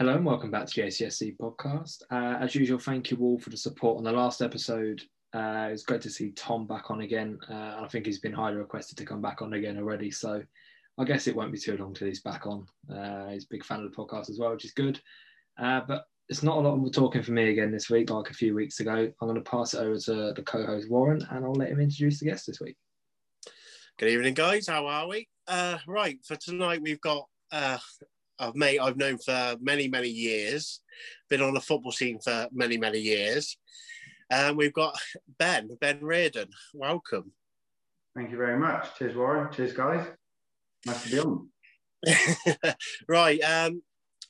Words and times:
Hello 0.00 0.14
and 0.14 0.24
welcome 0.24 0.50
back 0.50 0.64
to 0.64 0.80
the 0.80 0.86
ACSC 0.86 1.36
podcast. 1.36 2.00
Uh, 2.10 2.42
as 2.42 2.54
usual, 2.54 2.78
thank 2.78 3.10
you 3.10 3.18
all 3.18 3.38
for 3.38 3.50
the 3.50 3.56
support 3.58 3.98
on 3.98 4.04
the 4.04 4.10
last 4.10 4.40
episode. 4.40 5.02
Uh, 5.34 5.68
it's 5.70 5.82
great 5.82 6.00
to 6.00 6.08
see 6.08 6.30
Tom 6.30 6.66
back 6.66 6.90
on 6.90 7.02
again. 7.02 7.38
Uh, 7.50 7.76
I 7.82 7.86
think 7.92 8.06
he's 8.06 8.18
been 8.18 8.32
highly 8.32 8.56
requested 8.56 8.96
to 8.96 9.04
come 9.04 9.20
back 9.20 9.42
on 9.42 9.52
again 9.52 9.76
already. 9.76 10.10
So 10.10 10.42
I 10.96 11.04
guess 11.04 11.26
it 11.26 11.36
won't 11.36 11.52
be 11.52 11.58
too 11.58 11.76
long 11.76 11.92
till 11.92 12.06
he's 12.06 12.22
back 12.22 12.46
on. 12.46 12.66
Uh, 12.90 13.28
he's 13.28 13.44
a 13.44 13.48
big 13.50 13.62
fan 13.62 13.80
of 13.80 13.90
the 13.90 13.94
podcast 13.94 14.30
as 14.30 14.38
well, 14.38 14.52
which 14.52 14.64
is 14.64 14.72
good. 14.72 14.98
Uh, 15.60 15.82
but 15.86 16.06
it's 16.30 16.42
not 16.42 16.56
a 16.56 16.60
lot 16.60 16.82
of 16.82 16.92
talking 16.94 17.22
for 17.22 17.32
me 17.32 17.50
again 17.50 17.70
this 17.70 17.90
week, 17.90 18.08
like 18.08 18.30
a 18.30 18.34
few 18.34 18.54
weeks 18.54 18.80
ago. 18.80 19.12
I'm 19.20 19.28
going 19.28 19.34
to 19.34 19.50
pass 19.50 19.74
it 19.74 19.80
over 19.80 19.98
to 19.98 20.32
the 20.34 20.42
co 20.46 20.64
host 20.64 20.88
Warren 20.88 21.20
and 21.30 21.44
I'll 21.44 21.52
let 21.52 21.68
him 21.68 21.78
introduce 21.78 22.20
the 22.20 22.24
guest 22.30 22.46
this 22.46 22.58
week. 22.58 22.78
Good 23.98 24.08
evening, 24.08 24.32
guys. 24.32 24.66
How 24.66 24.86
are 24.86 25.06
we? 25.06 25.28
Uh, 25.46 25.76
right, 25.86 26.18
for 26.24 26.36
tonight, 26.36 26.80
we've 26.80 27.02
got 27.02 27.26
a 28.40 28.52
mate 28.54 28.80
I've 28.80 28.96
known 28.96 29.18
for 29.18 29.56
many, 29.60 29.86
many 29.86 30.08
years, 30.08 30.80
been 31.28 31.42
on 31.42 31.54
the 31.54 31.60
football 31.60 31.92
scene 31.92 32.18
for 32.18 32.48
many, 32.52 32.76
many 32.78 32.98
years. 32.98 33.56
And 34.30 34.56
we've 34.56 34.72
got 34.72 34.98
Ben, 35.38 35.68
Ben 35.80 36.00
Reardon. 36.00 36.48
Welcome. 36.72 37.32
Thank 38.16 38.30
you 38.30 38.36
very 38.36 38.58
much. 38.58 38.88
Cheers, 38.98 39.16
Warren. 39.16 39.52
Cheers, 39.52 39.72
guys. 39.72 40.06
Nice 40.86 41.04
to 41.04 41.10
be 41.10 41.18
on. 41.20 41.48
right. 43.08 43.40
Um, 43.40 43.82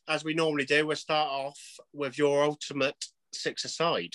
as 0.08 0.24
we 0.24 0.34
normally 0.34 0.64
do, 0.64 0.86
we'll 0.86 0.96
start 0.96 1.28
off 1.30 1.58
with 1.92 2.18
your 2.18 2.42
ultimate 2.42 2.96
six 3.32 3.64
aside. 3.64 4.14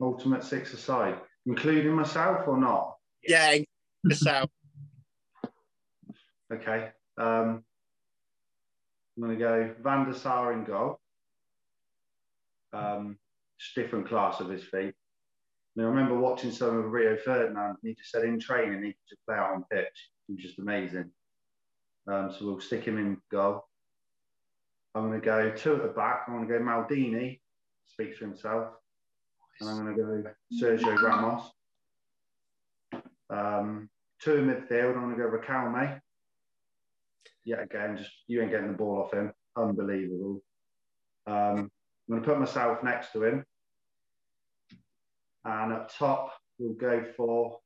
Ultimate 0.00 0.44
six 0.44 0.72
aside, 0.72 1.16
including 1.46 1.92
myself 1.92 2.46
or 2.46 2.58
not? 2.58 2.96
Yeah, 3.26 3.56
yourself. 4.04 4.50
okay. 6.52 6.90
Um, 7.18 7.64
I'm 9.16 9.22
going 9.22 9.38
to 9.38 9.42
go 9.42 9.74
Van 9.82 10.04
der 10.04 10.12
Sar 10.12 10.52
in 10.52 10.64
goal. 10.64 11.00
Um, 12.72 13.18
different 13.74 14.08
class 14.08 14.40
of 14.40 14.50
his 14.50 14.62
feet. 14.62 14.92
I, 14.92 15.80
mean, 15.80 15.86
I 15.86 15.88
remember 15.88 16.18
watching 16.18 16.50
some 16.50 16.76
of 16.76 16.92
Rio 16.92 17.16
Ferdinand. 17.16 17.76
He 17.82 17.94
just 17.94 18.10
said 18.10 18.24
in 18.24 18.38
training 18.38 18.82
he 18.82 18.90
could 18.90 19.08
just 19.08 19.24
play 19.26 19.36
out 19.36 19.52
on 19.52 19.64
pitch. 19.70 20.10
He 20.26 20.34
was 20.34 20.42
just 20.42 20.58
amazing. 20.58 21.10
Um, 22.06 22.30
so 22.30 22.44
we'll 22.44 22.60
stick 22.60 22.84
him 22.84 22.98
in 22.98 23.16
goal. 23.30 23.64
I'm 24.94 25.08
going 25.08 25.20
to 25.20 25.24
go 25.24 25.50
two 25.50 25.76
at 25.76 25.82
the 25.82 25.88
back. 25.88 26.24
I'm 26.26 26.36
going 26.36 26.48
to 26.48 26.58
go 26.58 26.64
Maldini, 26.64 27.40
speaks 27.86 28.18
for 28.18 28.26
himself. 28.26 28.68
And 29.60 29.70
I'm 29.70 29.84
going 29.84 29.96
to 29.96 30.02
go 30.02 30.30
Sergio 30.60 31.02
Ramos. 31.02 31.50
Um, 33.30 33.88
two 34.20 34.36
in 34.36 34.46
midfield. 34.46 34.96
I'm 34.96 35.02
going 35.02 35.16
to 35.16 35.22
go 35.22 35.30
Riquelme 35.30 36.00
yet 37.46 37.62
again, 37.62 37.96
just 37.96 38.10
you 38.26 38.42
ain't 38.42 38.50
getting 38.50 38.72
the 38.72 38.76
ball 38.76 39.02
off 39.02 39.14
him. 39.14 39.32
Unbelievable. 39.56 40.42
Um, 41.26 41.70
I'm 42.08 42.10
going 42.10 42.22
to 42.22 42.28
put 42.28 42.38
myself 42.38 42.82
next 42.82 43.12
to 43.12 43.24
him. 43.24 43.44
And 45.44 45.72
up 45.72 45.90
top, 45.96 46.32
we'll 46.58 46.74
go 46.74 47.04
for 47.16 47.60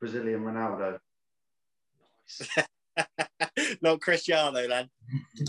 Brazilian 0.00 0.40
Ronaldo. 0.40 0.98
Nice. 2.26 2.58
Not 3.82 4.00
Cristiano, 4.00 4.66
then. 4.66 4.88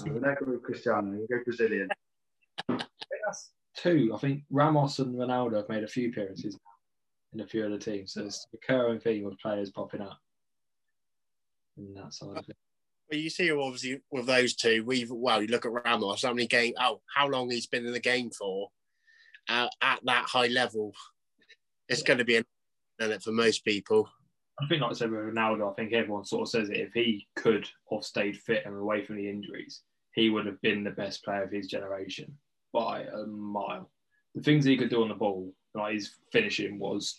No, 0.06 0.14
we're 0.14 0.20
not 0.20 0.40
going 0.40 0.52
with 0.52 0.64
Cristiano. 0.64 1.10
We'll 1.10 1.28
go 1.28 1.44
Brazilian. 1.44 1.90
that's 2.68 3.52
two. 3.76 4.12
I 4.14 4.18
think 4.20 4.44
Ramos 4.50 5.00
and 5.00 5.16
Ronaldo 5.16 5.58
have 5.58 5.70
made 5.70 5.84
a 5.84 5.88
few 5.88 6.10
appearances 6.10 6.58
in 7.34 7.40
a 7.40 7.48
few 7.48 7.66
other 7.66 7.78
teams. 7.78 8.14
So 8.14 8.26
it's 8.26 8.46
a 8.46 8.58
recurring 8.58 9.00
theme 9.00 9.26
of 9.26 9.38
players 9.40 9.72
popping 9.72 10.02
up 10.02 10.20
in 11.78 11.94
that 11.96 12.14
side 12.14 12.38
of 12.38 12.50
it. 12.50 12.58
Well, 13.10 13.20
you 13.20 13.30
see, 13.30 13.52
obviously, 13.52 14.02
with 14.12 14.28
those 14.28 14.56
two, 14.56 14.84
we've 14.86 15.10
well, 15.10 15.42
you 15.42 15.48
look 15.48 15.66
at 15.66 15.72
Ramos, 15.72 16.22
how 16.22 16.34
many 16.34 16.48
game, 16.48 16.74
oh, 16.80 17.02
how 17.16 17.28
long 17.28 17.50
he's 17.50 17.68
been 17.68 17.86
in 17.86 17.94
the 17.94 18.00
game 18.00 18.30
for, 18.30 18.70
uh, 19.48 19.68
at 19.82 20.00
that 20.06 20.26
high 20.26 20.48
level. 20.48 20.94
It's 21.88 22.02
yeah. 22.02 22.08
going 22.08 22.18
to 22.20 22.26
be 22.26 22.36
an 22.38 22.46
it 23.00 23.24
for 23.24 23.32
most 23.32 23.66
people. 23.66 24.10
I 24.62 24.68
think, 24.68 24.82
like 24.82 24.92
I 24.92 24.94
said 24.94 25.12
with 25.12 25.22
Ronaldo, 25.22 25.72
I 25.72 25.74
think 25.74 25.94
everyone 25.94 26.26
sort 26.26 26.44
of 26.44 26.50
says 26.50 26.70
it. 26.70 26.78
If 26.78 26.94
he 26.94 27.28
could 27.36 27.68
have 27.92 28.04
stayed 28.04 28.38
fit 28.38 28.64
and 28.66 28.76
away 28.76 29.06
from 29.06 29.16
the 29.16 29.30
injuries, 29.30 29.82
he 30.14 30.30
would 30.30 30.46
have 30.46 30.62
been 30.62 30.84
the 30.84 30.92
best 30.92 31.24
player 31.24 31.44
of 31.44 31.52
his 31.52 31.68
generation 31.68 32.38
by 32.74 33.04
a 33.04 33.26
mile. 33.26 33.90
The 34.36 34.44
things 34.44 34.66
he 34.66 34.78
could 34.78 34.90
do 34.90 35.02
on 35.02 35.10
the 35.10 35.16
ball, 35.16 35.54
like 35.74 35.94
his 35.94 36.12
finishing, 36.32 36.78
was 36.78 37.18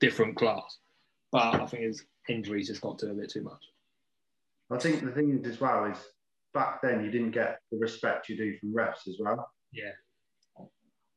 different 0.00 0.36
class. 0.36 0.78
But 1.30 1.60
I 1.60 1.66
think 1.66 1.84
his 1.84 2.04
injuries 2.28 2.68
just 2.68 2.82
got 2.82 2.98
to 2.98 3.10
a 3.10 3.14
bit 3.14 3.30
too 3.30 3.42
much. 3.42 3.64
I 4.72 4.78
think 4.78 5.04
the 5.04 5.10
thing 5.12 5.38
is 5.38 5.46
as 5.46 5.60
well 5.60 5.84
is 5.84 5.98
back 6.54 6.80
then 6.82 7.04
you 7.04 7.10
didn't 7.10 7.32
get 7.32 7.58
the 7.70 7.78
respect 7.78 8.28
you 8.28 8.36
do 8.36 8.56
from 8.58 8.74
refs 8.74 9.08
as 9.08 9.16
well. 9.18 9.50
Yeah. 9.72 9.92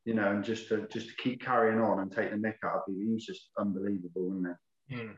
You 0.06 0.14
know, 0.14 0.32
and 0.32 0.44
just 0.44 0.68
to 0.70 0.88
just 0.92 1.10
to 1.10 1.16
keep 1.16 1.42
carrying 1.42 1.80
on 1.80 2.00
and 2.00 2.12
take 2.12 2.32
the 2.32 2.38
nick 2.38 2.58
out 2.64 2.84
of 2.88 2.94
you, 2.96 3.08
he 3.08 3.14
was 3.14 3.26
just 3.26 3.50
unbelievable, 3.58 4.30
wasn't 4.30 4.48
it? 4.48 4.96
Mm. 4.96 5.16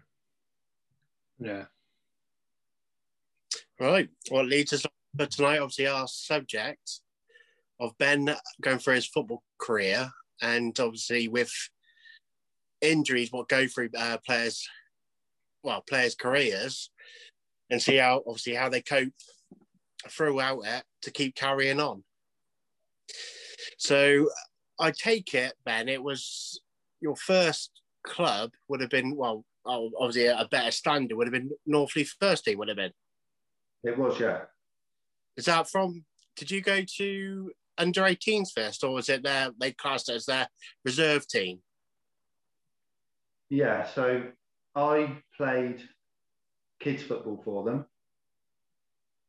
Yeah. 1.40 1.66
Right. 3.80 4.09
Well, 4.31 4.44
it 4.44 4.50
leads 4.50 4.74
us 4.74 4.86
for 5.18 5.25
tonight, 5.25 5.59
obviously, 5.59 5.88
our 5.88 6.08
subject 6.08 7.02
of 7.80 7.98
Ben 7.98 8.34
going 8.62 8.80
through 8.80 8.96
his 8.96 9.08
football 9.08 9.44
career 9.59 10.09
and 10.42 10.80
obviously 10.80 11.28
with 11.28 11.52
injuries, 12.81 13.31
what 13.31 13.50
go 13.50 13.68
through 13.68 13.90
uh, 13.98 14.18
players, 14.25 14.68
well, 15.64 15.84
players' 15.88 16.16
careers 16.16 16.92
and 17.69 17.81
see 17.81 17.97
how 17.97 18.23
obviously 18.28 18.53
how 18.53 18.69
they 18.69 18.81
cope 18.81 19.13
throughout 20.09 20.61
it 20.66 20.83
to 21.01 21.11
keep 21.11 21.35
carrying 21.35 21.79
on. 21.79 22.03
So 23.78 24.29
I 24.79 24.91
take 24.91 25.33
it, 25.33 25.53
Ben, 25.66 25.89
it 25.89 26.01
was 26.01 26.61
your 27.01 27.16
first 27.16 27.72
club 28.06 28.51
would 28.67 28.81
have 28.81 28.89
been 28.89 29.16
well, 29.16 29.44
oh, 29.66 29.91
obviously 30.00 30.27
a 30.27 30.47
better 30.50 30.72
standard 30.72 31.16
would 31.16 31.27
have 31.27 31.33
been 31.33 31.51
North 31.66 31.95
Leigh 31.95 32.07
first 32.19 32.45
team 32.45 32.57
would 32.59 32.69
have 32.69 32.77
been. 32.77 32.94
It 33.83 33.97
was, 33.97 34.19
yeah. 34.19 34.41
Is 35.35 35.45
that 35.45 35.69
from? 35.69 36.06
Did 36.35 36.51
you 36.51 36.61
go 36.61 36.81
to 36.97 37.51
under 37.77 38.01
18s 38.01 38.50
first, 38.56 38.83
or 38.83 38.91
was 38.91 39.09
it 39.09 39.23
their 39.23 39.51
they 39.59 39.72
classed 39.72 40.09
it 40.09 40.16
as 40.16 40.25
their 40.25 40.47
reserve 40.83 41.27
team? 41.27 41.59
Yeah, 43.50 43.85
so 43.85 44.23
I 44.75 45.17
played 45.38 45.88
kids 46.79 47.03
football 47.03 47.41
for 47.43 47.63
them 47.63 47.85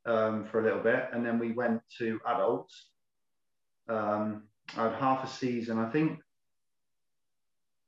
um, 0.06 0.44
for 0.50 0.60
a 0.60 0.64
little 0.64 0.80
bit, 0.80 1.08
and 1.12 1.24
then 1.24 1.38
we 1.38 1.52
went 1.52 1.80
to 1.98 2.20
adults. 2.26 2.88
Um, 3.88 4.44
I 4.76 4.84
had 4.84 4.94
half 4.94 5.24
a 5.24 5.26
season, 5.26 5.78
I 5.78 5.90
think. 5.90 6.20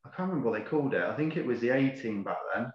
I 0.05 0.09
can't 0.09 0.31
remember 0.31 0.51
what 0.51 0.59
they 0.59 0.65
called 0.65 0.95
it. 0.95 1.03
I 1.03 1.15
think 1.15 1.37
it 1.37 1.45
was 1.45 1.61
the 1.61 1.71
A 1.71 1.91
team 1.91 2.25
back 2.25 2.39
then. 2.55 2.73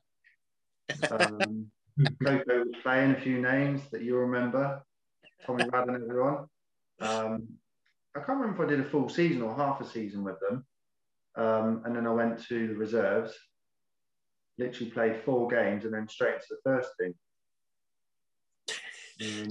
Um, 1.11 1.71
Coco 2.23 2.59
was 2.59 2.75
playing 2.83 3.11
a 3.11 3.21
few 3.21 3.41
names 3.41 3.81
that 3.91 4.03
you 4.03 4.15
remember. 4.17 4.83
Tommy 5.45 5.65
Rad 5.71 5.87
and 5.87 6.03
everyone. 6.03 6.45
Um, 7.01 7.47
I 8.15 8.19
can't 8.19 8.39
remember 8.39 8.63
if 8.63 8.67
I 8.67 8.69
did 8.69 8.85
a 8.85 8.89
full 8.89 9.09
season 9.09 9.41
or 9.41 9.55
half 9.55 9.81
a 9.81 9.85
season 9.85 10.23
with 10.23 10.39
them. 10.39 10.65
Um, 11.35 11.81
and 11.85 11.95
then 11.95 12.07
I 12.07 12.11
went 12.11 12.43
to 12.47 12.67
the 12.67 12.75
reserves 12.75 13.33
literally 14.57 14.91
played 14.91 15.21
four 15.23 15.47
games 15.47 15.85
and 15.85 15.93
then 15.93 16.07
straight 16.07 16.35
into 16.35 16.47
the 16.51 16.57
first 16.63 16.89
team. 16.99 17.13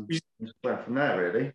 Just 0.08 0.54
went 0.62 0.84
from 0.84 0.94
there, 0.94 1.20
really. 1.20 1.52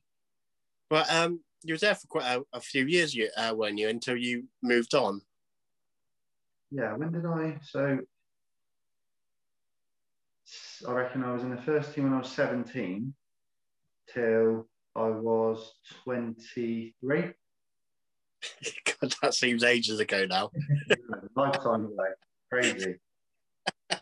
But 0.90 1.12
um, 1.14 1.42
you 1.64 1.74
were 1.74 1.80
there 1.80 1.96
for 1.96 2.08
quite 2.08 2.26
a, 2.26 2.42
a 2.54 2.60
few 2.60 2.86
years, 2.86 3.14
you, 3.14 3.30
uh, 3.38 3.54
weren't 3.56 3.78
you, 3.78 3.90
until 3.90 4.16
you 4.16 4.46
moved 4.64 4.96
on? 4.96 5.22
Yeah, 6.72 6.94
when 6.96 7.12
did 7.12 7.26
I? 7.26 7.60
So 7.64 8.00
I 10.88 10.92
reckon 10.92 11.24
I 11.24 11.34
was 11.34 11.44
in 11.44 11.50
the 11.50 11.62
first 11.62 11.94
team 11.94 12.06
when 12.06 12.14
I 12.14 12.20
was 12.20 12.32
17 12.32 13.14
till 14.14 14.68
I 14.96 15.10
was 15.10 15.74
23. 16.04 17.22
God, 19.02 19.16
that 19.22 19.34
seems 19.34 19.64
ages 19.64 20.00
ago 20.00 20.26
now. 20.26 20.52
Lifetime 21.36 21.86
away. 21.86 22.10
Crazy. 22.52 22.96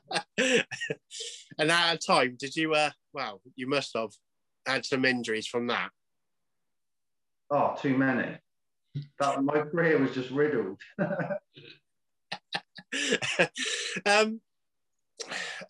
and 0.38 1.72
at 1.72 1.94
a 1.94 1.98
time, 1.98 2.36
did 2.40 2.56
you? 2.56 2.74
Uh, 2.74 2.92
well, 3.14 3.42
you 3.56 3.68
must 3.68 3.92
have 3.96 4.12
had 4.66 4.86
some 4.86 5.06
injuries 5.06 5.48
from 5.48 5.68
that. 5.68 5.90
Oh, 7.50 7.76
too 7.82 7.98
many. 7.98 8.38
That 9.20 9.44
my 9.44 9.62
career 9.62 10.00
was 10.00 10.14
just 10.14 10.32
riddled. 10.32 10.80
um, 14.06 14.42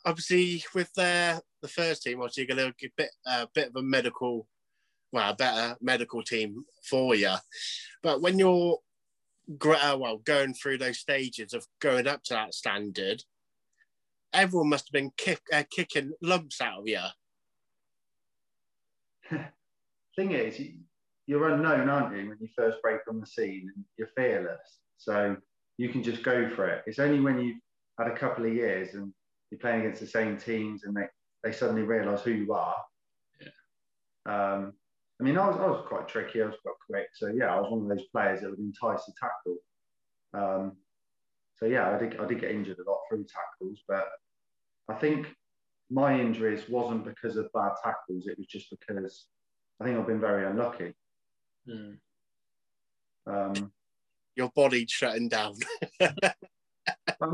obviously, 0.05 0.63
with 0.73 0.91
the 0.93 1.41
the 1.61 1.67
first 1.67 2.03
team, 2.03 2.21
obviously, 2.21 2.45
you're 2.47 2.55
going 2.55 2.71
to 2.71 2.75
get 2.77 2.91
a 2.91 2.93
bit 2.97 3.09
a 3.25 3.31
uh, 3.31 3.45
bit 3.53 3.67
of 3.69 3.75
a 3.75 3.83
medical, 3.83 4.47
well, 5.11 5.31
a 5.31 5.35
better 5.35 5.75
medical 5.81 6.23
team 6.23 6.63
for 6.89 7.15
you. 7.15 7.33
But 8.01 8.21
when 8.21 8.39
you're 8.39 8.79
uh, 9.49 9.97
well 9.99 10.17
going 10.17 10.53
through 10.53 10.77
those 10.77 10.99
stages 10.99 11.53
of 11.53 11.65
going 11.79 12.07
up 12.07 12.23
to 12.23 12.33
that 12.33 12.53
standard, 12.53 13.23
everyone 14.33 14.69
must 14.69 14.87
have 14.87 14.93
been 14.93 15.11
kick, 15.17 15.41
uh, 15.53 15.63
kicking 15.69 16.13
lumps 16.21 16.61
out 16.61 16.79
of 16.79 16.87
you. 16.87 16.99
Thing 20.15 20.31
is, 20.31 20.59
you're 21.27 21.49
unknown, 21.49 21.89
aren't 21.89 22.15
you, 22.15 22.29
when 22.29 22.37
you 22.39 22.47
first 22.55 22.81
break 22.81 23.01
on 23.09 23.19
the 23.19 23.27
scene 23.27 23.69
and 23.75 23.85
you're 23.97 24.09
fearless. 24.15 24.79
So 24.97 25.35
you 25.77 25.89
can 25.89 26.01
just 26.01 26.23
go 26.23 26.49
for 26.49 26.67
it. 26.67 26.83
It's 26.87 26.99
only 26.99 27.19
when 27.19 27.39
you've 27.39 27.59
had 27.99 28.07
a 28.07 28.15
couple 28.15 28.45
of 28.45 28.53
years 28.53 28.93
and 28.93 29.13
you're 29.51 29.59
playing 29.59 29.81
against 29.81 30.01
the 30.01 30.07
same 30.07 30.37
teams 30.37 30.83
and 30.83 30.95
they, 30.95 31.07
they 31.43 31.51
suddenly 31.51 31.83
realise 31.83 32.21
who 32.21 32.31
you 32.31 32.53
are. 32.53 32.77
Yeah. 33.39 34.33
Um, 34.33 34.73
I 35.19 35.23
mean, 35.23 35.37
I 35.37 35.47
was, 35.47 35.57
I 35.57 35.67
was 35.67 35.85
quite 35.87 36.07
tricky. 36.07 36.41
I 36.41 36.45
was 36.45 36.55
quite 36.63 36.75
quick. 36.89 37.07
So 37.15 37.27
yeah, 37.27 37.53
I 37.53 37.59
was 37.59 37.71
one 37.71 37.81
of 37.81 37.89
those 37.89 38.07
players 38.11 38.41
that 38.41 38.49
would 38.49 38.59
entice 38.59 39.07
a 39.07 39.13
tackle. 39.19 39.57
Um, 40.33 40.77
so 41.59 41.65
yeah, 41.65 41.93
I 41.93 41.97
did 41.97 42.19
I 42.19 42.25
did 42.25 42.41
get 42.41 42.51
injured 42.51 42.77
a 42.79 42.89
lot 42.89 42.99
through 43.09 43.25
tackles, 43.25 43.83
but 43.87 44.07
I 44.89 44.93
think 44.93 45.27
my 45.89 46.19
injuries 46.19 46.69
wasn't 46.69 47.05
because 47.05 47.37
of 47.37 47.51
bad 47.53 47.71
tackles. 47.83 48.27
It 48.27 48.37
was 48.37 48.47
just 48.47 48.69
because 48.69 49.27
I 49.79 49.85
think 49.85 49.97
I've 49.97 50.07
been 50.07 50.19
very 50.19 50.45
unlucky. 50.45 50.93
Mm. 51.67 51.97
Um, 53.25 53.71
Your 54.35 54.49
body 54.55 54.85
shutting 54.87 55.29
down. 55.29 55.55
I 56.01 56.09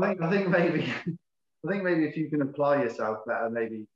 think 0.00 0.22
I 0.22 0.30
think 0.30 0.48
maybe 0.48 0.92
I 1.06 1.70
think 1.70 1.82
maybe 1.82 2.04
if 2.04 2.16
you 2.16 2.30
can 2.30 2.42
apply 2.42 2.82
yourself 2.82 3.18
better, 3.26 3.50
maybe 3.50 3.86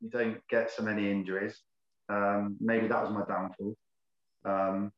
you 0.00 0.10
don't 0.10 0.38
get 0.48 0.70
so 0.70 0.82
many 0.82 1.10
injuries. 1.10 1.60
Um, 2.08 2.56
maybe 2.60 2.86
that 2.88 3.02
was 3.02 3.12
my 3.12 3.24
downfall. 3.24 3.74
Um, 4.44 4.92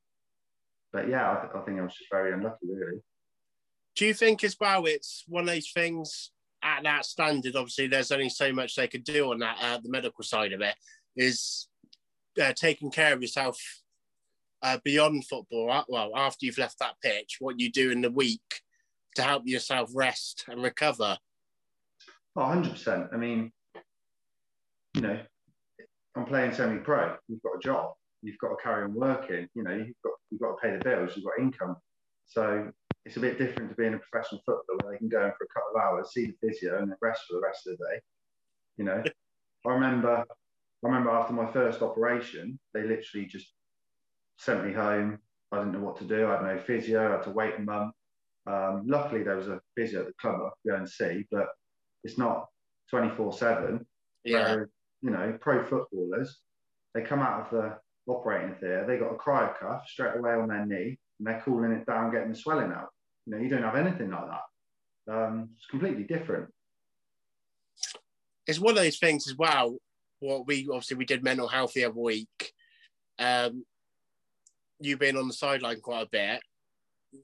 but 0.91 1.09
yeah, 1.09 1.31
I, 1.31 1.35
th- 1.41 1.53
I 1.55 1.59
think 1.61 1.79
I 1.79 1.83
was 1.83 1.95
just 1.95 2.11
very 2.11 2.33
unlucky, 2.33 2.67
really. 2.67 3.01
Do 3.97 4.05
you 4.05 4.13
think 4.13 4.43
as 4.43 4.55
well 4.59 4.85
it's 4.85 5.23
one 5.27 5.43
of 5.43 5.49
those 5.49 5.71
things 5.71 6.31
at 6.63 6.83
that 6.83 7.05
standard? 7.05 7.55
Obviously, 7.55 7.87
there's 7.87 8.11
only 8.11 8.29
so 8.29 8.53
much 8.53 8.75
they 8.75 8.87
could 8.87 9.03
do 9.03 9.31
on 9.31 9.39
that 9.39 9.57
uh, 9.59 9.79
the 9.83 9.89
medical 9.89 10.23
side 10.23 10.53
of 10.53 10.61
it. 10.61 10.75
Is 11.15 11.67
uh, 12.39 12.53
taking 12.53 12.91
care 12.91 13.11
of 13.13 13.23
yourself 13.23 13.59
uh, 14.61 14.77
beyond 14.83 15.25
football. 15.25 15.71
Uh, 15.71 15.83
well, 15.87 16.11
after 16.15 16.45
you've 16.45 16.59
left 16.59 16.77
that 16.77 16.93
pitch, 17.03 17.37
what 17.39 17.59
you 17.59 17.71
do 17.71 17.89
in 17.89 18.01
the 18.01 18.11
week 18.11 18.61
to 19.15 19.23
help 19.23 19.43
yourself 19.47 19.89
rest 19.95 20.45
and 20.47 20.61
recover. 20.61 21.17
Oh, 22.35 22.41
100%. 22.41 23.11
I 23.11 23.17
mean, 23.17 23.51
you 24.93 25.01
know, 25.01 25.19
I'm 26.15 26.25
playing 26.25 26.53
semi-pro. 26.53 27.15
You've 27.27 27.41
got 27.41 27.55
a 27.55 27.59
job. 27.59 27.93
You've 28.21 28.37
got 28.37 28.49
to 28.49 28.55
carry 28.61 28.83
on 28.83 28.93
working. 28.93 29.47
You 29.55 29.63
know, 29.63 29.73
you've 29.73 29.95
got 30.03 30.13
you've 30.29 30.41
got 30.41 30.51
to 30.51 30.57
pay 30.61 30.77
the 30.77 30.83
bills. 30.83 31.13
You've 31.15 31.25
got 31.25 31.39
income. 31.39 31.77
So 32.27 32.71
it's 33.07 33.15
a 33.15 33.21
bit 33.21 33.37
different 33.37 33.69
to 33.69 33.75
being 33.75 33.93
a 33.93 33.99
professional 33.99 34.41
footballer 34.45 34.79
where 34.83 34.91
they 34.91 34.97
can 34.97 35.07
go 35.07 35.23
in 35.23 35.31
for 35.37 35.45
a 35.45 35.53
couple 35.53 35.71
of 35.73 35.81
hours, 35.81 36.11
see 36.11 36.25
the 36.25 36.35
physio, 36.41 36.77
and 36.77 36.91
then 36.91 36.97
rest 37.01 37.21
for 37.25 37.35
the 37.35 37.41
rest 37.41 37.65
of 37.65 37.77
the 37.77 37.85
day. 37.85 38.01
You 38.75 38.83
know, 38.83 39.01
I 39.65 39.71
remember, 39.71 40.25
I 40.27 40.85
remember 40.87 41.11
after 41.11 41.31
my 41.31 41.49
first 41.53 41.81
operation, 41.81 42.59
they 42.73 42.83
literally 42.83 43.25
just 43.25 43.53
sent 44.37 44.65
me 44.65 44.73
home. 44.73 45.19
I 45.53 45.59
didn't 45.59 45.71
know 45.71 45.79
what 45.79 45.97
to 45.99 46.03
do. 46.03 46.27
I 46.27 46.33
had 46.33 46.43
no 46.43 46.59
physio. 46.59 47.07
I 47.07 47.11
had 47.13 47.23
to 47.23 47.29
wait 47.29 47.53
a 47.57 47.61
month. 47.61 47.93
Um, 48.45 48.83
luckily, 48.85 49.23
there 49.23 49.37
was 49.37 49.47
a 49.47 49.61
physio 49.77 50.01
at 50.01 50.07
the 50.07 50.13
club 50.19 50.41
I 50.41 50.49
could 50.49 50.71
go 50.71 50.75
and 50.75 50.89
see, 50.89 51.25
but 51.31 51.47
it's 52.03 52.17
not 52.17 52.47
24 52.89 53.31
7. 53.31 53.85
Yeah. 54.25 54.57
you 55.01 55.11
know, 55.11 55.37
pro 55.39 55.63
footballers, 55.63 56.39
they 56.93 57.03
come 57.03 57.21
out 57.21 57.45
of 57.45 57.51
the 57.51 58.11
operating 58.11 58.55
theatre, 58.55 58.83
they 58.85 58.97
got 58.97 59.13
a 59.13 59.17
cryo 59.17 59.57
cuff 59.57 59.87
straight 59.87 60.17
away 60.17 60.31
on 60.31 60.49
their 60.49 60.65
knee, 60.65 60.99
and 61.19 61.27
they're 61.27 61.41
cooling 61.45 61.71
it 61.71 61.85
down, 61.85 62.11
getting 62.11 62.31
the 62.31 62.35
swelling 62.35 62.73
out. 62.73 62.89
You 63.27 63.35
know, 63.35 63.41
you 63.41 63.49
don't 63.49 63.63
have 63.63 63.75
anything 63.75 64.09
like 64.09 64.23
that. 64.29 65.13
Um, 65.13 65.49
it's 65.57 65.65
completely 65.65 66.05
different. 66.05 66.49
It's 68.47 68.59
one 68.59 68.77
of 68.77 68.83
those 68.83 68.99
things 68.99 69.27
as 69.27 69.35
well. 69.37 69.77
What 70.19 70.47
we 70.47 70.67
obviously 70.71 70.95
we 70.95 71.05
did 71.05 71.23
mental 71.23 71.49
health 71.49 71.73
the 71.73 71.83
other 71.83 71.99
week. 71.99 72.53
Um, 73.19 73.65
you 74.79 74.95
being 74.95 75.17
on 75.17 75.27
the 75.27 75.33
sideline 75.33 75.81
quite 75.81 76.03
a 76.03 76.09
bit, 76.09 76.39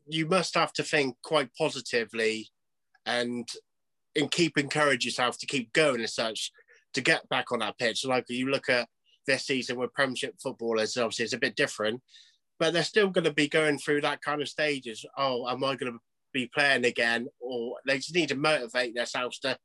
you 0.06 0.28
must 0.28 0.56
have 0.56 0.74
to 0.74 0.84
think 0.84 1.16
quite 1.24 1.50
positively 1.58 2.50
and 3.06 3.48
and 4.16 4.30
keep 4.30 4.58
encourage 4.58 5.06
yourself 5.06 5.38
to 5.38 5.46
keep 5.46 5.72
going 5.72 6.02
as 6.02 6.14
such 6.14 6.52
to 6.96 7.02
get 7.02 7.30
back 7.30 7.54
on 7.54 7.60
that 7.60 7.78
pitch. 7.78 8.04
Like 8.06 8.26
you 8.28 8.50
look 8.50 8.68
at 8.68 8.90
this 9.26 9.46
season 9.46 9.78
with 9.78 9.94
Premiership 9.94 10.36
footballers, 10.44 10.98
obviously 10.98 11.24
it's 11.24 11.34
a 11.34 11.40
bit 11.40 11.56
different 11.56 12.02
but 12.60 12.74
they're 12.74 12.84
still 12.84 13.10
going 13.10 13.26
to 13.26 13.34
be 13.34 13.48
going 13.48 13.78
through 13.78 14.02
that 14.02 14.22
kind 14.22 14.42
of 14.42 14.50
stages. 14.50 15.06
Oh, 15.18 15.48
am 15.48 15.64
I 15.64 15.76
going 15.76 15.94
to 15.94 16.00
be 16.34 16.50
playing 16.54 16.86
again? 16.86 17.28
Or 17.40 17.78
they 17.86 17.98
just 17.98 18.16
need 18.16 18.30
to 18.30 18.36
motivate 18.36 18.96
themselves 18.96 19.40
to 19.40 19.58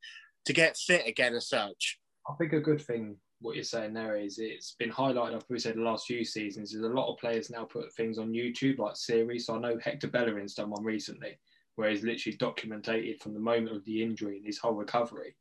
to 0.47 0.53
get 0.53 0.77
fit 0.77 1.07
again 1.07 1.35
as 1.35 1.49
such. 1.49 1.99
I 2.29 2.35
think 2.35 2.53
a 2.53 2.61
good 2.61 2.81
thing 2.81 3.17
what 3.41 3.55
you're 3.55 3.65
saying 3.65 3.93
there 3.93 4.17
is 4.17 4.39
it's 4.39 4.75
been 4.79 4.91
highlighted. 4.91 5.35
I've 5.35 5.47
probably 5.47 5.61
said 5.61 5.77
the 5.77 5.83
last 5.83 6.07
few 6.07 6.25
seasons. 6.25 6.75
is 6.75 6.83
a 6.83 6.89
lot 6.89 7.13
of 7.13 7.19
players 7.19 7.51
now 7.51 7.65
put 7.65 7.93
things 7.95 8.19
on 8.19 8.33
YouTube 8.33 8.79
like 8.79 8.97
series. 8.97 9.47
So 9.47 9.57
I 9.57 9.61
know 9.61 9.79
Hector 9.81 10.09
Bellerin's 10.09 10.55
done 10.55 10.71
one 10.71 10.85
recently 10.85 11.39
where 11.77 11.91
he's 11.91 12.03
literally 12.03 12.37
documented 12.37 13.21
from 13.21 13.35
the 13.35 13.41
moment 13.41 13.77
of 13.77 13.85
the 13.85 14.03
injury 14.03 14.39
and 14.39 14.47
his 14.47 14.59
whole 14.59 14.73
recovery. 14.73 15.37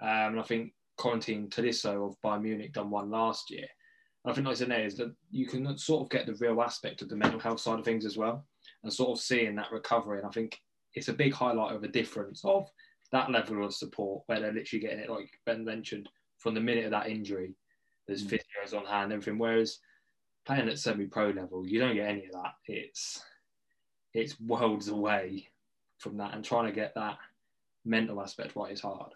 Um, 0.00 0.08
and 0.08 0.40
I 0.40 0.42
think 0.42 0.72
Corentin 0.98 1.48
Tolisso 1.48 2.08
of 2.08 2.16
Bayern 2.24 2.42
Munich 2.42 2.72
done 2.72 2.88
one 2.88 3.10
last 3.10 3.50
year. 3.50 3.66
I 4.26 4.34
think, 4.34 4.46
like 4.46 4.56
I 4.56 4.58
said, 4.58 4.70
there 4.70 4.84
is 4.84 4.96
that 4.96 5.14
you 5.30 5.46
can 5.46 5.78
sort 5.78 6.02
of 6.02 6.10
get 6.10 6.26
the 6.26 6.34
real 6.34 6.60
aspect 6.60 7.00
of 7.02 7.08
the 7.08 7.16
mental 7.16 7.38
health 7.38 7.60
side 7.60 7.78
of 7.78 7.84
things 7.84 8.04
as 8.04 8.16
well, 8.16 8.44
and 8.82 8.92
sort 8.92 9.16
of 9.16 9.22
seeing 9.22 9.54
that 9.56 9.70
recovery. 9.70 10.18
And 10.18 10.26
I 10.26 10.30
think 10.30 10.58
it's 10.94 11.08
a 11.08 11.12
big 11.12 11.32
highlight 11.32 11.74
of 11.74 11.84
a 11.84 11.88
difference 11.88 12.40
of 12.44 12.68
that 13.12 13.30
level 13.30 13.64
of 13.64 13.74
support 13.74 14.24
where 14.26 14.40
they're 14.40 14.52
literally 14.52 14.80
getting 14.80 14.98
it, 14.98 15.10
like 15.10 15.30
Ben 15.44 15.64
mentioned, 15.64 16.08
from 16.38 16.54
the 16.54 16.60
minute 16.60 16.86
of 16.86 16.90
that 16.90 17.08
injury. 17.08 17.54
There's 18.06 18.24
mm. 18.24 18.30
physios 18.30 18.76
on 18.76 18.84
hand, 18.84 19.12
everything. 19.12 19.38
Whereas 19.38 19.78
playing 20.44 20.68
at 20.68 20.78
semi-pro 20.78 21.30
level, 21.30 21.66
you 21.66 21.78
don't 21.78 21.94
get 21.94 22.08
any 22.08 22.26
of 22.26 22.32
that. 22.32 22.54
It's 22.66 23.22
it's 24.12 24.40
worlds 24.40 24.88
away 24.88 25.48
from 25.98 26.16
that, 26.16 26.34
and 26.34 26.44
trying 26.44 26.66
to 26.66 26.72
get 26.72 26.94
that 26.94 27.18
mental 27.84 28.20
aspect 28.20 28.56
right 28.56 28.72
is 28.72 28.80
hard. 28.80 29.12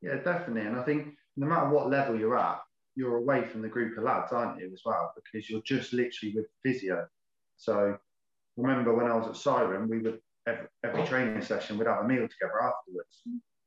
Yeah, 0.00 0.16
definitely. 0.16 0.62
And 0.62 0.78
I 0.78 0.82
think 0.82 1.16
no 1.36 1.46
matter 1.46 1.68
what 1.68 1.90
level 1.90 2.18
you're 2.18 2.38
at, 2.38 2.60
you're 2.96 3.16
away 3.16 3.46
from 3.46 3.62
the 3.62 3.68
group 3.68 3.96
of 3.98 4.04
lads, 4.04 4.32
aren't 4.32 4.60
you, 4.60 4.70
as 4.72 4.82
well? 4.84 5.12
Because 5.14 5.48
you're 5.50 5.62
just 5.62 5.92
literally 5.92 6.34
with 6.34 6.46
physio. 6.62 7.06
So 7.56 7.96
remember 8.56 8.94
when 8.94 9.06
I 9.06 9.16
was 9.16 9.26
at 9.26 9.34
Ciren, 9.34 9.88
we 9.88 9.98
would 9.98 10.20
every, 10.46 10.66
every 10.84 11.06
training 11.06 11.42
session 11.42 11.78
we'd 11.78 11.88
have 11.88 12.04
a 12.04 12.08
meal 12.08 12.28
together 12.28 12.62
afterwards. 12.62 13.22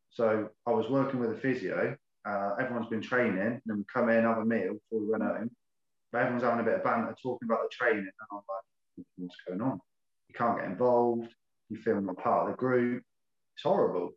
So 0.10 0.50
I 0.66 0.72
was 0.72 0.90
working 0.90 1.20
with 1.20 1.32
a 1.32 1.36
physio. 1.36 1.96
Uh, 2.28 2.56
everyone's 2.60 2.90
been 2.90 3.02
training, 3.02 3.40
and 3.40 3.62
then 3.66 3.78
we 3.78 3.84
come 3.94 4.10
in, 4.10 4.24
have 4.24 4.38
a 4.38 4.46
meal 4.46 4.74
before 4.74 5.00
we 5.00 5.10
went 5.10 5.24
home. 5.24 5.52
But 6.12 6.22
everyone's 6.22 6.44
having 6.44 6.60
a 6.60 6.64
bit 6.64 6.76
of 6.76 6.84
banter, 6.84 7.16
talking 7.22 7.48
about 7.48 7.60
the 7.64 7.70
training, 7.72 8.00
and 8.00 8.28
I'm 8.32 8.38
like, 8.38 9.06
what's 9.18 9.36
going 9.48 9.62
on? 9.62 9.80
You 10.30 10.36
can't 10.36 10.58
get 10.58 10.68
involved. 10.68 11.30
You 11.70 11.78
feel 11.78 12.02
not 12.02 12.18
part 12.18 12.46
of 12.46 12.52
the 12.52 12.58
group. 12.58 13.04
It's 13.56 13.64
horrible. 13.64 14.12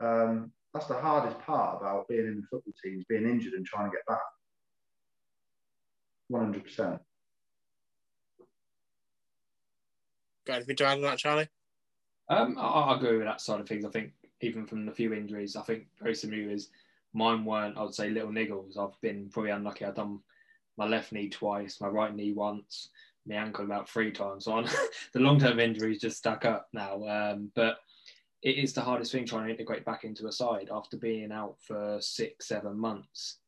Um, 0.00 0.52
that's 0.76 0.88
the 0.88 0.94
hardest 0.94 1.38
part 1.38 1.80
about 1.80 2.06
being 2.06 2.26
in 2.26 2.36
the 2.36 2.46
football 2.50 2.74
team, 2.84 3.02
being 3.08 3.24
injured 3.24 3.54
and 3.54 3.64
trying 3.64 3.90
to 3.90 3.96
get 3.96 4.04
back. 4.06 4.18
100%. 6.30 7.00
Got 10.46 10.56
anything 10.56 10.76
to 10.76 10.84
add 10.84 10.96
on 10.98 11.02
that, 11.02 11.18
Charlie? 11.18 11.48
Um, 12.28 12.58
I, 12.58 12.66
I 12.66 12.96
agree 12.96 13.16
with 13.16 13.26
that 13.26 13.40
side 13.40 13.60
of 13.60 13.66
things. 13.66 13.86
I 13.86 13.88
think 13.88 14.12
even 14.42 14.66
from 14.66 14.84
the 14.84 14.92
few 14.92 15.14
injuries, 15.14 15.56
I 15.56 15.62
think 15.62 15.86
very 15.98 16.14
similar 16.14 16.50
is 16.50 16.68
mine 17.14 17.46
weren't, 17.46 17.78
I 17.78 17.82
would 17.82 17.94
say, 17.94 18.10
little 18.10 18.30
niggles. 18.30 18.76
I've 18.76 19.00
been 19.00 19.30
probably 19.30 19.52
unlucky. 19.52 19.86
I've 19.86 19.94
done 19.94 20.20
my 20.76 20.86
left 20.86 21.10
knee 21.10 21.30
twice, 21.30 21.80
my 21.80 21.88
right 21.88 22.14
knee 22.14 22.32
once, 22.32 22.90
my 23.26 23.36
ankle 23.36 23.64
about 23.64 23.88
three 23.88 24.10
times. 24.10 24.44
So 24.44 24.52
on 24.52 24.68
the 25.14 25.20
long 25.20 25.40
term 25.40 25.58
injuries 25.58 26.00
just 26.00 26.18
stuck 26.18 26.44
up 26.44 26.68
now. 26.74 27.02
Um, 27.06 27.50
but 27.54 27.78
it 28.46 28.58
is 28.58 28.72
the 28.72 28.80
hardest 28.80 29.10
thing 29.10 29.26
trying 29.26 29.46
to 29.46 29.50
integrate 29.50 29.84
back 29.84 30.04
into 30.04 30.28
a 30.28 30.32
side 30.32 30.68
after 30.72 30.96
being 30.96 31.32
out 31.32 31.56
for 31.60 31.98
six, 32.00 32.46
seven 32.46 32.78
months. 32.78 33.38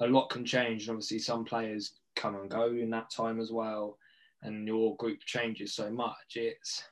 A 0.00 0.06
lot 0.06 0.30
can 0.30 0.46
change. 0.46 0.84
And 0.84 0.92
obviously, 0.92 1.18
some 1.18 1.44
players 1.44 1.92
come 2.16 2.36
and 2.36 2.48
go 2.48 2.68
in 2.68 2.88
that 2.88 3.10
time 3.10 3.38
as 3.38 3.52
well, 3.52 3.98
and 4.42 4.66
your 4.66 4.96
group 4.96 5.18
changes 5.26 5.74
so 5.74 5.90
much. 5.90 6.36
It's 6.36 6.82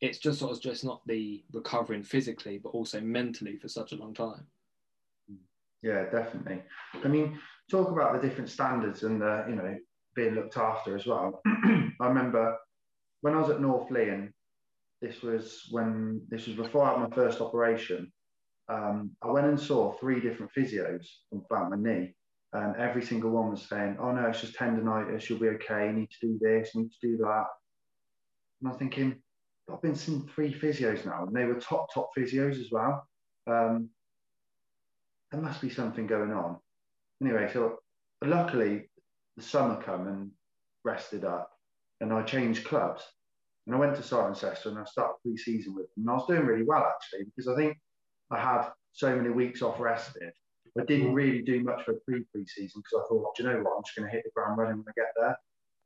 it's 0.00 0.18
just 0.18 0.38
sort 0.38 0.52
of 0.52 0.62
just 0.62 0.84
not 0.84 1.00
the 1.08 1.42
recovering 1.52 2.04
physically, 2.04 2.58
but 2.58 2.68
also 2.68 3.00
mentally 3.00 3.56
for 3.56 3.66
such 3.66 3.90
a 3.90 3.96
long 3.96 4.14
time. 4.14 4.46
Yeah, 5.82 6.04
definitely. 6.12 6.62
I 7.02 7.08
mean, 7.08 7.40
talk 7.68 7.90
about 7.90 8.12
the 8.12 8.28
different 8.28 8.50
standards 8.50 9.02
and 9.02 9.20
the 9.20 9.46
you 9.48 9.56
know 9.56 9.76
being 10.14 10.36
looked 10.36 10.58
after 10.58 10.96
as 10.96 11.06
well. 11.06 11.42
I 11.46 12.06
remember 12.06 12.56
when 13.22 13.34
I 13.34 13.40
was 13.40 13.50
at 13.50 13.60
North 13.60 13.90
Leigh 13.90 14.28
this 15.02 15.22
was 15.22 15.68
when 15.70 16.22
this 16.28 16.46
was 16.46 16.56
before 16.56 16.84
I 16.84 16.92
had 16.92 17.08
my 17.08 17.14
first 17.14 17.40
operation. 17.40 18.12
Um, 18.68 19.10
I 19.22 19.30
went 19.30 19.46
and 19.46 19.60
saw 19.60 19.92
three 19.92 20.20
different 20.20 20.52
physios 20.56 21.06
about 21.32 21.70
my 21.70 21.76
knee, 21.76 22.14
and 22.52 22.76
every 22.76 23.02
single 23.02 23.30
one 23.30 23.50
was 23.50 23.68
saying, 23.68 23.98
"Oh 24.00 24.12
no, 24.12 24.26
it's 24.26 24.40
just 24.40 24.56
tendonitis. 24.56 25.28
You'll 25.28 25.38
be 25.38 25.48
okay. 25.50 25.86
You 25.86 25.92
need 25.92 26.10
to 26.10 26.26
do 26.26 26.38
this. 26.40 26.74
You 26.74 26.82
need 26.82 26.92
to 27.00 27.08
do 27.08 27.16
that." 27.18 27.46
And 28.60 28.70
I'm 28.70 28.78
thinking, 28.78 29.22
I've 29.70 29.82
been 29.82 29.94
seeing 29.94 30.28
three 30.28 30.52
physios 30.52 31.04
now, 31.04 31.24
and 31.26 31.34
they 31.34 31.44
were 31.44 31.60
top 31.60 31.92
top 31.92 32.10
physios 32.16 32.58
as 32.60 32.70
well. 32.70 33.06
Um, 33.46 33.90
there 35.30 35.40
must 35.40 35.60
be 35.60 35.70
something 35.70 36.06
going 36.06 36.32
on. 36.32 36.58
Anyway, 37.20 37.50
so 37.52 37.78
luckily 38.24 38.88
the 39.36 39.42
summer 39.42 39.80
come 39.82 40.06
and 40.08 40.30
rested 40.84 41.24
up, 41.24 41.50
and 42.00 42.12
I 42.12 42.22
changed 42.22 42.64
clubs. 42.64 43.02
And 43.66 43.74
I 43.74 43.78
went 43.78 43.96
to 43.96 44.02
Cirencester 44.02 44.66
and 44.66 44.78
I 44.78 44.84
started 44.84 45.16
pre-season 45.22 45.74
with 45.74 45.86
them. 45.94 46.04
And 46.04 46.10
I 46.10 46.14
was 46.14 46.26
doing 46.26 46.46
really 46.46 46.64
well 46.64 46.86
actually 46.86 47.24
because 47.24 47.48
I 47.48 47.56
think 47.56 47.76
I 48.30 48.38
had 48.38 48.68
so 48.92 49.14
many 49.14 49.30
weeks 49.30 49.62
off 49.62 49.80
rested. 49.80 50.32
I 50.78 50.84
didn't 50.84 51.14
really 51.14 51.42
do 51.42 51.62
much 51.62 51.84
for 51.84 51.94
pre-pre-season 52.06 52.82
because 52.82 53.04
I 53.04 53.08
thought, 53.08 53.34
do 53.34 53.42
you 53.42 53.48
know 53.48 53.62
what, 53.62 53.76
I'm 53.76 53.82
just 53.84 53.96
going 53.96 54.08
to 54.08 54.14
hit 54.14 54.24
the 54.24 54.30
ground 54.34 54.58
running 54.58 54.76
when 54.76 54.86
I 54.88 54.92
get 54.94 55.12
there, 55.16 55.36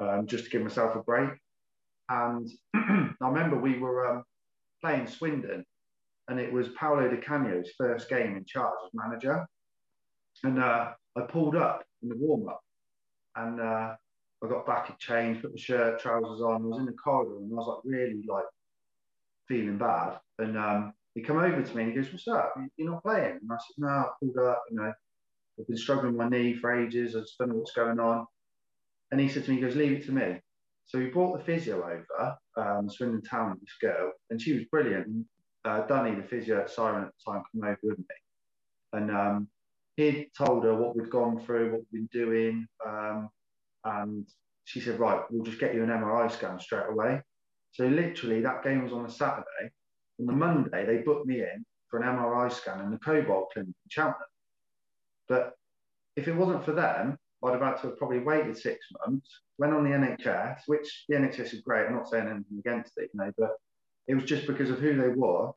um, 0.01 0.27
just 0.27 0.45
to 0.45 0.51
give 0.51 0.63
myself 0.63 0.97
a 0.97 1.03
break. 1.03 1.31
And 2.09 2.51
I 2.75 3.15
remember 3.21 3.57
we 3.57 3.79
were 3.79 4.09
um, 4.09 4.25
playing 4.83 5.07
Swindon, 5.07 5.65
and 6.29 6.41
it 6.41 6.53
was 6.53 6.69
Paolo 6.71 7.09
Di 7.09 7.19
Canio's 7.19 7.71
first 7.79 8.09
game 8.09 8.37
in 8.37 8.45
charge 8.45 8.75
as 8.85 8.91
manager. 8.93 9.47
And 10.43 10.61
uh, 10.61 10.93
I 11.17 11.21
pulled 11.23 11.55
up 11.55 11.85
in 12.03 12.09
the 12.09 12.17
warm 12.17 12.49
up, 12.49 12.61
and 13.37 13.61
uh, 13.61 13.95
I 14.43 14.49
got 14.49 14.67
back 14.67 14.89
a 14.89 14.97
change, 14.99 15.43
put 15.43 15.53
the 15.53 15.59
shirt, 15.59 16.01
trousers 16.01 16.41
on. 16.41 16.63
I 16.63 16.67
was 16.67 16.79
in 16.79 16.87
the 16.87 16.93
corridor, 16.93 17.37
and 17.37 17.53
I 17.53 17.57
was 17.57 17.67
like 17.69 17.93
really 17.93 18.25
like 18.27 18.45
feeling 19.49 19.79
bad. 19.79 20.19
And 20.39 20.57
um, 20.57 20.93
he 21.15 21.23
come 21.23 21.39
over 21.39 21.63
to 21.63 21.77
me 21.77 21.83
and 21.83 21.93
he 21.93 21.99
goes, 21.99 22.13
"What's 22.13 22.29
up? 22.29 22.55
You're 22.77 22.91
not 22.91 23.03
playing?" 23.03 23.39
And 23.43 23.51
I 23.51 23.57
said, 23.57 23.75
"No, 23.79 23.89
I 23.89 24.07
pulled 24.19 24.39
up. 24.39 24.63
You 24.71 24.77
know, 24.77 24.93
I've 25.59 25.67
been 25.67 25.77
struggling 25.77 26.17
with 26.17 26.31
my 26.31 26.37
knee 26.37 26.55
for 26.55 26.73
ages. 26.73 27.15
I 27.15 27.21
just 27.21 27.37
don't 27.39 27.51
know 27.51 27.57
what's 27.57 27.73
going 27.73 28.01
on." 28.01 28.27
And 29.11 29.21
he 29.21 29.29
said 29.29 29.45
to 29.45 29.51
me, 29.51 29.57
"He 29.57 29.63
goes, 29.63 29.77
leave 29.77 29.93
it 29.93 30.07
to 30.07 30.13
me." 30.13 30.41
So 30.87 30.99
he 30.99 31.07
brought 31.07 31.39
the 31.39 31.45
physio 31.45 31.77
over, 31.77 32.37
um, 32.57 32.91
Swindon 32.91 33.23
Town, 33.23 33.57
this 33.61 33.77
girl, 33.81 34.11
and 34.31 34.43
she 34.43 34.55
was 34.55 34.65
brilliant. 34.73 35.25
Uh, 35.65 35.87
Dunny, 35.87 36.17
the 36.17 36.27
physio 36.27 36.61
at 36.61 36.69
Ciren 36.69 37.07
at 37.07 37.13
the 37.25 37.33
time, 37.33 37.43
came 37.53 37.63
over 37.63 37.79
with 37.83 37.99
me. 37.99 38.05
And 38.93 39.11
um, 39.13 39.49
he 39.97 40.29
told 40.37 40.65
her 40.65 40.75
what 40.75 40.97
we'd 40.97 41.11
gone 41.11 41.39
through, 41.45 41.71
what 41.71 41.83
we'd 41.93 42.11
been 42.11 42.25
doing. 42.25 42.67
Um, 42.85 43.29
and 43.85 44.27
she 44.65 44.81
said, 44.81 44.99
Right, 44.99 45.21
we'll 45.31 45.45
just 45.45 45.61
get 45.61 45.75
you 45.75 45.83
an 45.83 45.91
MRI 45.91 46.31
scan 46.31 46.59
straight 46.61 46.89
away. 46.89 47.23
So 47.73 47.87
literally, 47.87 48.41
that 48.43 48.65
game 48.65 48.83
was 48.83 48.93
on 48.93 49.07
a 49.07 49.11
Saturday. 49.11 49.71
On 50.19 50.27
the 50.27 50.33
Monday, 50.33 50.85
they 50.85 50.99
booked 50.99 51.27
me 51.27 51.41
in 51.41 51.65
for 51.89 52.01
an 52.01 52.07
MRI 52.07 52.53
scan 52.53 52.81
in 52.81 52.91
the 52.91 52.99
Cobalt 52.99 53.51
Clinic 53.53 53.69
in 53.69 53.89
Cheltenham. 53.89 54.27
But 55.29 55.55
if 56.17 56.29
it 56.29 56.37
wasn't 56.37 56.65
for 56.65 56.73
them, 56.73 57.19
I'd 57.43 57.53
have 57.53 57.63
had 57.63 57.77
to 57.77 57.89
have 57.89 57.99
probably 57.99 58.19
waited 58.19 58.57
six 58.57 58.87
months, 59.07 59.29
went 59.59 59.73
on 59.73 59.85
the 59.85 59.91
NHS, 59.91 60.61
which 60.67 61.05
the 61.09 61.17
NHS 61.17 61.55
is 61.55 61.63
great. 61.63 61.87
I'm 61.87 61.95
not 61.95 62.09
saying 62.09 62.29
anything 62.29 62.59
against 62.59 62.93
it, 62.99 63.11
you 63.15 63.21
know, 63.21 63.33
but 63.39 63.53
it 64.09 64.15
was 64.15 64.25
just 64.25 64.47
because 64.47 64.71
of 64.71 64.79
who 64.79 64.95
they 64.97 65.09
were. 65.09 65.51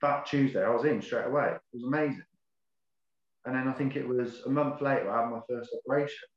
That 0.00 0.24
Tuesday, 0.26 0.64
I 0.64 0.70
was 0.70 0.84
in 0.84 1.02
straight 1.02 1.26
away. 1.26 1.48
It 1.48 1.60
was 1.74 1.84
amazing. 1.84 2.24
And 3.44 3.54
then 3.54 3.68
I 3.68 3.72
think 3.72 3.96
it 3.96 4.06
was 4.06 4.42
a 4.46 4.50
month 4.50 4.80
later, 4.80 5.10
I 5.10 5.22
had 5.22 5.30
my 5.30 5.40
first 5.48 5.70
operation. 5.74 6.28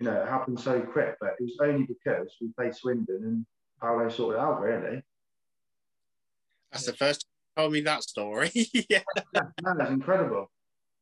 You 0.00 0.06
know, 0.06 0.22
it 0.22 0.28
happened 0.28 0.58
so 0.58 0.80
quick, 0.80 1.16
but 1.20 1.34
it 1.38 1.44
was 1.44 1.58
only 1.60 1.86
because 1.86 2.34
we 2.40 2.48
played 2.56 2.74
Swindon 2.74 3.22
and 3.22 3.46
Paolo 3.80 4.08
sorted 4.08 4.40
it 4.40 4.42
out, 4.42 4.60
really. 4.60 5.02
That's 6.72 6.86
the 6.86 6.94
first 6.94 7.26
time 7.26 7.28
you 7.28 7.62
told 7.62 7.72
me 7.74 7.80
that 7.82 8.02
story. 8.02 8.50
yeah. 8.54 9.02
yeah, 9.34 9.42
no, 9.62 9.74
it's 9.78 9.90
incredible. 9.90 10.50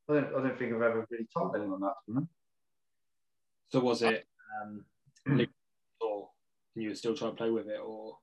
I 0.08 0.14
don't, 0.14 0.26
I 0.26 0.42
don't 0.42 0.58
think 0.58 0.74
I've 0.74 0.82
ever 0.82 1.06
really 1.10 1.28
told 1.36 1.54
anyone 1.54 1.80
that. 1.80 1.94
You 2.08 2.14
know? 2.14 2.28
So 3.70 3.80
was 3.80 4.02
it 4.02 4.26
um, 4.62 4.84
or 6.00 6.30
you 6.74 6.88
were 6.88 6.94
still 6.94 7.14
trying 7.14 7.32
to 7.32 7.36
play 7.36 7.50
with 7.50 7.68
it, 7.68 7.78
or? 7.84 8.16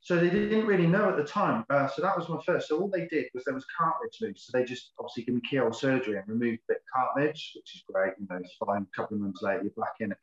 So 0.00 0.16
they 0.16 0.30
didn't 0.30 0.66
really 0.66 0.86
know 0.86 1.10
at 1.10 1.16
the 1.16 1.24
time. 1.24 1.64
Uh, 1.68 1.88
so 1.88 2.02
that 2.02 2.16
was 2.16 2.28
my 2.28 2.40
first. 2.46 2.68
So 2.68 2.80
all 2.80 2.88
they 2.88 3.06
did 3.08 3.26
was 3.34 3.44
there 3.44 3.54
was 3.54 3.66
cartilage 3.76 4.18
loose. 4.20 4.46
So 4.46 4.56
they 4.56 4.64
just 4.64 4.92
obviously 4.98 5.24
give 5.24 5.34
me 5.34 5.40
keyhole 5.48 5.72
surgery 5.72 6.16
and 6.16 6.28
removed 6.28 6.60
a 6.68 6.72
bit 6.72 6.78
of 6.78 6.82
cartilage, 6.94 7.52
which 7.56 7.74
is 7.74 7.82
great. 7.92 8.12
You 8.18 8.26
know, 8.30 8.36
it's 8.36 8.54
fine. 8.64 8.86
A 8.92 8.96
couple 8.96 9.16
of 9.16 9.22
months 9.22 9.42
later, 9.42 9.62
you're 9.62 9.84
back 9.84 9.96
in 10.00 10.12
it. 10.12 10.18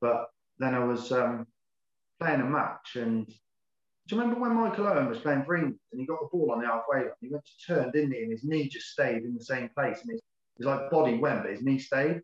But 0.00 0.30
then 0.58 0.74
I 0.74 0.84
was 0.84 1.12
um, 1.12 1.46
playing 2.20 2.40
a 2.40 2.44
match 2.44 2.96
and 2.96 3.26
do 4.06 4.14
you 4.14 4.20
remember 4.20 4.40
when 4.40 4.54
Michael 4.54 4.86
Owen 4.86 5.08
was 5.08 5.18
playing 5.18 5.44
for 5.44 5.56
England 5.56 5.80
and 5.90 6.00
he 6.00 6.06
got 6.06 6.20
the 6.20 6.28
ball 6.30 6.52
on 6.52 6.60
the 6.60 6.66
halfway 6.66 6.98
line? 6.98 7.10
He 7.20 7.28
went 7.28 7.44
to 7.44 7.66
turn, 7.66 7.90
didn't 7.90 8.12
he? 8.12 8.22
And 8.22 8.30
his 8.30 8.44
knee 8.44 8.68
just 8.68 8.90
stayed 8.90 9.24
in 9.24 9.34
the 9.34 9.44
same 9.44 9.68
place. 9.70 10.00
And 10.02 10.12
his, 10.12 10.20
his 10.58 10.66
like 10.66 10.90
body 10.90 11.18
went, 11.18 11.42
but 11.42 11.50
his 11.50 11.62
knee 11.62 11.80
stayed. 11.80 12.22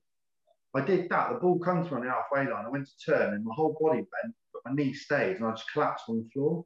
I 0.75 0.81
did 0.81 1.09
that. 1.11 1.33
The 1.33 1.41
ball 1.41 1.59
comes 1.59 1.89
from 1.89 2.05
the 2.05 2.11
halfway 2.11 2.49
line. 2.49 2.65
I 2.65 2.69
went 2.69 2.87
to 2.87 3.11
turn 3.13 3.35
and 3.35 3.45
my 3.45 3.53
whole 3.53 3.77
body 3.81 3.99
went, 3.99 4.35
my 4.65 4.73
knee 4.73 4.93
stayed 4.93 5.37
and 5.37 5.45
I 5.45 5.51
just 5.53 5.71
collapsed 5.73 6.05
on 6.09 6.19
the 6.19 6.29
floor. 6.33 6.65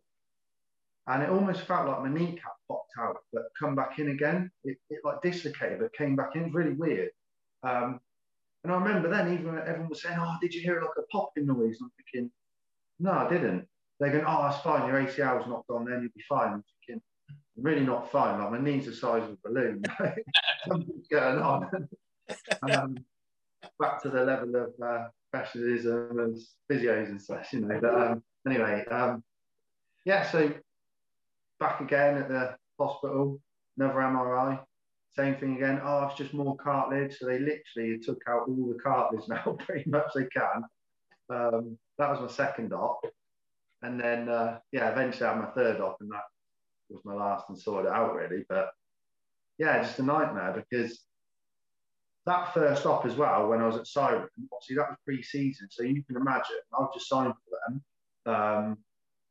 And 1.08 1.22
it 1.22 1.30
almost 1.30 1.60
felt 1.62 1.88
like 1.88 2.02
my 2.02 2.08
kneecap 2.08 2.52
popped 2.68 2.92
out, 2.98 3.16
but 3.32 3.44
come 3.58 3.76
back 3.76 3.98
in 3.98 4.10
again. 4.10 4.50
It, 4.64 4.76
it 4.90 5.00
like 5.04 5.22
dislocated, 5.22 5.78
but 5.80 5.92
came 5.92 6.16
back 6.16 6.34
in. 6.34 6.42
It 6.42 6.44
was 6.46 6.54
really 6.54 6.74
weird. 6.74 7.10
Um, 7.62 8.00
and 8.64 8.72
I 8.72 8.76
remember 8.76 9.08
then, 9.08 9.32
even 9.32 9.56
everyone 9.56 9.88
was 9.88 10.02
saying, 10.02 10.18
"Oh, 10.18 10.34
did 10.40 10.52
you 10.52 10.62
hear 10.62 10.80
like 10.80 10.90
a 10.98 11.06
popping 11.12 11.46
noise?" 11.46 11.78
I'm 11.80 11.92
thinking, 11.96 12.32
"No, 12.98 13.12
I 13.12 13.28
didn't." 13.28 13.68
they're 13.98 14.10
going, 14.10 14.24
oh, 14.26 14.42
that's 14.42 14.62
fine. 14.62 14.88
Your 14.88 15.02
ACL's 15.02 15.48
not 15.48 15.66
gone, 15.68 15.86
then 15.86 16.02
you'll 16.02 16.10
be 16.14 16.22
fine. 16.28 16.52
I'm 16.52 16.64
thinking, 16.86 17.02
I'm 17.30 17.62
really 17.62 17.84
not 17.84 18.10
fine. 18.12 18.38
Like 18.38 18.50
my 18.50 18.58
knees 18.58 18.86
the 18.86 18.94
size 18.94 19.22
of 19.22 19.30
a 19.30 19.48
balloon. 19.48 19.82
Something's 20.68 21.08
going 21.08 21.38
on. 21.38 21.88
um, 22.70 22.96
back 23.78 24.02
to 24.02 24.10
the 24.10 24.24
level 24.24 24.54
of 24.56 24.70
uh, 24.82 25.08
professionalism 25.30 26.18
and 26.18 26.38
physios 26.70 27.08
and 27.08 27.20
such, 27.20 27.52
you 27.52 27.60
know. 27.60 27.78
But 27.80 27.94
um, 27.94 28.22
anyway, 28.46 28.84
um, 28.90 29.22
yeah. 30.04 30.28
So 30.30 30.52
back 31.60 31.80
again 31.80 32.18
at 32.18 32.28
the 32.28 32.56
hospital, 32.78 33.40
another 33.76 33.94
MRI. 33.94 34.60
Same 35.16 35.36
thing 35.36 35.56
again. 35.56 35.80
Oh, 35.82 36.06
it's 36.06 36.18
just 36.18 36.34
more 36.34 36.56
cartilage. 36.56 37.16
So 37.18 37.26
they 37.26 37.38
literally 37.38 37.98
took 37.98 38.22
out 38.28 38.48
all 38.48 38.68
the 38.72 38.78
cartilage 38.82 39.26
now, 39.28 39.56
pretty 39.60 39.88
much 39.88 40.08
they 40.14 40.26
can. 40.26 40.62
Um, 41.30 41.78
that 41.98 42.10
was 42.10 42.20
my 42.20 42.28
second 42.28 42.72
op. 42.72 43.00
And 43.82 44.00
then, 44.00 44.28
uh, 44.28 44.58
yeah, 44.72 44.90
eventually 44.90 45.26
I 45.26 45.32
had 45.32 45.42
my 45.42 45.50
third 45.50 45.80
op, 45.80 45.96
and 46.00 46.10
that 46.10 46.22
was 46.88 47.02
my 47.04 47.14
last 47.14 47.48
and 47.48 47.58
sorted 47.58 47.90
out 47.90 48.14
really. 48.14 48.44
But 48.48 48.70
yeah, 49.58 49.82
just 49.82 49.98
a 49.98 50.02
nightmare 50.02 50.64
because 50.70 51.00
that 52.26 52.52
first 52.52 52.86
op 52.86 53.06
as 53.06 53.14
well, 53.14 53.48
when 53.48 53.60
I 53.60 53.66
was 53.66 53.76
at 53.76 53.84
Ciren, 53.84 54.26
obviously 54.52 54.76
that 54.76 54.90
was 54.90 54.98
pre 55.04 55.22
season. 55.22 55.68
So 55.70 55.84
you 55.84 56.02
can 56.04 56.16
imagine, 56.16 56.56
I've 56.78 56.92
just 56.92 57.08
signed 57.08 57.32
for 57.32 57.58
them. 57.68 58.34
Um, 58.34 58.78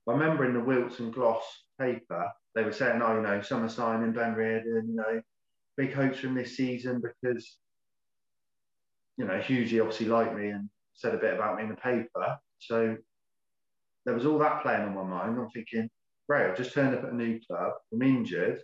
I 0.08 0.12
remember 0.12 0.46
in 0.46 0.54
the 0.54 0.60
Wilts 0.60 1.00
and 1.00 1.14
Glos 1.14 1.42
paper, 1.80 2.32
they 2.54 2.64
were 2.64 2.72
saying, 2.72 3.02
oh, 3.02 3.16
you 3.16 3.22
know, 3.22 3.42
summer 3.42 3.68
signing, 3.68 4.14
Ben 4.14 4.34
Reardon, 4.34 4.88
you 4.88 4.96
know, 4.96 5.22
big 5.76 5.94
hopes 5.94 6.20
from 6.20 6.36
this 6.36 6.56
season 6.56 7.02
because, 7.02 7.58
you 9.18 9.26
know, 9.26 9.40
hugely 9.40 9.80
obviously 9.82 10.06
liked 10.06 10.36
me 10.36 10.50
and 10.50 10.70
said 10.94 11.14
a 11.14 11.18
bit 11.18 11.34
about 11.34 11.58
me 11.58 11.64
in 11.64 11.70
the 11.70 11.76
paper. 11.76 12.38
So 12.60 12.96
there 14.06 14.14
was 14.14 14.26
all 14.26 14.40
that 14.40 14.62
playing 14.62 14.84
on 14.84 14.96
my 14.96 15.04
mind. 15.04 15.38
I'm 15.38 15.50
thinking, 15.50 15.90
great, 16.30 16.50
I've 16.50 16.58
just 16.58 16.74
turned 16.74 16.96
up 16.96 17.04
at 17.04 17.12
a 17.12 17.16
new 17.16 17.40
club, 17.46 17.74
I'm 17.92 18.02
injured, 18.02 18.62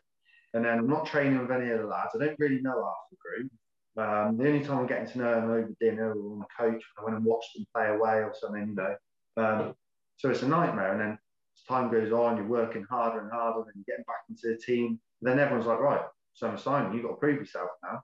and 0.53 0.63
then 0.63 0.79
I'm 0.79 0.87
not 0.87 1.05
training 1.05 1.39
with 1.39 1.51
any 1.51 1.69
of 1.71 1.79
the 1.79 1.87
lads. 1.87 2.11
I 2.15 2.23
don't 2.23 2.39
really 2.39 2.61
know 2.61 2.83
half 2.83 3.09
the 3.09 3.17
group. 3.17 3.51
Um, 3.97 4.37
the 4.37 4.47
only 4.47 4.65
time 4.65 4.79
I'm 4.79 4.87
getting 4.87 5.07
to 5.07 5.17
know 5.17 5.35
them 5.35 5.51
over 5.51 5.73
dinner 5.79 6.13
or 6.13 6.33
on 6.33 6.39
the 6.39 6.45
coach, 6.57 6.81
I 6.97 7.03
went 7.03 7.17
and 7.17 7.25
watched 7.25 7.53
them 7.55 7.65
play 7.75 7.89
away 7.89 8.17
or 8.17 8.33
something, 8.39 8.67
you 8.67 8.75
know. 8.75 8.95
Um, 9.37 9.75
so 10.17 10.29
it's 10.29 10.43
a 10.43 10.47
nightmare. 10.47 10.93
And 10.93 11.01
then 11.01 11.11
as 11.11 11.63
time 11.67 11.91
goes 11.91 12.11
on, 12.11 12.37
you're 12.37 12.45
working 12.45 12.85
harder 12.89 13.19
and 13.19 13.31
harder, 13.31 13.61
and 13.61 13.71
you're 13.75 13.95
getting 13.95 14.05
back 14.05 14.23
into 14.29 14.47
the 14.47 14.57
team. 14.57 14.99
And 15.21 15.29
then 15.29 15.39
everyone's 15.39 15.67
like, 15.67 15.79
right, 15.79 16.05
so 16.33 16.55
Simon, 16.55 16.93
you've 16.93 17.03
got 17.03 17.09
to 17.09 17.15
prove 17.15 17.39
yourself 17.39 17.69
now. 17.83 18.01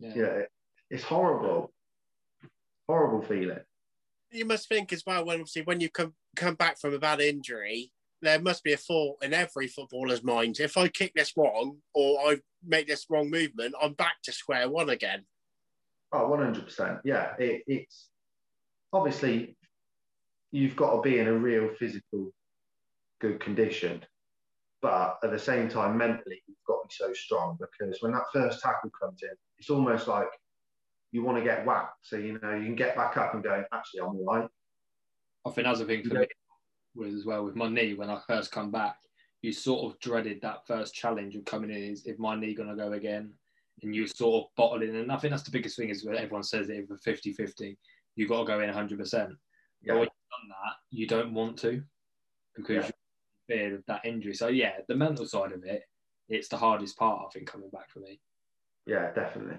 Yeah, 0.00 0.12
yeah 0.14 0.24
it, 0.24 0.48
it's 0.90 1.04
horrible, 1.04 1.72
horrible 2.88 3.22
feeling 3.22 3.60
you 4.30 4.44
must 4.44 4.68
think 4.68 4.92
as 4.92 5.04
well 5.06 5.24
when 5.24 5.40
obviously 5.40 5.62
when 5.62 5.80
you 5.80 5.88
come 5.88 6.14
come 6.36 6.54
back 6.54 6.78
from 6.78 6.94
a 6.94 6.98
bad 6.98 7.20
injury, 7.20 7.92
there 8.20 8.40
must 8.40 8.64
be 8.64 8.72
a 8.72 8.76
thought 8.76 9.22
in 9.22 9.32
every 9.32 9.68
footballer's 9.68 10.24
mind. 10.24 10.58
If 10.60 10.76
I 10.76 10.88
kick 10.88 11.12
this 11.14 11.32
wrong 11.36 11.78
or 11.94 12.18
I 12.20 12.38
make 12.66 12.88
this 12.88 13.06
wrong 13.08 13.30
movement, 13.30 13.74
I'm 13.80 13.92
back 13.92 14.16
to 14.24 14.32
square 14.32 14.68
one 14.68 14.90
again. 14.90 15.24
Oh, 16.12 16.28
100%. 16.28 17.00
Yeah. 17.04 17.34
It, 17.38 17.62
it's 17.66 18.08
obviously 18.92 19.56
you've 20.50 20.76
got 20.76 20.96
to 20.96 21.02
be 21.02 21.18
in 21.18 21.28
a 21.28 21.32
real 21.32 21.68
physical 21.78 22.32
good 23.20 23.40
condition. 23.40 24.04
But 24.80 25.18
at 25.22 25.30
the 25.30 25.38
same 25.38 25.68
time, 25.68 25.96
mentally, 25.98 26.42
you've 26.46 26.56
got 26.66 26.82
to 26.82 26.88
be 26.88 26.94
so 26.94 27.12
strong 27.12 27.58
because 27.60 27.98
when 28.00 28.12
that 28.12 28.22
first 28.32 28.60
tackle 28.60 28.90
comes 29.00 29.22
in, 29.22 29.30
it's 29.58 29.70
almost 29.70 30.06
like 30.08 30.28
you 31.10 31.24
want 31.24 31.38
to 31.38 31.44
get 31.44 31.66
whacked. 31.66 31.98
So, 32.02 32.16
you 32.16 32.38
know, 32.40 32.54
you 32.54 32.64
can 32.64 32.76
get 32.76 32.96
back 32.96 33.16
up 33.16 33.34
and 33.34 33.42
go, 33.42 33.64
actually, 33.72 34.00
I'm 34.00 34.16
all 34.16 34.24
right. 34.24 34.48
I 35.46 35.50
think 35.50 35.66
that's 35.66 35.80
a 35.80 35.84
thing 35.84 36.04
for 36.04 36.14
me 36.14 36.26
was 36.98 37.14
as 37.14 37.24
well 37.24 37.44
with 37.44 37.56
my 37.56 37.68
knee 37.68 37.94
when 37.94 38.10
I 38.10 38.20
first 38.26 38.52
come 38.52 38.70
back. 38.70 38.96
You 39.42 39.52
sort 39.52 39.90
of 39.90 40.00
dreaded 40.00 40.40
that 40.42 40.66
first 40.66 40.94
challenge 40.94 41.36
of 41.36 41.44
coming 41.44 41.70
in 41.70 41.76
is 41.76 42.06
if 42.06 42.18
my 42.18 42.34
knee 42.34 42.54
gonna 42.54 42.76
go 42.76 42.92
again, 42.92 43.32
and 43.82 43.94
you 43.94 44.06
sort 44.06 44.44
of 44.44 44.54
bottle 44.56 44.82
in. 44.82 44.96
And 44.96 45.12
I 45.12 45.16
think 45.16 45.30
that's 45.30 45.44
the 45.44 45.50
biggest 45.50 45.76
thing 45.76 45.88
is 45.88 46.04
when 46.04 46.16
everyone 46.16 46.42
says 46.42 46.68
it 46.68 46.88
with 46.88 47.02
50-50, 47.04 47.76
you 48.16 48.26
got 48.26 48.40
to 48.40 48.44
go 48.44 48.60
in 48.60 48.66
100. 48.66 48.98
percent 48.98 49.30
But 49.86 49.94
when 49.94 50.02
you've 50.02 50.08
done 50.08 50.48
that, 50.48 50.74
you 50.90 51.06
don't 51.06 51.32
want 51.32 51.56
to 51.58 51.82
because 52.56 52.74
yeah. 52.74 52.90
you're 53.48 53.58
fear 53.58 53.74
of 53.76 53.84
that 53.86 54.04
injury. 54.04 54.34
So 54.34 54.48
yeah, 54.48 54.72
the 54.88 54.96
mental 54.96 55.26
side 55.26 55.52
of 55.52 55.64
it, 55.64 55.82
it's 56.28 56.48
the 56.48 56.56
hardest 56.56 56.98
part 56.98 57.24
I 57.26 57.30
think 57.32 57.46
coming 57.46 57.70
back 57.70 57.90
for 57.90 58.00
me. 58.00 58.20
Yeah, 58.86 59.12
definitely. 59.12 59.58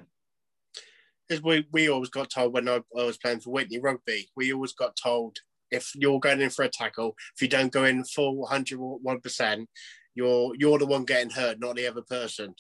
as 1.30 1.42
we, 1.42 1.68
we 1.72 1.90
always 1.90 2.10
got 2.10 2.30
told 2.30 2.54
when 2.54 2.68
I, 2.68 2.82
I 2.98 3.04
was 3.04 3.18
playing 3.18 3.40
for 3.40 3.52
Witney 3.52 3.80
Rugby, 3.80 4.30
we 4.36 4.52
always 4.54 4.74
got 4.74 4.96
told 4.96 5.38
if 5.72 5.92
you're 5.96 6.20
going 6.20 6.42
in 6.42 6.50
for 6.50 6.64
a 6.64 6.70
tackle, 6.70 7.16
if 7.36 7.42
you 7.42 7.48
don't 7.48 7.72
go 7.72 7.86
in 7.86 8.04
full 8.04 8.48
101%, 8.48 9.66
you're 10.16 10.54
you're 10.58 10.80
the 10.80 10.86
one 10.86 11.06
getting 11.06 11.30
hurt, 11.30 11.60
not 11.60 11.76
the 11.76 11.88
other 11.88 12.02
person. 12.02 12.54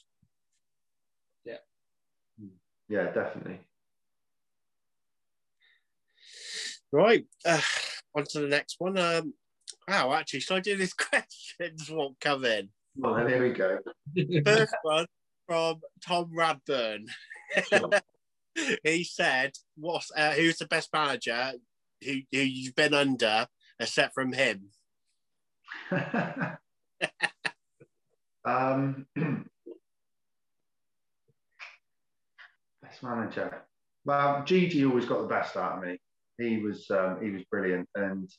Yeah. 1.46 1.58
Yeah, 2.88 3.12
definitely. 3.12 3.60
Right. 6.92 7.25
Uh, 7.46 7.62
on 8.16 8.24
to 8.30 8.39
the 8.39 8.48
next 8.48 8.75
one. 8.80 8.98
Um, 8.98 9.34
wow, 9.88 10.13
actually, 10.13 10.39
should 10.39 10.58
I 10.58 10.60
do 10.62 10.78
this 10.78 10.94
questions 11.10 11.89
won't 11.89 12.20
come 12.20 12.46
in? 12.46 12.70
Well, 12.96 13.16
there 13.16 13.42
we 13.42 13.51
go. 13.51 13.80
First 14.46 14.75
one 14.82 15.06
from 15.48 15.82
Tom 16.06 16.32
Radburn. 16.36 17.06
Sure. 17.68 17.89
he 18.84 19.04
said, 19.04 19.51
"What's 19.75 20.12
uh, 20.16 20.32
who's 20.32 20.58
the 20.58 20.66
best 20.66 20.89
manager 20.94 21.54
who, 22.03 22.22
who 22.32 22.39
you've 22.39 22.75
been 22.75 22.94
under, 22.94 23.48
except 23.79 24.13
from 24.13 24.34
him?" 24.34 24.70
um, 28.46 29.06
best 32.82 33.03
manager. 33.03 33.63
Well, 34.06 34.44
Gigi 34.46 34.86
always 34.86 35.06
got 35.06 35.22
the 35.22 35.27
best 35.27 35.56
out 35.58 35.77
of 35.77 35.84
me. 35.84 36.00
He 36.38 36.58
was 36.60 36.89
um, 36.89 37.20
he 37.22 37.32
was 37.32 37.44
brilliant, 37.51 37.88
and 37.96 38.29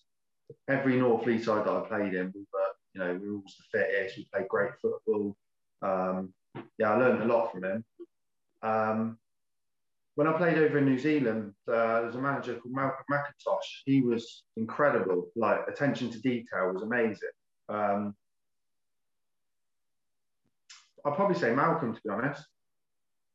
every 0.68 0.98
North 0.98 1.26
Leigh 1.26 1.42
side 1.42 1.66
that 1.66 1.72
I 1.72 1.80
played 1.80 2.14
in, 2.14 2.32
we 2.34 2.46
were 2.52 2.72
you 2.94 3.00
know 3.00 3.12
we 3.20 3.28
were 3.28 3.36
always 3.36 3.56
the 3.56 3.78
fittest. 3.78 4.16
We 4.16 4.28
played 4.32 4.48
great 4.48 4.72
football. 4.80 5.36
Um, 5.82 6.32
yeah, 6.78 6.92
I 6.92 6.96
learned 6.96 7.22
a 7.22 7.26
lot 7.26 7.52
from 7.52 7.64
him. 7.64 7.84
Um, 8.62 9.18
when 10.16 10.26
I 10.26 10.32
played 10.32 10.58
over 10.58 10.78
in 10.78 10.84
New 10.84 10.98
Zealand, 10.98 11.54
uh, 11.68 11.72
there 11.72 12.06
was 12.06 12.16
a 12.16 12.20
manager 12.20 12.54
called 12.54 12.74
Malcolm 12.74 13.04
McIntosh. 13.10 13.82
He 13.84 14.02
was 14.02 14.42
incredible. 14.56 15.28
Like 15.36 15.60
attention 15.68 16.10
to 16.10 16.20
detail 16.20 16.72
was 16.72 16.82
amazing. 16.82 17.28
Um, 17.68 18.14
I'll 21.04 21.14
probably 21.14 21.38
say 21.38 21.54
Malcolm 21.54 21.94
to 21.94 22.00
be 22.02 22.10
honest. 22.10 22.44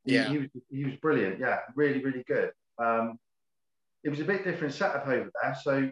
He, 0.03 0.13
Yeah. 0.15 0.29
he 0.29 0.37
was 0.37 0.49
he 0.69 0.85
was 0.85 0.95
brilliant. 0.97 1.39
Yeah, 1.39 1.59
really 1.75 2.03
really 2.03 2.23
good. 2.27 2.51
Um, 2.77 3.17
it 4.03 4.09
was 4.09 4.19
a 4.19 4.25
bit 4.25 4.43
different 4.43 4.73
setup 4.73 5.07
over 5.07 5.31
there. 5.41 5.55
So, 5.63 5.89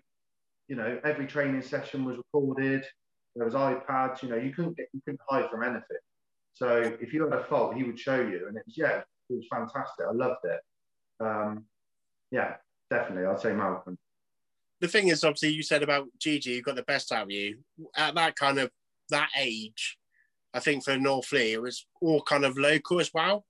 you 0.67 0.75
know, 0.75 0.99
every 1.03 1.25
training 1.25 1.63
session 1.63 2.05
was 2.05 2.17
recorded. 2.17 2.85
There 3.35 3.45
was 3.45 3.55
iPads. 3.55 4.21
You 4.21 4.29
know, 4.29 4.35
you 4.35 4.53
couldn't 4.53 4.77
get 4.77 4.87
you 4.93 5.01
couldn't 5.03 5.21
hide 5.27 5.49
from 5.49 5.63
anything. 5.63 5.97
So 6.53 6.95
if 7.01 7.13
you 7.13 7.23
had 7.23 7.33
a 7.39 7.43
fault, 7.45 7.75
he 7.75 7.83
would 7.83 7.99
show 7.99 8.19
you, 8.21 8.47
and 8.47 8.57
it 8.57 8.63
was 8.67 8.77
yeah, 8.77 8.97
it 8.99 9.05
was 9.29 9.47
fantastic. 9.49 10.05
I 10.07 10.11
loved 10.11 10.45
it. 10.45 10.59
Um, 11.23 11.65
yeah, 12.31 12.55
definitely, 12.89 13.25
I'd 13.25 13.39
say 13.39 13.53
Malcolm. 13.53 13.97
The 14.81 14.87
thing 14.87 15.07
is, 15.07 15.23
obviously, 15.23 15.49
you 15.49 15.63
said 15.63 15.83
about 15.83 16.07
Gigi, 16.19 16.51
you 16.51 16.61
got 16.61 16.75
the 16.75 16.83
best 16.83 17.11
out 17.11 17.23
of 17.23 17.31
you 17.31 17.59
at 17.95 18.15
that 18.15 18.35
kind 18.35 18.59
of 18.59 18.69
that 19.09 19.29
age. 19.39 19.97
I 20.53 20.59
think 20.59 20.83
for 20.83 20.97
North 20.97 21.31
Leigh, 21.31 21.53
it 21.53 21.61
was 21.61 21.85
all 22.01 22.21
kind 22.21 22.43
of 22.43 22.57
local 22.57 22.99
as 22.99 23.11
well. 23.13 23.45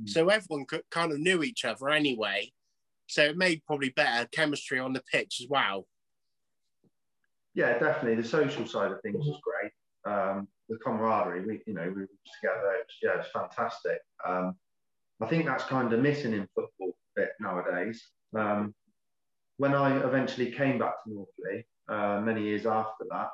Mm. 0.00 0.08
So 0.08 0.28
everyone 0.28 0.66
could, 0.66 0.82
kind 0.90 1.12
of 1.12 1.18
knew 1.18 1.42
each 1.42 1.64
other 1.64 1.88
anyway. 1.88 2.52
So 3.06 3.24
it 3.24 3.38
made 3.38 3.64
probably 3.66 3.90
better 3.90 4.28
chemistry 4.30 4.78
on 4.78 4.92
the 4.92 5.02
pitch 5.10 5.40
as 5.40 5.48
well. 5.48 5.86
Yeah, 7.54 7.78
definitely. 7.78 8.20
The 8.20 8.28
social 8.28 8.66
side 8.66 8.92
of 8.92 9.00
things 9.00 9.24
was 9.24 9.40
great. 9.42 9.72
Um, 10.04 10.48
the 10.68 10.76
camaraderie, 10.76 11.46
we, 11.46 11.60
you 11.66 11.74
know, 11.74 11.84
we 11.84 12.02
were 12.02 12.08
together. 12.40 12.72
It 12.74 12.86
was, 12.86 12.96
yeah, 13.02 13.18
it's 13.18 13.30
fantastic. 13.30 13.98
Um, 14.26 14.54
I 15.20 15.26
think 15.26 15.46
that's 15.46 15.64
kind 15.64 15.92
of 15.92 16.00
missing 16.00 16.32
in 16.32 16.46
football 16.54 16.90
a 16.90 17.20
bit 17.20 17.30
nowadays. 17.40 18.02
Um, 18.36 18.74
when 19.56 19.74
I 19.74 19.96
eventually 19.98 20.52
came 20.52 20.78
back 20.78 21.02
to 21.04 21.12
North 21.12 21.28
Leigh, 21.38 21.66
uh, 21.88 22.20
many 22.20 22.42
years 22.42 22.66
after 22.66 23.04
that, 23.10 23.28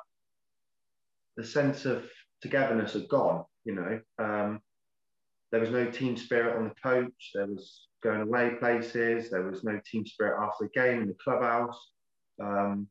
the 1.37 1.43
sense 1.43 1.85
of 1.85 2.05
togetherness 2.41 2.93
had 2.93 3.07
gone. 3.07 3.45
You 3.65 3.75
know, 3.75 3.99
um, 4.19 4.61
there 5.51 5.59
was 5.59 5.69
no 5.69 5.85
team 5.85 6.17
spirit 6.17 6.57
on 6.57 6.69
the 6.69 6.75
coach. 6.81 7.31
There 7.33 7.45
was 7.45 7.87
going 8.03 8.21
away 8.21 8.51
places. 8.59 9.29
There 9.29 9.43
was 9.43 9.63
no 9.63 9.79
team 9.89 10.05
spirit 10.05 10.41
after 10.41 10.65
the 10.65 10.79
game 10.79 11.01
in 11.01 11.07
the 11.07 11.17
clubhouse. 11.23 11.91
Um, 12.41 12.87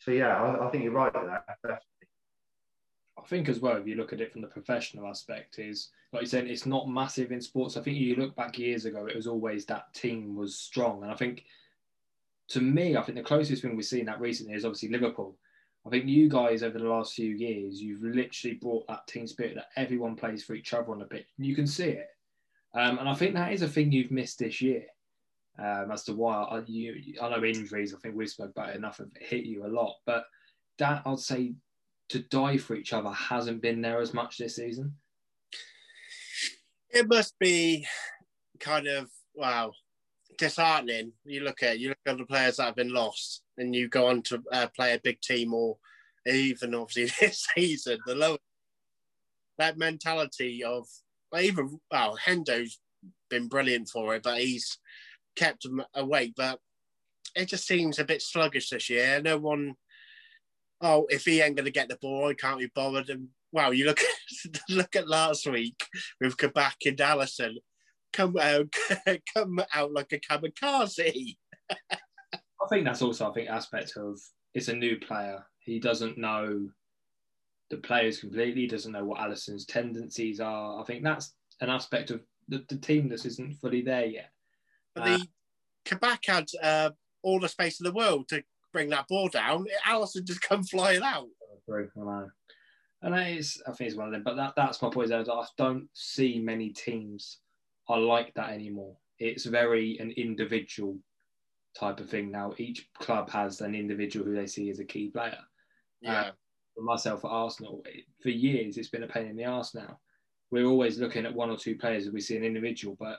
so 0.00 0.10
yeah, 0.10 0.42
I, 0.42 0.66
I 0.66 0.70
think 0.70 0.84
you're 0.84 0.92
right 0.92 1.12
there. 1.12 1.80
I 3.18 3.26
think 3.26 3.48
as 3.48 3.60
well, 3.60 3.76
if 3.76 3.86
you 3.86 3.96
look 3.96 4.12
at 4.12 4.20
it 4.20 4.32
from 4.32 4.42
the 4.42 4.48
professional 4.48 5.06
aspect, 5.06 5.58
is 5.58 5.90
like 6.12 6.22
you 6.22 6.28
said, 6.28 6.46
it's 6.46 6.66
not 6.66 6.88
massive 6.88 7.32
in 7.32 7.40
sports. 7.40 7.76
I 7.76 7.82
think 7.82 7.96
you 7.96 8.16
look 8.16 8.34
back 8.36 8.58
years 8.58 8.84
ago, 8.84 9.06
it 9.06 9.16
was 9.16 9.26
always 9.26 9.64
that 9.66 9.92
team 9.94 10.34
was 10.34 10.56
strong, 10.56 11.02
and 11.02 11.12
I 11.12 11.14
think 11.14 11.44
to 12.48 12.60
me, 12.60 12.96
I 12.96 13.02
think 13.02 13.18
the 13.18 13.24
closest 13.24 13.62
thing 13.62 13.76
we've 13.76 13.84
seen 13.84 14.06
that 14.06 14.20
recently 14.20 14.54
is 14.54 14.64
obviously 14.64 14.88
Liverpool. 14.88 15.36
I 15.86 15.90
think 15.90 16.06
you 16.06 16.28
guys 16.28 16.62
over 16.62 16.78
the 16.78 16.88
last 16.88 17.14
few 17.14 17.30
years, 17.30 17.80
you've 17.80 18.02
literally 18.02 18.56
brought 18.56 18.86
that 18.88 19.06
team 19.06 19.26
spirit 19.26 19.54
that 19.54 19.68
everyone 19.76 20.16
plays 20.16 20.44
for 20.44 20.54
each 20.54 20.72
other 20.72 20.92
on 20.92 20.98
the 20.98 21.04
pitch. 21.04 21.26
You 21.38 21.54
can 21.54 21.66
see 21.66 21.90
it, 21.90 22.08
um, 22.74 22.98
and 22.98 23.08
I 23.08 23.14
think 23.14 23.34
that 23.34 23.52
is 23.52 23.62
a 23.62 23.68
thing 23.68 23.92
you've 23.92 24.10
missed 24.10 24.38
this 24.38 24.60
year. 24.60 24.84
Um, 25.58 25.90
as 25.90 26.04
to 26.04 26.14
why 26.14 26.36
I, 26.36 26.62
you, 26.66 27.14
I 27.20 27.30
know 27.30 27.44
injuries. 27.44 27.92
I 27.92 27.98
think 27.98 28.14
we've 28.14 28.30
spoke 28.30 28.50
about 28.50 28.70
it 28.70 28.76
enough 28.76 29.00
it 29.00 29.08
hit 29.18 29.44
you 29.44 29.66
a 29.66 29.68
lot, 29.68 29.96
but 30.06 30.24
that 30.78 31.02
I'd 31.04 31.18
say 31.18 31.54
to 32.08 32.20
die 32.20 32.56
for 32.56 32.74
each 32.74 32.92
other 32.92 33.10
hasn't 33.10 33.62
been 33.62 33.82
there 33.82 34.00
as 34.00 34.14
much 34.14 34.38
this 34.38 34.56
season. 34.56 34.94
It 36.90 37.06
must 37.08 37.38
be 37.38 37.86
kind 38.60 38.86
of 38.86 39.10
wow 39.34 39.72
disheartening. 40.38 41.12
You 41.24 41.42
look 41.42 41.62
at 41.62 41.78
you 41.78 41.90
look 41.90 41.98
at 42.06 42.18
the 42.18 42.24
players 42.24 42.56
that 42.56 42.64
have 42.64 42.76
been 42.76 42.92
lost, 42.92 43.42
and 43.58 43.74
you 43.74 43.88
go 43.88 44.06
on 44.06 44.22
to 44.22 44.42
uh, 44.52 44.68
play 44.74 44.94
a 44.94 45.00
big 45.00 45.20
team, 45.20 45.52
or 45.52 45.76
even 46.26 46.74
obviously 46.74 47.12
this 47.26 47.46
season 47.54 47.98
the 48.06 48.14
lower 48.14 48.38
that 49.58 49.76
mentality 49.76 50.62
of 50.62 50.86
even 51.38 51.78
well 51.90 52.16
Hendo's 52.16 52.78
been 53.28 53.48
brilliant 53.48 53.88
for 53.88 54.14
it, 54.14 54.22
but 54.22 54.38
he's 54.40 54.78
kept 55.36 55.64
them 55.64 55.82
awake. 55.94 56.34
But 56.36 56.58
it 57.34 57.46
just 57.46 57.66
seems 57.66 57.98
a 57.98 58.04
bit 58.04 58.22
sluggish 58.22 58.70
this 58.70 58.88
year. 58.88 59.20
No 59.22 59.38
one. 59.38 59.74
Oh, 60.80 61.06
if 61.08 61.24
he 61.24 61.40
ain't 61.40 61.56
going 61.56 61.64
to 61.64 61.72
get 61.72 61.88
the 61.88 61.98
ball, 62.00 62.28
I 62.28 62.34
can't 62.34 62.60
be 62.60 62.70
bothered. 62.74 63.10
And 63.10 63.28
wow, 63.52 63.70
you 63.70 63.86
look 63.86 64.00
look 64.68 64.96
at 64.96 65.08
last 65.08 65.46
week 65.46 65.84
with 66.20 66.36
Kabak 66.36 66.76
and 66.86 66.96
Alisson 66.98 67.56
come 68.12 68.36
out 68.38 68.74
come 69.34 69.60
out 69.74 69.92
like 69.92 70.12
a 70.12 70.18
kamikaze. 70.18 71.36
I 71.70 72.66
think 72.68 72.84
that's 72.84 73.02
also 73.02 73.30
I 73.30 73.32
think 73.32 73.48
aspect 73.48 73.94
of 73.96 74.20
it's 74.54 74.68
a 74.68 74.74
new 74.74 74.98
player. 74.98 75.44
He 75.60 75.78
doesn't 75.78 76.18
know 76.18 76.68
the 77.70 77.76
players 77.76 78.20
completely. 78.20 78.62
He 78.62 78.66
doesn't 78.66 78.92
know 78.92 79.04
what 79.04 79.20
Alisson's 79.20 79.66
tendencies 79.66 80.40
are. 80.40 80.80
I 80.80 80.84
think 80.84 81.02
that's 81.02 81.34
an 81.60 81.68
aspect 81.68 82.10
of 82.10 82.22
the, 82.48 82.64
the 82.68 82.76
team 82.76 83.08
that 83.08 83.26
isn't 83.26 83.54
fully 83.60 83.82
there 83.82 84.06
yet. 84.06 84.30
But 84.94 85.04
the 85.04 85.26
Kabak 85.84 86.20
had 86.26 86.48
uh, 86.62 86.90
all 87.22 87.40
the 87.40 87.48
space 87.48 87.80
in 87.80 87.84
the 87.84 87.92
world 87.92 88.28
to 88.28 88.42
bring 88.72 88.90
that 88.90 89.08
ball 89.08 89.28
down. 89.28 89.66
Alisson 89.86 90.24
just 90.24 90.42
come 90.42 90.62
flying 90.62 91.02
out. 91.02 91.26
And 93.02 93.14
that 93.14 93.28
is, 93.28 93.62
I 93.66 93.72
think 93.72 93.88
it's 93.88 93.96
one 93.96 94.06
of 94.06 94.12
them. 94.12 94.22
But 94.24 94.36
that, 94.36 94.54
that's 94.56 94.82
my 94.82 94.90
point. 94.90 95.12
Is 95.12 95.28
I 95.28 95.44
don't 95.56 95.88
see 95.92 96.40
many 96.40 96.70
teams 96.70 97.38
are 97.88 98.00
like 98.00 98.34
that 98.34 98.50
anymore. 98.50 98.96
It's 99.18 99.44
very 99.44 99.98
an 99.98 100.10
individual 100.12 100.98
type 101.78 102.00
of 102.00 102.10
thing 102.10 102.30
now. 102.30 102.52
Each 102.58 102.88
club 102.98 103.30
has 103.30 103.60
an 103.60 103.74
individual 103.74 104.26
who 104.26 104.34
they 104.34 104.46
see 104.46 104.70
as 104.70 104.80
a 104.80 104.84
key 104.84 105.10
player. 105.10 105.38
Yeah. 106.00 106.20
Uh, 106.20 106.30
for 106.74 106.82
myself 106.82 107.24
at 107.24 107.28
Arsenal, 107.28 107.82
for 108.22 108.30
years 108.30 108.76
it's 108.76 108.88
been 108.88 109.02
a 109.02 109.08
pain 109.08 109.26
in 109.26 109.36
the 109.36 109.44
ass 109.44 109.74
now. 109.74 109.98
We're 110.50 110.66
always 110.66 110.98
looking 110.98 111.26
at 111.26 111.34
one 111.34 111.50
or 111.50 111.56
two 111.56 111.76
players 111.76 112.06
as 112.06 112.12
we 112.12 112.20
see 112.20 112.36
an 112.36 112.44
individual, 112.44 112.96
but 112.98 113.18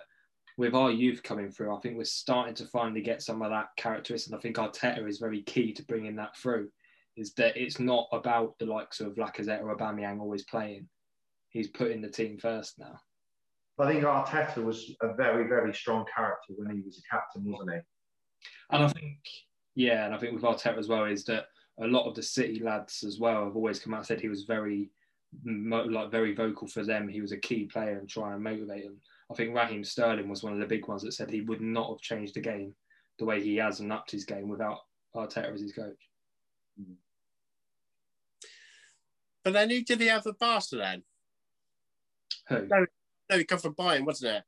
with 0.60 0.76
our 0.76 0.92
youth 0.92 1.24
coming 1.24 1.50
through, 1.50 1.74
I 1.74 1.80
think 1.80 1.98
we're 1.98 2.04
starting 2.04 2.54
to 2.56 2.66
finally 2.66 3.02
get 3.02 3.22
some 3.22 3.42
of 3.42 3.50
that 3.50 3.70
characteristic. 3.78 4.34
And 4.34 4.38
I 4.38 4.42
think 4.42 4.58
Arteta 4.58 5.08
is 5.08 5.18
very 5.18 5.42
key 5.44 5.72
to 5.72 5.86
bringing 5.86 6.18
that 6.18 6.36
through. 6.36 6.68
Is 7.16 7.34
that 7.36 7.56
it's 7.56 7.80
not 7.80 8.10
about 8.12 8.60
the 8.60 8.66
likes 8.66 9.00
of 9.00 9.16
Lacazette 9.16 9.62
or 9.62 9.74
Aubameyang 9.74 10.20
always 10.20 10.44
playing. 10.44 10.90
He's 11.48 11.70
putting 11.70 12.02
the 12.02 12.10
team 12.10 12.38
first 12.38 12.78
now. 12.78 13.00
I 13.80 13.90
think 13.90 14.04
Arteta 14.04 14.62
was 14.62 14.94
a 15.02 15.14
very, 15.14 15.48
very 15.48 15.74
strong 15.74 16.06
character 16.14 16.54
when 16.58 16.76
he 16.76 16.82
was 16.82 16.98
a 16.98 17.10
captain, 17.10 17.50
wasn't 17.50 17.72
he? 17.72 17.80
And 18.72 18.84
I 18.84 18.90
think, 18.90 19.20
yeah, 19.76 20.06
and 20.06 20.14
I 20.14 20.18
think 20.18 20.34
with 20.34 20.44
Arteta 20.44 20.78
as 20.78 20.90
well 20.90 21.06
is 21.06 21.24
that 21.26 21.46
a 21.82 21.88
lot 21.88 22.06
of 22.06 22.16
the 22.16 22.24
City 22.24 22.60
lads 22.60 23.06
as 23.08 23.18
well 23.18 23.46
have 23.46 23.56
always 23.56 23.80
come 23.80 23.94
out 23.94 24.00
and 24.00 24.08
said 24.08 24.20
he 24.20 24.28
was 24.28 24.44
very, 24.44 24.92
like 25.46 26.12
very 26.12 26.36
vocal 26.36 26.68
for 26.68 26.84
them. 26.84 27.08
He 27.08 27.22
was 27.22 27.32
a 27.32 27.38
key 27.38 27.64
player 27.64 27.98
and 27.98 28.10
try 28.10 28.34
and 28.34 28.44
motivate 28.44 28.84
them. 28.84 28.98
I 29.32 29.36
think 29.36 29.56
Raheem 29.56 29.84
Sterling 29.84 30.28
was 30.28 30.44
one 30.44 30.54
of 30.54 30.60
the 30.60 30.66
big 30.66 30.88
ones 30.88 31.04
that 31.04 31.14
said 31.14 31.30
he 31.30 31.42
would 31.42 31.62
not 31.62 31.90
have 31.90 32.02
changed 32.02 32.34
the 32.34 32.42
game 32.42 32.74
the 33.20 33.26
way 33.26 33.42
he 33.44 33.58
has 33.58 33.80
and 33.80 33.92
upped 33.94 34.12
his 34.12 34.26
game 34.26 34.50
without 34.50 34.80
Arteta 35.16 35.54
as 35.54 35.62
his 35.62 35.74
coach. 35.74 35.98
But 39.44 39.54
then 39.54 39.70
who 39.70 39.82
did 39.84 40.02
he 40.02 40.08
have 40.08 40.26
at 40.26 40.40
Barca 40.40 40.76
then? 40.76 41.04
Who? 42.48 42.68
No, 42.68 43.38
he 43.38 43.44
come 43.44 43.60
from 43.60 43.76
Bayern, 43.76 44.06
wasn't 44.06 44.38
it? 44.38 44.44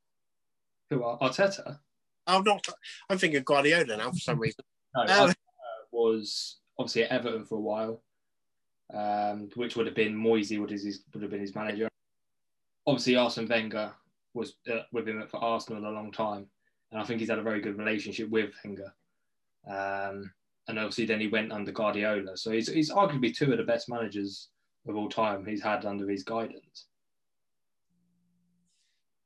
Who 0.90 1.04
are 1.04 1.18
Arteta? 1.18 1.78
I'm 2.26 2.42
not. 2.42 2.66
I'm 3.08 3.18
thinking 3.18 3.42
Guardiola 3.42 3.96
now 3.96 4.10
for 4.10 4.18
some 4.18 4.38
reason. 4.38 4.64
No, 4.96 5.02
Um, 5.02 5.08
Arteta 5.08 5.34
was 5.92 6.58
obviously 6.78 7.04
at 7.04 7.12
Everton 7.12 7.44
for 7.44 7.56
a 7.56 7.60
while, 7.60 8.02
um, 8.92 9.48
which 9.54 9.76
would 9.76 9.86
have 9.86 9.94
been 9.94 10.16
Moyes 10.16 10.58
would, 10.58 10.70
his, 10.70 11.04
would 11.12 11.22
have 11.22 11.30
been 11.30 11.40
his 11.40 11.54
manager. 11.54 11.88
Obviously, 12.86 13.16
Arsene 13.16 13.48
Wenger 13.48 13.92
was 14.34 14.54
uh, 14.70 14.80
with 14.92 15.08
him 15.08 15.22
for 15.30 15.42
Arsenal 15.42 15.88
a 15.88 15.90
long 15.90 16.12
time, 16.12 16.46
and 16.90 17.00
I 17.00 17.04
think 17.04 17.20
he's 17.20 17.30
had 17.30 17.38
a 17.38 17.42
very 17.42 17.60
good 17.60 17.78
relationship 17.78 18.28
with 18.30 18.50
Wenger. 18.64 18.92
Um, 19.68 20.32
and 20.68 20.78
obviously, 20.78 21.06
then 21.06 21.20
he 21.20 21.28
went 21.28 21.52
under 21.52 21.72
Guardiola, 21.72 22.36
so 22.36 22.50
he's, 22.50 22.72
he's 22.72 22.90
arguably 22.90 23.34
two 23.36 23.50
of 23.52 23.58
the 23.58 23.64
best 23.64 23.88
managers 23.88 24.48
of 24.88 24.96
all 24.96 25.08
time 25.08 25.44
he's 25.44 25.62
had 25.62 25.84
under 25.84 26.08
his 26.08 26.22
guidance. 26.22 26.86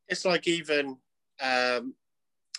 It's 0.08 0.24
like 0.24 0.46
even 0.46 0.98
um, 1.40 1.94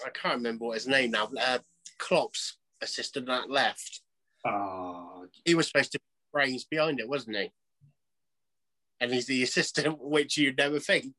I 0.06 0.10
can't 0.14 0.36
remember 0.36 0.66
what 0.66 0.76
his 0.76 0.88
name 0.88 1.12
now. 1.12 1.30
Uh, 1.40 1.60
Klopp's 1.98 2.58
assistant 2.82 3.26
that 3.28 3.50
left. 3.50 4.02
Ah, 4.46 5.22
He 5.46 5.56
was 5.56 5.68
supposed 5.68 5.92
to 5.94 6.00
be 6.00 6.04
brains 6.32 6.66
behind 6.66 7.00
it, 7.00 7.10
wasn't 7.10 7.38
he? 7.38 7.52
And 9.00 9.14
he's 9.14 9.28
the 9.28 9.44
assistant, 9.44 9.98
which 10.02 10.38
you'd 10.38 10.58
never 10.58 10.80
think. 10.80 11.14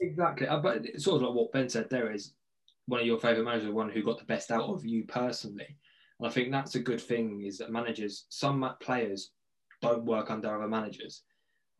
Exactly, 0.00 0.48
Uh, 0.48 0.58
but 0.58 0.84
it's 0.84 1.04
sort 1.04 1.22
of 1.22 1.28
like 1.28 1.36
what 1.36 1.52
Ben 1.52 1.68
said. 1.68 1.88
There 1.88 2.12
is 2.12 2.34
one 2.86 3.00
of 3.00 3.06
your 3.06 3.20
favourite 3.20 3.44
managers, 3.44 3.70
one 3.70 3.90
who 3.90 4.02
got 4.02 4.18
the 4.18 4.24
best 4.24 4.50
out 4.50 4.68
of 4.68 4.84
you 4.84 5.04
personally, 5.04 5.76
and 6.18 6.28
I 6.28 6.30
think 6.30 6.50
that's 6.50 6.74
a 6.74 6.80
good 6.80 7.00
thing. 7.00 7.42
Is 7.44 7.58
that 7.58 7.70
managers, 7.70 8.26
some 8.28 8.68
players, 8.80 9.30
don't 9.80 10.04
work 10.04 10.30
under 10.30 10.54
other 10.54 10.68
managers. 10.68 11.22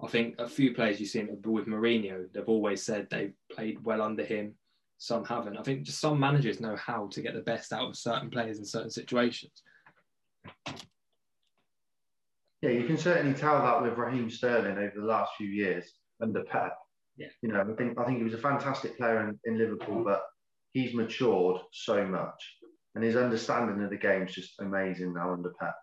I 0.02 0.08
think 0.08 0.34
a 0.38 0.48
few 0.48 0.74
players 0.74 1.00
you've 1.00 1.10
seen 1.10 1.28
with 1.44 1.66
Mourinho, 1.66 2.26
they've 2.32 2.48
always 2.48 2.82
said 2.82 3.06
they've 3.08 3.34
played 3.50 3.82
well 3.84 4.02
under 4.02 4.24
him. 4.24 4.54
Some 4.98 5.24
haven't. 5.24 5.56
I 5.56 5.62
think 5.62 5.82
just 5.82 6.00
some 6.00 6.18
managers 6.18 6.60
know 6.60 6.76
how 6.76 7.08
to 7.08 7.22
get 7.22 7.34
the 7.34 7.40
best 7.40 7.72
out 7.72 7.88
of 7.88 7.96
certain 7.96 8.30
players 8.30 8.58
in 8.58 8.64
certain 8.64 8.90
situations. 8.90 9.62
Yeah, 12.62 12.70
you 12.70 12.86
can 12.86 12.96
certainly 12.96 13.34
tell 13.34 13.60
that 13.60 13.82
with 13.82 13.98
Raheem 13.98 14.30
Sterling 14.30 14.78
over 14.78 14.92
the 14.94 15.04
last 15.04 15.32
few 15.36 15.48
years 15.48 15.92
under 16.20 16.44
Pep. 16.44 16.78
Yeah. 17.16 17.26
You 17.42 17.50
know, 17.50 17.60
I 17.60 17.76
think 17.76 17.98
I 17.98 18.04
think 18.04 18.18
he 18.18 18.24
was 18.24 18.34
a 18.34 18.38
fantastic 18.38 18.96
player 18.96 19.28
in, 19.28 19.38
in 19.44 19.58
Liverpool, 19.58 20.04
but 20.04 20.22
he's 20.72 20.94
matured 20.94 21.60
so 21.72 22.06
much. 22.06 22.56
And 22.94 23.02
his 23.02 23.16
understanding 23.16 23.82
of 23.82 23.90
the 23.90 23.96
game 23.96 24.22
is 24.22 24.32
just 24.32 24.60
amazing 24.60 25.12
now 25.14 25.32
under 25.32 25.52
Pep. 25.60 25.74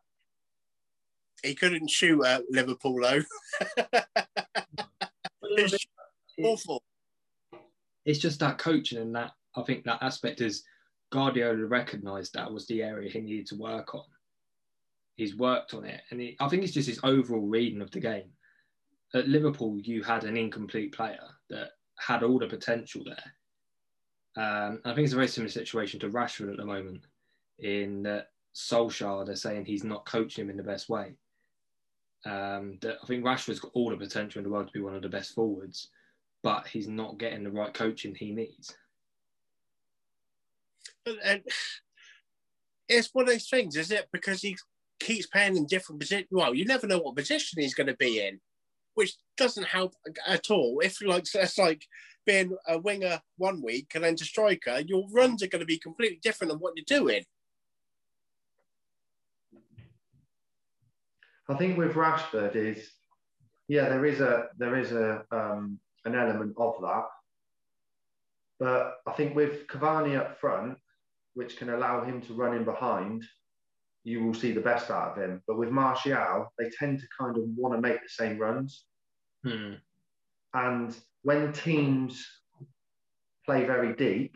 he 1.44 1.54
couldn't 1.54 1.90
shoot 1.90 2.24
at 2.24 2.44
Liverpool 2.50 3.00
though. 3.02 3.22
it's 5.42 5.86
awful. 6.42 6.82
it's 8.06 8.20
just 8.20 8.40
that 8.40 8.58
coaching 8.58 9.00
and 9.00 9.14
that 9.16 9.32
I 9.56 9.64
think 9.64 9.84
that 9.84 10.02
aspect 10.02 10.40
is 10.40 10.64
Guardiola 11.12 11.66
recognised 11.66 12.34
that 12.34 12.52
was 12.52 12.68
the 12.68 12.84
area 12.84 13.10
he 13.10 13.20
needed 13.20 13.48
to 13.48 13.56
work 13.56 13.96
on. 13.96 14.04
He's 15.20 15.36
worked 15.36 15.74
on 15.74 15.84
it, 15.84 16.00
and 16.12 16.22
he, 16.22 16.38
I 16.40 16.48
think 16.48 16.64
it's 16.64 16.72
just 16.72 16.88
his 16.88 17.02
overall 17.04 17.46
reading 17.46 17.82
of 17.82 17.92
the 17.92 18.00
game. 18.00 18.30
At 19.14 19.28
Liverpool, 19.28 19.78
you 19.78 20.02
had 20.02 20.24
an 20.24 20.38
incomplete 20.38 20.94
player 20.94 21.20
that 21.50 21.72
had 21.98 22.24
all 22.24 22.40
the 22.40 22.48
potential 22.48 23.04
there. 23.04 24.42
Um, 24.42 24.80
I 24.86 24.94
think 24.94 25.04
it's 25.04 25.12
a 25.12 25.18
very 25.18 25.28
similar 25.28 25.52
situation 25.52 26.00
to 26.00 26.10
Rashford 26.10 26.50
at 26.50 26.56
the 26.56 26.66
moment. 26.66 27.02
In 27.60 28.02
that 28.04 28.30
Solskjaer, 28.56 29.26
they're 29.26 29.36
saying 29.36 29.66
he's 29.66 29.84
not 29.84 30.06
coaching 30.06 30.46
him 30.46 30.52
in 30.52 30.56
the 30.56 30.64
best 30.64 30.88
way. 30.88 31.16
Um, 32.26 32.78
that 32.80 33.00
I 33.04 33.06
think 33.06 33.26
Rashford's 33.26 33.60
got 33.60 33.72
all 33.74 33.90
the 33.90 33.98
potential 33.98 34.40
in 34.40 34.46
the 34.46 34.50
world 34.50 34.68
to 34.68 34.74
be 34.74 34.80
one 34.80 34.96
of 34.96 35.02
the 35.02 35.10
best 35.10 35.36
forwards, 35.36 35.90
but 36.44 36.66
he's 36.66 36.88
not 36.88 37.18
getting 37.18 37.44
the 37.44 37.52
right 37.52 37.74
coaching 37.74 38.16
he 38.16 38.32
needs. 38.32 38.74
And, 41.06 41.18
and 41.26 41.42
it's 42.88 43.14
one 43.14 43.24
of 43.24 43.32
those 43.32 43.50
things, 43.50 43.76
is 43.76 43.92
it? 43.92 44.08
Because 44.14 44.42
he 44.42 44.56
keeps 45.00 45.28
playing 45.28 45.58
in 45.58 45.66
different 45.68 46.00
positions. 46.00 46.28
Well, 46.32 46.54
you 46.54 46.66
never 46.66 46.88
know 46.88 47.00
what 47.00 47.16
position 47.16 47.62
he's 47.62 47.74
going 47.74 47.88
to 47.88 47.96
be 47.96 48.20
in, 48.20 48.40
which 48.96 49.16
doesn't 49.38 49.66
help 49.66 49.94
at 50.28 50.52
all. 50.52 50.80
If 50.84 51.02
like 51.02 51.28
so 51.28 51.42
it's 51.42 51.58
like 51.58 51.86
being 52.26 52.56
a 52.68 52.78
winger 52.78 53.20
one 53.38 53.62
week 53.62 53.92
and 53.96 54.04
then 54.04 54.16
to 54.16 54.26
striker, 54.26 54.82
your 54.86 55.06
runs 55.12 55.42
are 55.42 55.48
going 55.48 55.62
to 55.62 55.66
be 55.66 55.80
completely 55.80 56.20
different 56.22 56.52
than 56.52 56.60
what 56.60 56.74
you're 56.76 57.00
doing. 57.00 57.24
I 61.48 61.56
think 61.56 61.78
with 61.78 61.94
Rashford 61.94 62.56
is, 62.56 62.92
yeah, 63.68 63.90
there 63.90 64.06
is 64.06 64.20
a 64.22 64.50
there 64.58 64.78
is 64.78 64.92
a 64.92 65.24
um, 65.32 65.80
an 66.06 66.14
element 66.14 66.54
of 66.58 66.76
that, 66.82 67.06
but 68.60 68.98
I 69.08 69.14
think 69.14 69.36
with 69.36 69.66
Cavani 69.68 70.16
up 70.16 70.40
front, 70.40 70.78
which 71.34 71.58
can 71.58 71.70
allow 71.72 72.04
him 72.04 72.22
to 72.22 72.34
run 72.34 72.56
in 72.56 72.64
behind, 72.64 73.26
you 74.04 74.24
will 74.24 74.34
see 74.34 74.52
the 74.52 74.62
best 74.62 74.90
out 74.90 75.12
of 75.12 75.24
him. 75.24 75.42
But 75.48 75.58
with 75.58 75.70
Martial, 75.70 76.52
they 76.58 76.70
tend 76.70 77.00
to 77.00 77.06
kind 77.20 77.38
of 77.38 77.44
want 77.56 77.76
to 77.76 77.82
make 77.82 78.02
the 78.02 78.10
same 78.10 78.38
runs, 78.38 78.86
Hmm. 79.44 79.76
and 80.54 80.96
when 81.22 81.54
teams 81.54 82.26
play 83.46 83.66
very 83.66 83.94
deep 83.96 84.36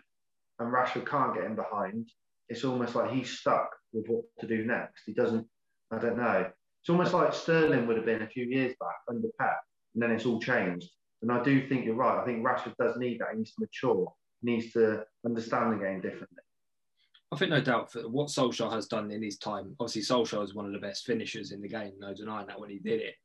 and 0.59 0.71
Rashford 0.73 1.05
can't 1.05 1.33
get 1.33 1.43
in 1.45 1.55
behind, 1.55 2.09
it's 2.49 2.63
almost 2.63 2.95
like 2.95 3.11
he's 3.11 3.37
stuck 3.39 3.69
with 3.91 4.05
what 4.07 4.23
to 4.39 4.47
do 4.47 4.65
next. 4.65 5.03
He 5.05 5.13
doesn't. 5.13 5.47
I 5.91 5.97
don't 5.99 6.17
know. 6.17 6.49
It's 6.81 6.89
almost 6.89 7.13
like 7.13 7.33
Sterling 7.33 7.87
would 7.87 7.97
have 7.97 8.05
been 8.05 8.23
a 8.23 8.27
few 8.27 8.45
years 8.45 8.75
back 8.79 8.95
under 9.09 9.27
Pep, 9.39 9.61
and 9.93 10.03
then 10.03 10.11
it's 10.11 10.25
all 10.25 10.41
changed. 10.41 10.89
And 11.21 11.31
I 11.31 11.41
do 11.41 11.67
think 11.67 11.85
you're 11.85 11.95
right. 11.95 12.21
I 12.21 12.25
think 12.25 12.45
Rashford 12.45 12.75
does 12.77 12.97
need 12.97 13.19
that. 13.19 13.29
He 13.31 13.37
needs 13.37 13.53
to 13.55 13.61
mature. 13.61 14.13
He 14.41 14.51
needs 14.51 14.73
to 14.73 15.05
understand 15.25 15.71
the 15.73 15.83
game 15.83 16.01
differently. 16.01 16.42
I 17.33 17.35
think 17.35 17.51
no 17.51 17.61
doubt 17.61 17.91
for 17.91 18.07
what 18.07 18.27
Solskjaer 18.27 18.71
has 18.71 18.87
done 18.87 19.09
in 19.09 19.23
his 19.23 19.37
time. 19.37 19.75
Obviously, 19.79 20.03
Solskjaer 20.03 20.43
is 20.43 20.53
one 20.53 20.67
of 20.67 20.71
the 20.71 20.79
best 20.79 21.05
finishers 21.05 21.51
in 21.51 21.61
the 21.61 21.67
game. 21.67 21.93
No 21.99 22.13
denying 22.13 22.47
that 22.47 22.59
when 22.59 22.69
he 22.69 22.77
did 22.77 23.01
it, 23.01 23.15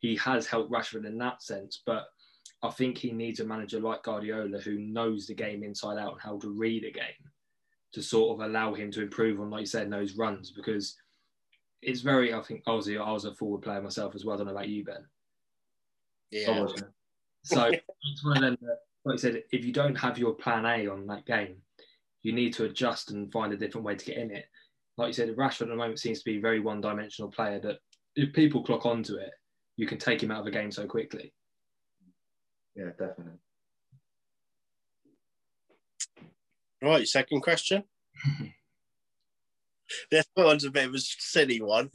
he 0.00 0.16
has 0.16 0.46
helped 0.46 0.70
Rashford 0.70 1.06
in 1.06 1.16
that 1.18 1.42
sense. 1.42 1.82
But 1.86 2.04
I 2.62 2.70
think 2.70 2.98
he 2.98 3.12
needs 3.12 3.40
a 3.40 3.44
manager 3.44 3.80
like 3.80 4.02
Guardiola 4.02 4.58
who 4.58 4.78
knows 4.78 5.26
the 5.26 5.34
game 5.34 5.64
inside 5.64 5.98
out 5.98 6.12
and 6.12 6.20
how 6.20 6.38
to 6.40 6.50
read 6.50 6.84
a 6.84 6.90
game 6.90 7.30
to 7.94 8.02
sort 8.02 8.34
of 8.34 8.46
allow 8.46 8.74
him 8.74 8.90
to 8.90 9.02
improve 9.02 9.40
on, 9.40 9.50
like 9.50 9.60
you 9.60 9.66
said, 9.66 9.90
those 9.90 10.16
runs 10.16 10.50
because 10.50 10.96
it's 11.80 12.02
very. 12.02 12.34
I 12.34 12.42
think 12.42 12.62
obviously 12.66 12.98
I 12.98 13.10
was 13.10 13.24
a 13.24 13.34
forward 13.34 13.62
player 13.62 13.80
myself 13.80 14.14
as 14.14 14.24
well. 14.24 14.34
I 14.34 14.38
don't 14.38 14.46
know 14.46 14.52
about 14.52 14.68
you, 14.68 14.84
Ben. 14.84 15.06
Yeah. 16.30 16.66
So 17.44 17.70
it's 17.70 18.24
one 18.24 18.36
of 18.36 18.42
them 18.42 18.58
that, 18.62 18.78
like 19.04 19.14
I 19.14 19.16
said, 19.16 19.42
if 19.52 19.64
you 19.64 19.72
don't 19.72 19.94
have 19.96 20.18
your 20.18 20.32
plan 20.32 20.66
A 20.66 20.86
on 20.88 21.06
that 21.06 21.24
game, 21.24 21.56
you 22.24 22.32
need 22.32 22.52
to 22.54 22.64
adjust 22.64 23.12
and 23.12 23.30
find 23.30 23.52
a 23.52 23.56
different 23.56 23.84
way 23.84 23.94
to 23.94 24.04
get 24.04 24.16
in 24.16 24.32
it. 24.32 24.46
Like 24.96 25.08
you 25.08 25.12
said, 25.12 25.28
Rashford 25.36 25.62
at 25.62 25.68
the 25.68 25.76
moment 25.76 26.00
seems 26.00 26.18
to 26.20 26.24
be 26.24 26.38
a 26.38 26.40
very 26.40 26.58
one 26.58 26.80
dimensional 26.80 27.30
player 27.30 27.60
that 27.60 27.76
if 28.16 28.32
people 28.32 28.64
clock 28.64 28.86
onto 28.86 29.16
it, 29.16 29.30
you 29.76 29.86
can 29.86 29.98
take 29.98 30.22
him 30.22 30.30
out 30.30 30.40
of 30.40 30.46
a 30.46 30.50
game 30.50 30.72
so 30.72 30.86
quickly. 30.86 31.32
Yeah, 32.74 32.90
definitely. 32.98 33.38
Right, 36.82 37.06
second 37.06 37.42
question. 37.42 37.84
this 40.10 40.26
one's 40.36 40.64
a 40.64 40.70
bit 40.70 40.88
of 40.88 40.94
a 40.94 40.98
silly 40.98 41.60
one. 41.60 41.90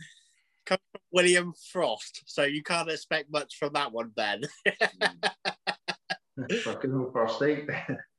Comes 0.66 0.82
from 0.92 1.02
William 1.12 1.54
Frost, 1.72 2.22
so 2.26 2.44
you 2.44 2.62
can't 2.62 2.90
expect 2.90 3.32
much 3.32 3.56
from 3.56 3.74
that 3.74 3.92
one, 3.92 4.12
Ben. 4.16 4.44
Fucking 6.64 6.94
all 6.94 7.12
frosty. 7.12 7.66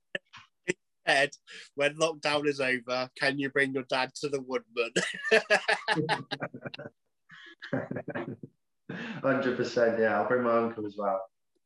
Ed, 1.07 1.31
when 1.75 1.97
lockdown 1.97 2.47
is 2.47 2.61
over, 2.61 3.09
can 3.19 3.39
you 3.39 3.51
bring 3.51 3.73
your 3.73 3.85
dad 3.85 4.13
to 4.17 4.29
the 4.29 4.41
Woodman? 4.41 4.93
Hundred 9.23 9.57
percent. 9.57 9.99
Yeah, 10.01 10.21
I'll 10.21 10.29
bring 10.29 10.43
my 10.43 10.59
uncle 10.59 10.87
as 10.87 10.97
well. 10.99 11.21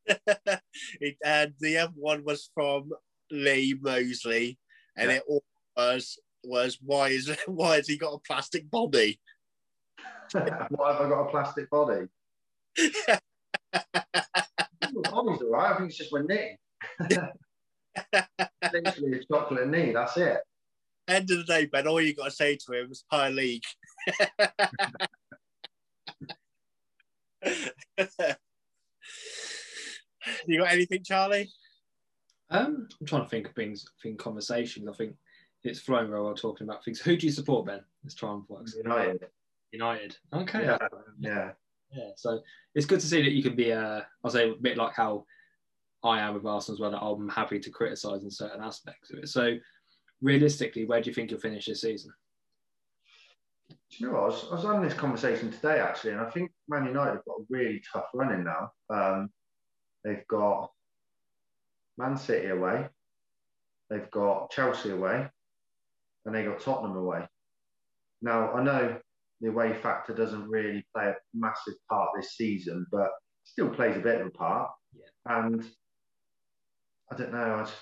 It- 1.01 1.16
and 1.25 1.55
the 1.61 1.79
other 1.79 1.92
one 1.97 2.25
was 2.25 2.51
from 2.55 2.90
Lee 3.31 3.75
Mosley, 3.81 4.59
and 4.97 5.11
Yeah. 5.11 5.16
it 5.18 5.23
all 5.29 5.44
was 5.77 6.18
was 6.44 6.79
why 6.83 7.09
is 7.09 7.31
why 7.47 7.77
has 7.77 7.88
he 7.88 7.97
got 7.97 8.12
a 8.12 8.18
plastic 8.18 8.70
body? 8.70 9.18
Why 10.33 10.42
have 10.92 11.01
I 11.01 11.09
got 11.09 11.27
a 11.27 11.31
plastic 11.31 11.70
body? 11.70 12.07
Body's 14.92 15.42
all 15.42 15.51
right. 15.51 15.73
I 15.73 15.77
think 15.77 15.88
it's 15.88 15.99
just 15.99 16.12
my 16.12 16.20
knee. 16.23 16.57
Literally 18.72 19.20
a 19.20 19.24
chocolate 19.24 19.68
knee. 19.68 19.92
That's 19.92 20.16
it. 20.16 20.38
End 21.07 21.30
of 21.30 21.38
the 21.38 21.44
day, 21.44 21.66
Ben, 21.66 21.87
all 21.87 22.00
you 22.00 22.14
got 22.14 22.24
to 22.24 22.30
say 22.30 22.57
to 22.57 22.72
him 22.72 22.90
is 22.90 23.04
high 23.11 23.28
league. 23.28 23.62
you 30.46 30.59
got 30.59 30.72
anything, 30.72 31.02
Charlie? 31.04 31.50
Um, 32.50 32.88
I'm 33.00 33.07
trying 33.07 33.24
to 33.24 33.28
think 33.28 33.48
of 33.48 33.54
things, 33.54 33.85
think 34.02 34.18
conversations. 34.18 34.88
I 34.88 34.92
think 34.92 35.14
it's 35.62 35.80
flowing 35.80 36.09
very 36.09 36.22
well 36.22 36.35
talking 36.35 36.66
about 36.66 36.85
things. 36.85 37.00
Who 37.00 37.16
do 37.16 37.26
you 37.26 37.33
support, 37.33 37.66
Ben? 37.66 37.80
Let's 38.02 38.14
try 38.14 38.33
and 38.33 38.46
focus. 38.46 38.74
United. 38.83 39.26
United. 39.72 40.16
Okay. 40.33 40.64
Yeah. 40.64 40.78
Yeah. 41.18 41.50
Yeah, 41.92 42.11
so 42.16 42.40
it's 42.74 42.87
good 42.87 43.00
to 43.00 43.07
see 43.07 43.22
that 43.22 43.33
you 43.33 43.42
can 43.42 43.54
be, 43.54 43.72
uh, 43.72 44.00
I'll 44.24 44.30
say, 44.30 44.50
a 44.50 44.54
bit 44.54 44.76
like 44.76 44.94
how 44.94 45.26
I 46.05 46.21
am 46.21 46.35
with 46.35 46.47
Arsenal 46.47 46.77
as 46.77 46.81
well. 46.81 46.90
That 46.90 47.03
I'm 47.03 47.29
happy 47.29 47.59
to 47.59 47.71
criticise 47.71 48.23
in 48.23 48.31
certain 48.31 48.62
aspects 48.62 49.11
of 49.11 49.19
it. 49.19 49.29
So, 49.29 49.57
realistically, 50.21 50.85
where 50.85 51.01
do 51.01 51.09
you 51.09 51.14
think 51.14 51.31
you'll 51.31 51.40
finish 51.40 51.67
this 51.67 51.81
season? 51.81 52.12
Do 53.71 53.77
you 53.90 54.12
know? 54.12 54.19
I 54.19 54.27
was, 54.27 54.47
I 54.51 54.55
was 54.55 54.64
having 54.64 54.83
this 54.83 54.95
conversation 54.95 55.51
today 55.51 55.81
actually, 55.81 56.12
and 56.12 56.21
I 56.21 56.31
think 56.31 56.53
Man 56.69 56.87
United 56.87 57.12
have 57.12 57.25
got 57.25 57.40
a 57.40 57.47
really 57.49 57.83
tough 57.93 58.07
running 58.12 58.45
now. 58.45 58.71
Um, 58.90 59.31
they've 60.05 60.27
got 60.29 60.71
Man 61.97 62.17
City 62.17 62.49
away, 62.49 62.87
they've 63.88 64.11
got 64.11 64.51
Chelsea 64.51 64.90
away, 64.90 65.27
and 66.27 66.35
they 66.35 66.45
got 66.45 66.61
Tottenham 66.61 66.97
away. 66.97 67.27
Now 68.21 68.53
I 68.53 68.62
know 68.62 68.97
the 69.40 69.49
away 69.49 69.75
factor 69.75 70.14
doesn't 70.14 70.49
really 70.49 70.85
play 70.95 71.09
a 71.09 71.17
massive 71.33 71.75
part 71.88 72.11
this 72.17 72.37
season, 72.37 72.87
but 72.93 73.11
still 73.45 73.69
plays 73.69 73.97
a 73.97 74.01
bit 74.01 74.21
of 74.21 74.27
a 74.27 74.31
part. 74.31 74.71
Yeah. 74.93 75.37
And 75.38 75.64
I 77.11 77.17
don't 77.17 77.33
know. 77.33 77.57
I 77.57 77.61
just, 77.61 77.75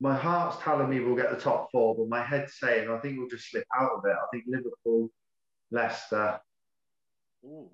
my 0.00 0.16
heart's 0.16 0.62
telling 0.62 0.90
me 0.90 1.00
we'll 1.00 1.16
get 1.16 1.30
the 1.30 1.40
top 1.40 1.70
four, 1.70 1.94
but 1.96 2.08
my 2.08 2.22
head's 2.22 2.58
saying 2.58 2.90
I 2.90 2.98
think 2.98 3.18
we'll 3.18 3.28
just 3.28 3.50
slip 3.50 3.66
out 3.78 3.92
of 3.92 4.04
it. 4.04 4.12
I 4.12 4.26
think 4.32 4.44
Liverpool, 4.46 5.10
Leicester, 5.70 6.40
Ooh. 7.44 7.70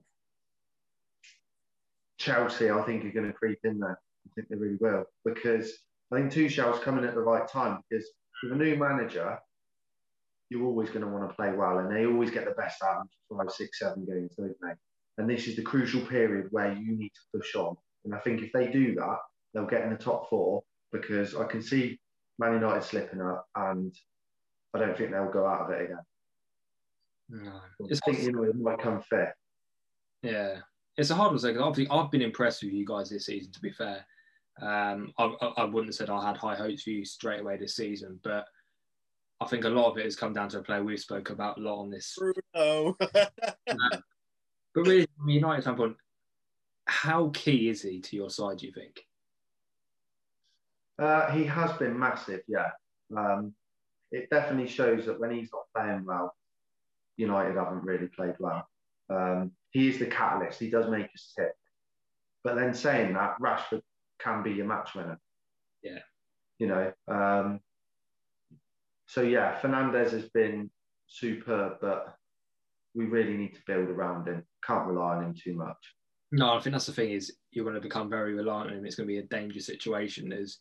Chelsea, 2.19 2.71
I 2.71 2.83
think 2.83 3.05
are 3.05 3.11
going 3.11 3.27
to 3.27 3.33
creep 3.33 3.59
in 3.65 3.79
there. 3.79 3.99
I 4.27 4.31
think 4.35 4.49
they 4.49 4.57
really 4.57 4.77
will 4.81 5.05
because 5.25 5.73
I 6.13 6.17
think 6.17 6.33
Tuchel's 6.33 6.83
coming 6.85 7.05
at 7.05 7.15
the 7.15 7.21
right 7.21 7.49
time 7.49 7.83
because 7.89 8.07
with 8.43 8.53
a 8.53 8.57
new 8.57 8.77
manager, 8.77 9.39
you're 10.51 10.67
always 10.67 10.91
going 10.91 11.03
to 11.03 11.07
want 11.07 11.29
to 11.29 11.35
play 11.35 11.53
well, 11.53 11.79
and 11.79 11.95
they 11.95 12.07
always 12.07 12.31
get 12.31 12.45
the 12.45 12.51
best 12.53 12.83
out 12.83 13.03
of 13.03 13.37
five, 13.37 13.51
six, 13.53 13.79
seven 13.79 14.05
games, 14.05 14.35
don't 14.37 14.55
they? 14.61 14.73
And 15.19 15.31
this 15.31 15.47
is 15.47 15.57
the 15.57 15.63
crucial 15.63 16.01
period 16.03 16.49
where 16.51 16.73
you 16.73 16.97
need 16.97 17.11
to 17.11 17.39
push 17.39 17.55
on. 17.55 17.77
And 18.05 18.15
I 18.15 18.19
think 18.19 18.43
if 18.43 18.53
they 18.53 18.67
do 18.69 18.95
that, 18.97 19.19
they'll 19.53 19.67
get 19.67 19.83
in 19.83 19.91
the 19.91 19.97
top 19.97 20.29
four 20.29 20.63
because 20.93 21.35
I 21.35 21.45
can 21.45 21.63
see 21.63 21.99
Man 22.39 22.55
United 22.55 22.83
slipping 22.83 23.21
up, 23.21 23.47
and 23.55 23.95
I 24.75 24.79
don't 24.79 24.97
think 24.97 25.11
they'll 25.11 25.31
go 25.31 25.47
out 25.47 25.63
of 25.63 25.71
it 25.71 25.85
again. 25.85 25.99
No, 27.29 27.51
I 27.51 27.61
it's 27.89 28.01
think 28.05 28.23
you 28.23 28.33
know 28.33 28.43
it 28.43 28.57
might 28.57 28.81
come 28.81 29.03
fifth. 29.03 29.35
Yeah, 30.23 30.57
it's 30.97 31.11
a 31.11 31.15
hard 31.15 31.29
one 31.29 31.37
to 31.37 31.41
say 31.41 31.49
because 31.49 31.63
obviously 31.63 31.97
I've 31.97 32.11
been 32.11 32.23
impressed 32.23 32.63
with 32.63 32.73
you 32.73 32.85
guys 32.85 33.11
this 33.11 33.27
season. 33.27 33.53
To 33.53 33.61
be 33.61 33.71
fair, 33.71 34.05
um, 34.61 35.13
I, 35.19 35.25
I, 35.41 35.47
I 35.59 35.65
wouldn't 35.65 35.89
have 35.89 35.95
said 35.95 36.11
I 36.11 36.27
had 36.27 36.37
high 36.37 36.57
hopes 36.57 36.83
for 36.83 36.91
you 36.91 37.05
straight 37.05 37.41
away 37.41 37.57
this 37.57 37.77
season, 37.77 38.19
but 38.23 38.47
I 39.41 39.47
think 39.47 39.65
a 39.65 39.71
lot 39.71 39.91
of 39.91 39.99
it 39.99 40.05
has 40.05 40.17
come 40.17 40.33
down 40.33 40.49
to 40.51 40.59
a 40.59 40.63
player 40.63 40.83
we've 40.83 41.01
spoke 41.01 41.31
about 41.31 41.59
a 41.59 41.61
lot 41.61 41.81
on 41.81 41.91
this. 41.91 42.17
Bruno. 42.19 42.97
Um, 43.69 44.03
but 44.75 44.87
really, 44.87 45.07
from 45.17 45.29
a 45.29 45.33
United 45.33 45.63
standpoint, 45.63 45.97
how 46.87 47.31
key 47.33 47.69
is 47.69 47.83
he 47.83 48.01
to 48.01 48.17
your 48.17 48.31
side? 48.31 48.59
Do 48.59 48.67
you 48.67 48.73
think? 48.73 49.01
Uh, 51.01 51.31
he 51.31 51.45
has 51.45 51.73
been 51.75 51.99
massive, 51.99 52.43
yeah. 52.47 52.71
Um, 53.17 53.55
it 54.13 54.29
definitely 54.31 54.69
shows 54.69 55.07
that 55.07 55.19
when 55.19 55.31
he's 55.31 55.51
not 55.53 55.63
playing 55.75 56.05
well, 56.05 56.35
United 57.17 57.57
haven't 57.57 57.85
really 57.85 58.09
played 58.09 58.35
well. 58.39 58.69
Um, 59.09 59.53
he 59.71 59.89
is 59.89 59.99
the 59.99 60.07
catalyst. 60.07 60.61
He 60.61 60.69
does 60.69 60.91
make 60.91 61.07
us 61.07 61.33
tick. 61.37 61.53
But 62.45 62.57
then 62.57 62.75
saying 62.75 63.15
that, 63.15 63.37
Rashford 63.41 63.83
can 64.21 64.43
be 64.43 64.53
your 64.53 64.67
match 64.67 64.95
winner. 64.95 65.19
Yeah. 65.83 65.99
You 66.59 66.67
know. 66.67 66.93
Um, 67.09 67.61
so 69.07 69.23
yeah, 69.23 69.59
Fernandes 69.61 70.11
has 70.11 70.29
been 70.31 70.71
superb, 71.07 71.79
but 71.81 72.17
we 72.95 73.07
really 73.07 73.37
need 73.37 73.55
to 73.55 73.61
build 73.67 73.89
around 73.89 74.27
him. 74.27 74.45
Can't 74.65 74.87
rely 74.87 75.17
on 75.17 75.25
him 75.25 75.35
too 75.35 75.55
much. 75.55 75.77
No, 76.33 76.55
I 76.55 76.61
think 76.61 76.75
that's 76.75 76.87
the 76.87 76.93
thing 76.93 77.11
is 77.11 77.33
you're 77.51 77.65
going 77.65 77.75
to 77.75 77.81
become 77.81 78.09
very 78.09 78.35
reliant 78.35 78.71
on 78.71 78.77
him. 78.79 78.85
It's 78.85 78.95
going 78.95 79.09
to 79.09 79.13
be 79.13 79.19
a 79.19 79.25
dangerous 79.25 79.67
situation 79.67 80.33
as 80.33 80.59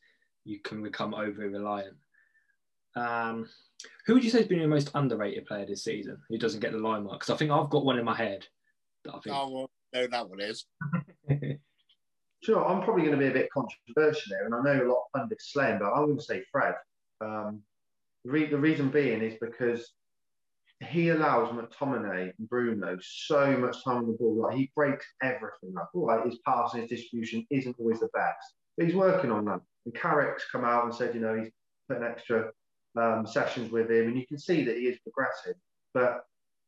you 0.50 0.60
can 0.60 0.82
become 0.82 1.14
over 1.14 1.48
reliant. 1.48 1.96
Um, 2.96 3.48
who 4.06 4.16
would 4.16 4.24
you 4.24 4.30
say 4.30 4.40
has 4.40 4.48
been 4.48 4.60
your 4.60 4.68
most 4.68 4.92
underrated 4.96 5.46
player 5.46 5.66
this 5.66 5.84
season 5.84 6.18
who 6.28 6.38
doesn't 6.38 6.60
get 6.60 6.72
the 6.72 6.80
limelight? 6.80 7.20
Because 7.20 7.34
I 7.34 7.38
think 7.38 7.52
I've 7.52 7.70
got 7.70 7.86
one 7.86 8.00
in 8.00 8.06
my 8.06 8.16
head 8.16 8.46
that 9.06 9.16
I 9.16 9.20
think. 9.20 9.36
oh, 9.36 9.50
well, 9.52 9.70
no, 9.94 10.08
that 10.08 10.30
one 10.30 10.42
is. 10.42 10.66
Sure, 12.42 12.66
I'm 12.66 12.82
probably 12.82 13.04
going 13.04 13.20
to 13.20 13.22
be 13.22 13.28
a 13.28 13.34
bit 13.34 13.50
controversial 13.52 14.30
here, 14.30 14.46
and 14.46 14.56
I 14.56 14.62
know 14.62 14.86
a 14.86 14.88
lot 14.88 15.04
of 15.04 15.12
pundits 15.14 15.52
slay 15.52 15.72
him, 15.72 15.80
but 15.80 15.92
I'm 15.92 16.06
going 16.06 16.18
to 16.18 16.24
say 16.24 16.42
Fred. 16.50 16.74
Um, 17.20 17.62
the, 18.24 18.32
re- 18.32 18.50
the 18.50 18.58
reason 18.58 18.88
being 18.88 19.22
is 19.22 19.36
because 19.42 19.92
he 20.88 21.10
allows 21.10 21.50
McTominay 21.50 22.32
and 22.38 22.50
Bruno 22.50 22.98
so 23.02 23.58
much 23.58 23.84
time 23.84 23.98
on 23.98 24.08
the 24.08 24.14
ball. 24.14 24.44
Like 24.44 24.56
he 24.56 24.72
breaks 24.74 25.06
everything 25.22 25.74
up. 25.78 25.90
All 25.94 26.06
right, 26.06 26.26
his 26.26 26.40
passing, 26.46 26.82
his 26.82 26.90
distribution 26.90 27.46
isn't 27.50 27.76
always 27.78 28.00
the 28.00 28.08
best, 28.14 28.54
but 28.80 28.88
he's 28.88 28.96
working 28.96 29.30
on 29.30 29.44
that. 29.44 29.60
And 29.86 29.94
Carrick's 29.94 30.46
come 30.50 30.64
out 30.64 30.86
and 30.86 30.96
said, 30.96 31.14
you 31.14 31.20
know, 31.20 31.36
he's 31.36 31.52
putting 31.90 32.04
extra 32.04 32.50
um, 32.98 33.28
sessions 33.28 33.72
with 33.72 33.92
him, 33.92 34.08
and 34.08 34.18
you 34.18 34.26
can 34.26 34.40
see 34.40 34.64
that 34.64 34.78
he 34.78 34.84
is 34.84 34.98
progressing. 35.00 35.60
But 35.94 36.22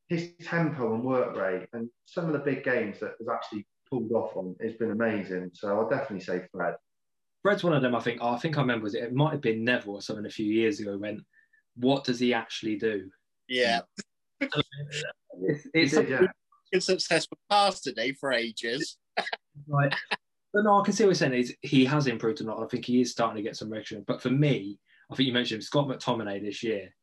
his 0.10 0.32
tempo 0.43 0.93
and 0.93 1.06
work 1.06 1.38
rate, 1.38 1.67
and 1.71 1.88
some 2.06 2.26
of 2.26 2.34
the 2.34 2.39
big 2.39 2.65
games 2.65 3.00
that 3.00 3.13
has 3.17 3.30
actually 3.30 3.65
pulled 3.89 4.12
off 4.12 4.36
on, 4.36 4.56
has 4.62 4.74
been 4.74 4.91
amazing. 4.91 5.52
So 5.54 5.69
I'll 5.69 5.88
definitely 5.88 6.19
say 6.19 6.41
Fred. 6.52 6.76
Fred's 7.43 7.63
one 7.63 7.74
of 7.74 7.82
them. 7.82 7.95
I 7.95 8.02
think. 8.02 8.19
Oh, 8.21 8.34
I 8.34 8.39
think 8.39 8.58
I 8.58 8.62
remember. 8.62 8.84
Was 8.84 8.95
it? 8.95 9.04
It 9.04 9.13
might 9.13 9.32
have 9.32 9.41
been 9.41 9.63
Neville 9.63 9.95
or 9.95 10.02
something 10.02 10.26
a 10.26 10.30
few 10.30 10.45
years 10.45 10.82
ago. 10.82 10.97
When, 10.97 11.24
what 11.76 12.04
does 12.04 12.19
he 12.19 12.34
actually 12.34 12.76
do? 12.76 13.10
Yeah. 13.47 13.82
It's, 14.41 14.54
He 15.74 15.80
it's 15.82 15.93
did, 15.93 16.10
yeah. 16.10 16.28
Good 16.74 16.84
successful 16.84 17.38
pass 17.50 17.80
today 17.80 18.12
for 18.12 18.34
ages. 18.34 18.97
Right. 19.65 19.93
But 20.54 20.64
no, 20.64 20.80
I 20.80 20.84
can 20.84 20.94
see 20.94 21.04
what 21.04 21.10
you're 21.10 21.16
saying. 21.16 21.46
He 21.62 21.86
has 21.86 22.08
improved 22.08 22.42
a 22.42 22.44
lot. 22.44 22.62
I 22.62 22.68
think 22.68 22.86
he 22.86 23.02
is 23.02 23.12
starting 23.12 23.38
to 23.38 23.42
get 23.42 23.56
some 23.56 23.70
recognition. 23.70 24.04
But 24.06 24.22
for 24.22 24.30
me, 24.30 24.80
I 25.10 25.16
think 25.16 25.28
you 25.28 25.34
mentioned 25.34 25.64
Scott 25.64 25.88
McTominay 25.88 26.42
this 26.42 26.62
year. 26.62 26.94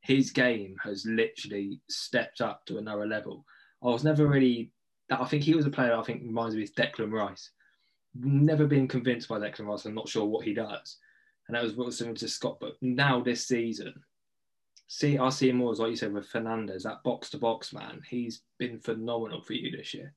His 0.00 0.30
game 0.30 0.76
has 0.82 1.04
literally 1.06 1.80
stepped 1.88 2.40
up 2.40 2.64
to 2.66 2.78
another 2.78 3.06
level. 3.06 3.44
I 3.82 3.86
was 3.86 4.04
never 4.04 4.26
really. 4.26 4.72
I 5.10 5.24
think 5.24 5.42
he 5.42 5.54
was 5.54 5.66
a 5.66 5.70
player. 5.70 5.96
I 5.96 6.02
think 6.02 6.22
reminds 6.22 6.54
me 6.54 6.62
of 6.64 6.74
Declan 6.74 7.12
Rice. 7.12 7.50
Never 8.14 8.66
been 8.66 8.88
convinced 8.88 9.28
by 9.28 9.38
Declan 9.38 9.66
Rice. 9.66 9.86
I'm 9.86 9.94
not 9.94 10.08
sure 10.08 10.26
what 10.26 10.44
he 10.44 10.52
does, 10.52 10.98
and 11.46 11.56
that 11.56 11.62
was 11.62 11.74
what 11.74 11.86
was 11.86 11.98
similar 11.98 12.16
to 12.16 12.28
Scott. 12.28 12.58
But 12.60 12.74
now 12.82 13.20
this 13.20 13.46
season, 13.46 13.94
see, 14.86 15.18
I 15.18 15.30
see 15.30 15.50
him 15.50 15.56
more 15.56 15.72
as 15.72 15.78
like 15.78 15.90
you 15.90 15.96
said 15.96 16.12
with 16.12 16.30
Fernandes, 16.30 16.82
that 16.82 17.02
box 17.04 17.30
to 17.30 17.38
box 17.38 17.72
man. 17.72 18.02
He's 18.08 18.42
been 18.58 18.78
phenomenal 18.78 19.42
for 19.42 19.54
you 19.54 19.74
this 19.74 19.94
year. 19.94 20.14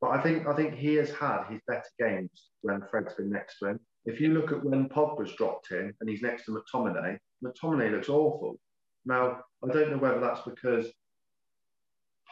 But 0.00 0.10
I 0.10 0.22
think 0.22 0.46
I 0.46 0.54
think 0.54 0.74
he 0.74 0.94
has 0.94 1.10
had 1.10 1.44
his 1.50 1.60
better 1.66 1.90
games 1.98 2.50
when 2.62 2.82
Fred's 2.90 3.14
been 3.14 3.30
next 3.30 3.58
to 3.58 3.70
him. 3.70 3.80
If 4.04 4.20
you 4.20 4.32
look 4.32 4.52
at 4.52 4.64
when 4.64 4.88
Pogba's 4.88 5.34
dropped 5.34 5.70
in 5.72 5.92
and 6.00 6.08
he's 6.08 6.22
next 6.22 6.44
to 6.44 6.52
McTominay, 6.52 7.18
McTominay 7.44 7.90
looks 7.90 8.08
awful. 8.08 8.58
Now 9.04 9.40
I 9.64 9.72
don't 9.72 9.90
know 9.90 9.98
whether 9.98 10.20
that's 10.20 10.42
because 10.42 10.86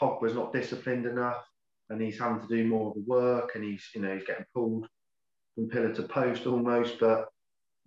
Pogba's 0.00 0.34
not 0.34 0.52
disciplined 0.52 1.06
enough 1.06 1.44
and 1.90 2.00
he's 2.00 2.18
having 2.18 2.40
to 2.40 2.54
do 2.54 2.66
more 2.66 2.88
of 2.88 2.94
the 2.94 3.04
work 3.06 3.52
and 3.54 3.64
he's 3.64 3.84
you 3.94 4.02
know 4.02 4.14
he's 4.14 4.26
getting 4.26 4.46
pulled 4.54 4.86
from 5.54 5.68
pillar 5.68 5.92
to 5.94 6.02
post 6.04 6.46
almost. 6.46 7.00
But 7.00 7.26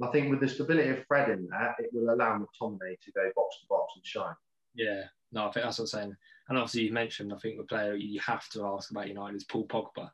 I 0.01 0.07
think 0.07 0.29
with 0.29 0.41
the 0.41 0.49
stability 0.49 0.89
of 0.89 1.05
Fred 1.07 1.29
in 1.29 1.47
there, 1.49 1.75
it 1.79 1.89
will 1.93 2.13
allow 2.13 2.37
McTominay 2.37 2.99
to 3.01 3.11
go 3.13 3.31
box 3.35 3.59
to 3.61 3.67
box 3.69 3.93
and 3.95 4.05
shine. 4.05 4.35
Yeah, 4.75 5.03
no, 5.31 5.47
I 5.47 5.51
think 5.51 5.65
that's 5.65 5.79
what 5.79 5.83
I'm 5.83 5.87
saying. 5.87 6.15
And 6.49 6.57
obviously, 6.57 6.83
you 6.83 6.93
mentioned, 6.93 7.31
I 7.31 7.37
think 7.37 7.57
the 7.57 7.63
player 7.63 7.95
you 7.95 8.19
have 8.21 8.49
to 8.49 8.65
ask 8.65 8.89
about 8.89 9.07
United 9.07 9.35
is 9.35 9.43
Paul 9.43 9.67
Pogba. 9.67 10.09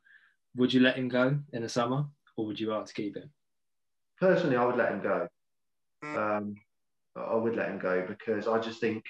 Would 0.57 0.73
you 0.73 0.81
let 0.81 0.97
him 0.97 1.07
go 1.07 1.37
in 1.53 1.61
the 1.61 1.69
summer, 1.69 2.05
or 2.35 2.45
would 2.45 2.59
you 2.59 2.71
like 2.71 2.85
to 2.85 2.93
keep 2.93 3.15
him? 3.15 3.29
Personally, 4.19 4.57
I 4.57 4.65
would 4.65 4.77
let 4.77 4.91
him 4.91 5.01
go. 5.01 5.27
Um, 6.03 6.55
I 7.15 7.35
would 7.35 7.55
let 7.55 7.69
him 7.69 7.79
go 7.79 8.05
because 8.05 8.47
I 8.47 8.59
just 8.59 8.79
think 8.79 9.03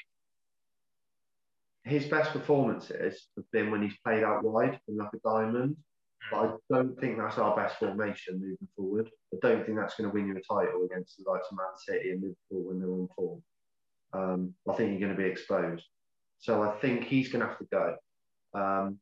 his 1.84 2.06
best 2.06 2.32
performances 2.32 3.28
have 3.36 3.50
been 3.52 3.72
when 3.72 3.82
he's 3.82 3.98
played 4.04 4.24
out 4.24 4.44
wide 4.44 4.80
in 4.88 4.98
like 4.98 5.10
a 5.14 5.30
diamond. 5.30 5.78
But 6.32 6.38
I 6.38 6.54
don't 6.72 7.00
think 7.00 7.18
that's 7.18 7.38
our 7.38 7.56
best 7.56 7.78
formation 7.78 8.40
moving 8.40 8.68
forward. 8.76 9.10
I 9.34 9.38
don't 9.48 9.64
think 9.66 9.78
that's 9.78 9.96
going 9.96 10.10
to 10.10 10.14
win 10.14 10.28
you 10.28 10.36
a 10.36 10.42
title 10.42 10.84
against 10.86 11.18
the 11.18 11.30
likes 11.30 11.48
of 11.52 11.58
Man 11.58 11.68
City 11.78 12.12
and 12.12 12.22
Liverpool 12.22 12.68
when 12.70 12.80
they're 12.80 12.90
on 12.90 13.08
form. 13.16 13.44
Um, 14.14 14.54
I 14.68 14.74
think 14.74 14.92
you're 14.92 15.08
going 15.08 15.16
to 15.16 15.24
be 15.24 15.30
exposed. 15.30 15.84
So 16.40 16.64
I 16.64 16.72
think 16.80 17.06
he's 17.06 17.30
going 17.30 17.42
to 17.42 17.48
have 17.48 17.58
to 17.60 17.66
go. 17.66 17.96
Um, 18.54 19.00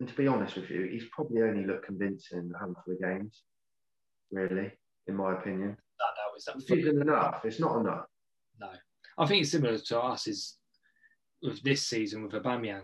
and 0.00 0.08
to 0.08 0.14
be 0.14 0.26
honest 0.26 0.56
with 0.56 0.70
you, 0.70 0.88
he's 0.90 1.04
probably 1.12 1.42
only 1.42 1.64
looked 1.64 1.86
convincing 1.86 2.38
in 2.38 2.52
a 2.54 2.58
handful 2.58 2.94
of 2.94 3.00
games, 3.00 3.42
really, 4.30 4.72
in 5.06 5.16
my 5.16 5.32
opinion. 5.32 5.70
That, 5.70 6.14
that 6.16 6.32
was 6.34 6.44
that 6.66 6.76
It 6.76 6.80
isn't 6.80 7.02
enough. 7.02 7.44
It's 7.44 7.60
not 7.60 7.80
enough. 7.80 8.06
No, 8.60 8.68
I 9.18 9.26
think 9.26 9.42
it's 9.42 9.52
similar 9.52 9.78
to 9.78 10.00
us. 10.00 10.26
Is 10.26 10.58
with 11.42 11.62
this 11.62 11.86
season 11.86 12.22
with 12.22 12.32
Aubameyang. 12.32 12.82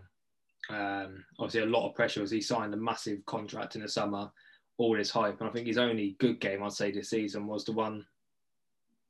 Um, 0.71 1.25
obviously, 1.39 1.63
a 1.63 1.73
lot 1.73 1.89
of 1.89 1.95
pressure 1.95 2.23
as 2.23 2.31
he 2.31 2.41
signed 2.41 2.75
a 2.75 2.77
massive 2.77 3.25
contract 3.27 3.75
in 3.75 3.83
the 3.83 3.89
summer, 3.89 4.31
all 4.77 4.97
this 4.97 5.11
hype, 5.11 5.41
and 5.41 5.49
I 5.49 5.53
think 5.53 5.67
his 5.67 5.79
only 5.79 6.17
good 6.21 6.41
game 6.41 6.63
I'd 6.63 6.73
say 6.73 6.91
this 6.91 7.11
season 7.11 7.47
was 7.47 7.65
the 7.65 7.73
one. 7.73 8.05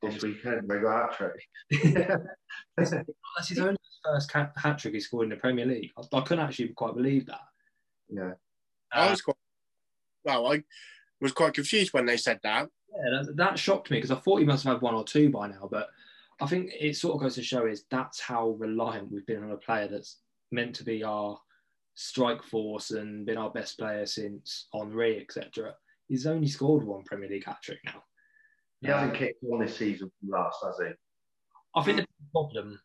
This 0.01 0.21
weekend, 0.23 0.61
we 0.69 0.79
got 0.79 1.11
hat 1.11 1.17
trick. 1.17 2.29
That's 2.77 3.49
his 3.49 3.59
only 3.59 3.77
first 4.05 4.31
hat 4.31 4.77
trick 4.77 4.93
he 4.93 4.99
scored 4.99 5.25
in 5.25 5.29
the 5.31 5.35
Premier 5.35 5.65
League. 5.65 5.91
I, 5.97 6.17
I 6.17 6.21
couldn't 6.21 6.45
actually 6.45 6.69
quite 6.69 6.95
believe 6.95 7.25
that. 7.27 7.41
yeah. 8.09 8.31
I 8.93 9.07
Uh, 9.07 9.11
was 9.11 9.21
quite 9.21 9.35
well. 10.23 10.51
I 10.51 10.63
was 11.21 11.31
quite 11.33 11.53
confused 11.53 11.93
when 11.93 12.05
they 12.05 12.17
said 12.17 12.39
that. 12.43 12.69
Yeah, 12.95 13.21
that, 13.23 13.35
that 13.37 13.59
shocked 13.59 13.91
me 13.91 13.97
because 13.97 14.11
I 14.11 14.15
thought 14.19 14.39
he 14.39 14.45
must 14.45 14.63
have 14.63 14.75
had 14.75 14.81
one 14.81 14.95
or 14.95 15.03
two 15.03 15.29
by 15.29 15.47
now. 15.47 15.67
But 15.69 15.89
I 16.41 16.47
think 16.47 16.71
it 16.79 16.95
sort 16.95 17.15
of 17.15 17.21
goes 17.21 17.35
to 17.35 17.43
show 17.43 17.65
is 17.67 17.83
that's 17.91 18.19
how 18.21 18.51
reliant 18.51 19.11
we've 19.11 19.25
been 19.27 19.43
on 19.43 19.51
a 19.51 19.57
player 19.57 19.87
that's 19.87 20.17
meant 20.51 20.73
to 20.77 20.83
be 20.83 21.03
our 21.03 21.37
strike 21.95 22.41
force 22.41 22.91
and 22.91 23.25
been 23.25 23.37
our 23.37 23.49
best 23.51 23.77
player 23.77 24.05
since 24.05 24.67
Henri, 24.73 25.19
etc. 25.21 25.75
He's 26.07 26.25
only 26.25 26.47
scored 26.47 26.83
one 26.83 27.03
Premier 27.03 27.29
League 27.29 27.45
hat 27.45 27.61
trick 27.61 27.79
now. 27.85 28.01
He 28.81 28.87
hasn't 28.87 29.15
kicked 29.15 29.41
one 29.41 29.61
this 29.61 29.77
season 29.77 30.11
from 30.19 30.29
last, 30.29 30.63
has 30.63 30.75
he? 30.79 30.93
I 31.75 31.83
think 31.83 31.97
the 31.97 32.07
problem 32.31 32.79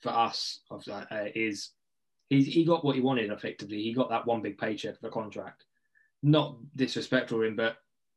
for 0.00 0.10
us 0.10 0.60
of 0.70 0.84
that 0.84 1.08
uh, 1.10 1.28
is 1.34 1.70
he 2.28 2.42
he 2.42 2.64
got 2.64 2.84
what 2.84 2.94
he 2.94 3.02
wanted 3.02 3.30
effectively. 3.30 3.82
He 3.82 3.92
got 3.92 4.10
that 4.10 4.26
one 4.26 4.42
big 4.42 4.58
paycheck 4.58 4.94
for 4.94 5.02
the 5.02 5.10
contract. 5.10 5.64
Not 6.22 6.56
disrespectful 6.76 7.42
him, 7.42 7.56
but 7.56 7.76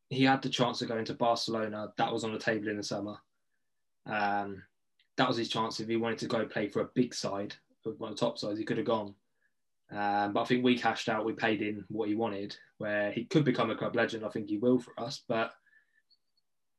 he 0.09 0.23
had 0.23 0.41
the 0.41 0.49
chance 0.49 0.81
of 0.81 0.87
going 0.87 1.05
to 1.05 1.13
Barcelona. 1.13 1.91
That 1.97 2.13
was 2.13 2.23
on 2.23 2.33
the 2.33 2.39
table 2.39 2.69
in 2.69 2.77
the 2.77 2.83
summer. 2.83 3.17
Um, 4.05 4.63
that 5.17 5.27
was 5.27 5.37
his 5.37 5.49
chance 5.49 5.79
if 5.79 5.87
he 5.87 5.95
wanted 5.95 6.19
to 6.19 6.27
go 6.27 6.45
play 6.45 6.67
for 6.69 6.81
a 6.81 6.89
big 6.93 7.13
side, 7.13 7.55
one 7.83 8.11
of 8.11 8.17
the 8.17 8.25
top 8.25 8.37
sides, 8.37 8.59
he 8.59 8.65
could 8.65 8.77
have 8.77 8.85
gone. 8.85 9.15
Um, 9.91 10.33
but 10.33 10.41
I 10.41 10.45
think 10.45 10.63
we 10.63 10.77
cashed 10.77 11.09
out. 11.09 11.25
We 11.25 11.33
paid 11.33 11.61
in 11.61 11.83
what 11.89 12.09
he 12.09 12.15
wanted, 12.15 12.55
where 12.77 13.11
he 13.11 13.25
could 13.25 13.45
become 13.45 13.69
a 13.69 13.75
club 13.75 13.95
legend. 13.95 14.25
I 14.25 14.29
think 14.29 14.49
he 14.49 14.57
will 14.57 14.79
for 14.79 14.99
us, 14.99 15.23
but 15.27 15.53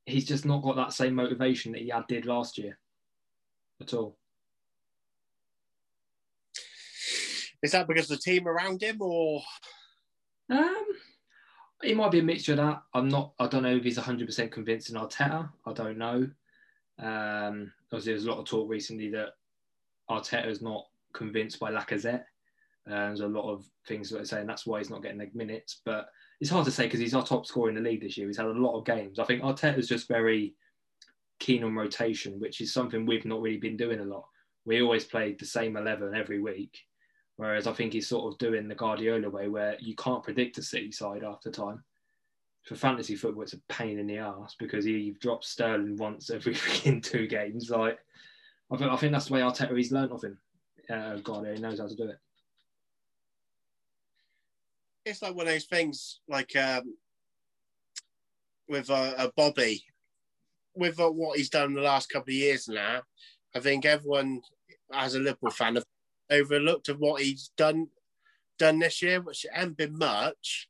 he's 0.07 0.27
just 0.27 0.45
not 0.45 0.63
got 0.63 0.77
that 0.77 0.93
same 0.93 1.15
motivation 1.15 1.73
that 1.73 1.83
he 1.83 1.89
had 1.89 2.07
did 2.07 2.27
last 2.27 2.59
year 2.59 2.79
at 3.81 3.95
all. 3.95 4.17
Is 7.63 7.73
that 7.73 7.89
because 7.89 8.11
of 8.11 8.19
the 8.19 8.23
team 8.23 8.47
around 8.47 8.83
him, 8.83 9.01
or 9.01 9.43
Um, 10.51 10.87
it 11.83 11.97
might 11.97 12.11
be 12.11 12.19
a 12.19 12.23
mixture 12.23 12.53
of 12.53 12.59
that. 12.59 12.83
I'm 12.93 13.09
not. 13.09 13.33
I 13.39 13.47
don't 13.47 13.63
know 13.63 13.77
if 13.77 13.85
he's 13.85 13.97
100 13.97 14.27
percent 14.27 14.53
convinced 14.53 14.91
in 14.91 14.97
Arteta. 14.97 15.49
I 15.65 15.73
don't 15.73 15.97
know. 15.97 16.29
Um, 16.99 17.73
obviously, 17.91 18.13
there's 18.13 18.27
a 18.27 18.31
lot 18.31 18.39
of 18.39 18.45
talk 18.45 18.69
recently 18.69 19.11
that 19.11 19.31
Arteta 20.11 20.49
is 20.49 20.61
not 20.61 20.87
convinced 21.15 21.59
by 21.59 21.73
Lacazette. 21.73 22.25
Uh, 22.87 23.07
there's 23.07 23.21
a 23.21 23.27
lot 23.27 23.51
of 23.51 23.65
things 23.89 24.11
that 24.11 24.21
are 24.21 24.27
saying 24.27 24.47
that's 24.47 24.67
why 24.67 24.79
he's 24.79 24.91
not 24.91 25.03
getting 25.03 25.19
the 25.19 25.31
minutes, 25.33 25.81
but 25.87 26.09
it's 26.45 26.51
hard 26.51 26.67
to 26.67 26.71
say 26.71 26.85
because 26.85 27.01
he's 27.01 27.15
our 27.15 27.25
top 27.25 27.47
scorer 27.47 27.71
in 27.71 27.75
the 27.75 27.81
league 27.81 28.03
this 28.03 28.19
year. 28.19 28.27
He's 28.27 28.37
had 28.37 28.45
a 28.45 28.51
lot 28.51 28.77
of 28.77 28.85
games. 28.85 29.19
I 29.19 29.25
think 29.25 29.41
Arteta's 29.41 29.89
just 29.89 30.09
very 30.09 30.55
keen 31.41 31.65
on 31.65 31.75
rotation, 31.75 32.39
which 32.39 32.61
is 32.61 32.71
something 32.71 33.07
we've 33.07 33.25
not 33.25 33.41
really 33.41 33.57
been 33.57 33.79
doing 33.79 34.01
a 34.01 34.05
lot. 34.05 34.27
We 34.67 34.83
always 34.83 35.07
played 35.07 35.41
the 35.41 35.47
same 35.47 35.79
11 35.79 36.15
every 36.15 36.43
week, 36.43 36.79
whereas 37.37 37.67
I 37.67 37.73
think 37.73 37.95
he's 37.95 38.11
sort 38.11 38.31
of 38.31 38.39
doing 38.39 38.69
the 38.69 38.75
Guardiola 38.75 39.31
way 39.31 39.49
where 39.49 39.79
you 39.81 39.95
can't 39.97 40.23
predict 40.23 40.59
a 40.59 40.63
City 40.63 40.93
side 40.93 41.25
after 41.25 41.51
time. 41.51 41.83
For 42.65 42.75
fantasy 42.75 43.17
football, 43.17 43.45
it's 43.45 43.55
a 43.55 43.61
pain 43.71 43.99
in 43.99 44.07
the 44.07 44.19
ass 44.19 44.55
because 44.59 44.85
he 44.85 45.17
drops 45.23 45.49
Sterling 45.49 45.97
once 45.97 46.29
every 46.29 46.59
in 46.85 47.01
two 47.01 47.27
games. 47.27 47.71
Like, 47.71 47.99
I 48.71 48.77
think, 48.77 48.91
I 48.91 48.97
think 48.97 49.13
that's 49.13 49.29
the 49.29 49.33
way 49.33 49.41
Arteta 49.41 49.75
he's 49.75 49.93
learned 49.93 50.13
of 50.13 50.23
him. 50.23 50.37
Uh, 50.91 51.17
Guardiola 51.17 51.59
knows 51.59 51.81
how 51.81 51.89
to 51.89 51.97
do 51.97 52.11
it. 52.11 52.19
It's 55.05 55.23
like 55.23 55.35
one 55.35 55.47
of 55.47 55.53
those 55.53 55.65
things, 55.65 56.21
like 56.29 56.55
um, 56.57 56.97
with 58.69 58.91
uh, 58.91 59.15
uh, 59.17 59.29
Bobby, 59.37 59.85
with 60.75 60.99
uh, 60.99 61.11
what 61.11 61.37
he's 61.37 61.51
done 61.51 61.75
the 61.75 61.81
last 61.81 62.11
couple 62.11 62.31
of 62.31 62.35
years 62.35 62.69
now. 62.69 63.03
I 63.55 63.61
think 63.61 63.85
everyone, 63.85 64.41
as 64.93 65.15
a 65.15 65.19
Liverpool 65.19 65.51
fan, 65.51 65.77
have 65.77 65.85
overlooked 66.31 66.89
of 66.89 66.99
what 66.99 67.23
he's 67.23 67.51
done 67.57 67.89
done 68.59 68.79
this 68.79 69.03
year, 69.03 69.21
which 69.21 69.47
hasn't 69.53 69.77
been 69.77 69.99
much. 69.99 70.69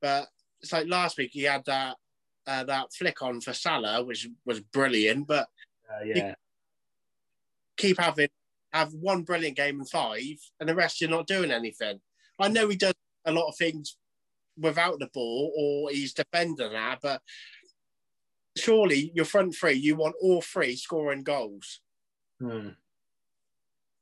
But 0.00 0.28
it's 0.60 0.72
like 0.72 0.86
last 0.86 1.18
week 1.18 1.30
he 1.32 1.42
had 1.42 1.64
that 1.66 1.96
uh, 2.46 2.64
that 2.64 2.92
flick 2.92 3.22
on 3.22 3.40
for 3.40 3.52
Salah, 3.52 4.04
which 4.04 4.28
was 4.44 4.60
brilliant. 4.60 5.26
But 5.26 5.48
Uh, 5.90 6.04
yeah, 6.04 6.34
keep 7.76 7.98
having 7.98 8.28
have 8.72 8.94
one 8.94 9.22
brilliant 9.22 9.56
game 9.56 9.80
in 9.80 9.86
five, 9.86 10.38
and 10.60 10.68
the 10.68 10.74
rest 10.74 11.00
you're 11.00 11.10
not 11.10 11.26
doing 11.26 11.50
anything. 11.50 12.00
I 12.38 12.48
know 12.48 12.68
he 12.68 12.76
does 12.76 12.94
a 13.24 13.32
lot 13.32 13.48
of 13.48 13.56
things 13.56 13.96
without 14.58 14.98
the 14.98 15.08
ball, 15.14 15.52
or 15.56 15.90
he's 15.90 16.12
defending 16.12 16.72
that, 16.72 16.98
but 17.02 17.20
surely 18.56 19.12
your 19.14 19.24
front 19.24 19.54
three, 19.54 19.74
you 19.74 19.96
want 19.96 20.14
all 20.20 20.42
three 20.42 20.76
scoring 20.76 21.22
goals. 21.22 21.80
Hmm. 22.40 22.68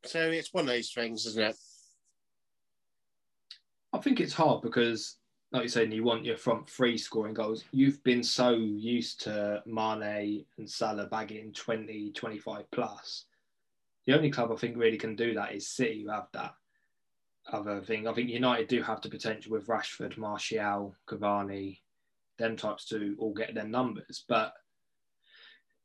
So 0.04 0.30
it's 0.30 0.52
one 0.52 0.64
of 0.64 0.68
those 0.68 0.92
things, 0.92 1.26
isn't 1.26 1.42
it? 1.42 1.56
I 3.92 3.98
think 3.98 4.20
it's 4.20 4.33
hard 4.33 4.62
because, 4.62 5.16
like 5.52 5.62
you're 5.62 5.68
saying, 5.68 5.92
you 5.92 6.04
want 6.04 6.24
your 6.24 6.37
front 6.37 6.68
three 6.68 6.96
scoring 6.96 7.35
goals. 7.35 7.64
You've 7.72 8.02
been 8.02 8.22
so 8.22 8.52
used 8.52 9.20
to 9.22 9.62
Mane 9.66 10.44
and 10.59 10.70
Salah 10.70 11.06
bagging 11.06 11.52
20, 11.52 12.12
25 12.12 12.70
plus. 12.70 13.26
The 14.06 14.14
only 14.14 14.30
club 14.30 14.50
I 14.52 14.56
think 14.56 14.76
really 14.76 14.96
can 14.96 15.16
do 15.16 15.35
that 15.35 15.52
is 15.54 15.68
City, 15.68 16.02
who 16.04 16.11
have 16.11 16.28
that 16.33 16.54
other 17.50 17.81
thing. 17.81 18.07
I 18.07 18.12
think 18.12 18.31
United 18.31 18.68
do 18.68 18.83
have 18.83 19.00
the 19.00 19.09
potential 19.09 19.53
with 19.53 19.66
Rashford, 19.66 20.16
Martial, 20.16 20.94
Cavani, 21.09 21.79
them 22.38 22.57
types 22.57 22.87
to 22.87 23.14
all 23.18 23.33
get 23.33 23.55
their 23.55 23.66
numbers, 23.66 24.24
but 24.29 24.53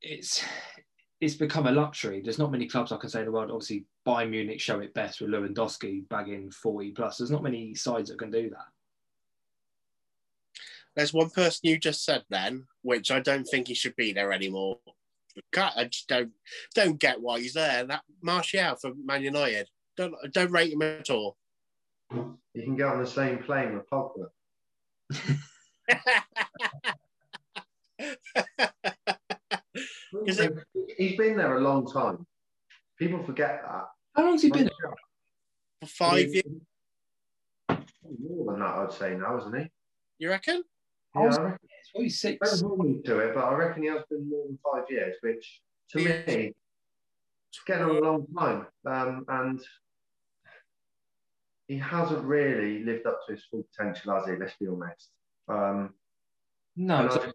it's 0.02 0.44
it's 1.22 1.36
become 1.36 1.68
a 1.68 1.72
luxury. 1.72 2.22
There's 2.22 2.40
not 2.40 2.52
many 2.52 2.68
clubs 2.68 2.92
I 2.92 2.98
can 2.98 3.10
say 3.10 3.20
in 3.20 3.26
the 3.26 3.32
world. 3.32 3.50
Obviously, 3.52 3.86
Bayern 4.06 4.30
Munich 4.30 4.60
show 4.60 4.80
it 4.80 4.94
best 4.94 5.22
with 5.22 5.30
Lewandowski 5.30 6.08
bagging 6.10 6.52
40 6.52 6.92
plus. 6.92 7.18
There's 7.18 7.32
not 7.32 7.44
many 7.44 7.74
sides 7.74 8.10
that 8.10 8.20
can 8.20 8.32
do 8.32 8.50
that. 8.50 8.68
There's 10.96 11.14
one 11.14 11.30
person 11.30 11.62
you 11.64 11.78
just 11.78 12.06
said 12.06 12.24
then, 12.30 12.66
which 12.82 13.12
I 13.12 13.20
don't 13.20 13.46
think 13.46 13.68
he 13.68 13.74
should 13.74 13.96
be 13.96 14.14
there 14.14 14.32
anymore. 14.32 14.80
I 15.58 15.86
just 15.86 16.08
don't 16.08 16.32
don't 16.74 17.00
get 17.00 17.22
why 17.22 17.40
he's 17.40 17.54
there. 17.54 17.86
That 17.86 18.04
Martial 18.22 18.76
for 18.76 18.92
Man 19.04 19.24
United. 19.24 19.70
Don't 19.98 20.16
don't 20.32 20.52
rate 20.52 20.72
him 20.74 20.82
at 20.82 21.10
all. 21.10 21.38
You 22.12 22.38
can 22.64 22.76
get 22.76 22.88
on 22.88 23.00
the 23.04 23.08
same 23.10 23.40
plane 23.44 23.76
with 23.76 23.90
Pogba. 23.90 24.28
Is 30.26 30.40
it- 30.40 30.54
He's 30.98 31.18
been 31.18 31.36
there 31.38 31.58
a 31.58 31.62
long 31.62 31.92
time. 31.92 32.26
People 32.98 33.22
forget 33.24 33.62
that. 33.64 33.86
How 34.16 34.24
long's 34.26 34.42
he 34.44 34.50
been? 34.50 34.64
There? 34.82 34.96
For 35.82 35.88
five 35.88 36.34
years, 36.34 36.46
More 38.20 38.52
than 38.52 38.60
that, 38.62 38.76
I'd 38.78 38.92
say 38.94 39.16
now, 39.18 39.38
isn't 39.40 39.56
he? 39.60 39.70
you 40.20 40.30
reckon? 40.30 40.64
Yeah, 41.16 41.22
I 41.22 41.26
reckon. 41.26 41.58
Probably 41.92 42.10
six. 42.10 42.62
Don't 42.62 43.04
to 43.04 43.20
it, 43.20 43.34
but 43.36 43.44
I 43.44 43.54
reckon 43.56 43.84
he 43.84 43.90
has 43.90 44.04
been 44.10 44.30
more 44.30 44.46
than 44.48 44.58
five 44.72 44.90
years, 44.90 45.18
which 45.22 45.62
to 45.90 46.02
Yeah. 46.02 46.26
me, 46.26 46.54
it's 47.50 47.64
getting 47.66 47.84
on 47.86 47.96
a 47.98 48.00
long 48.00 48.26
time. 48.34 48.68
Um, 48.86 49.26
and 49.28 49.62
he 51.68 51.78
hasn't 51.78 52.24
really 52.24 52.84
lived 52.84 53.06
up 53.08 53.20
to 53.26 53.34
his 53.34 53.44
full 53.50 53.66
potential, 53.76 54.14
has 54.16 54.26
he? 54.28 54.36
Let's 54.36 54.56
be 54.60 54.68
honest. 54.68 55.10
Um, 55.48 55.94
No, 56.76 57.00
and 57.00 57.10
I, 57.10 57.18
think, 57.18 57.34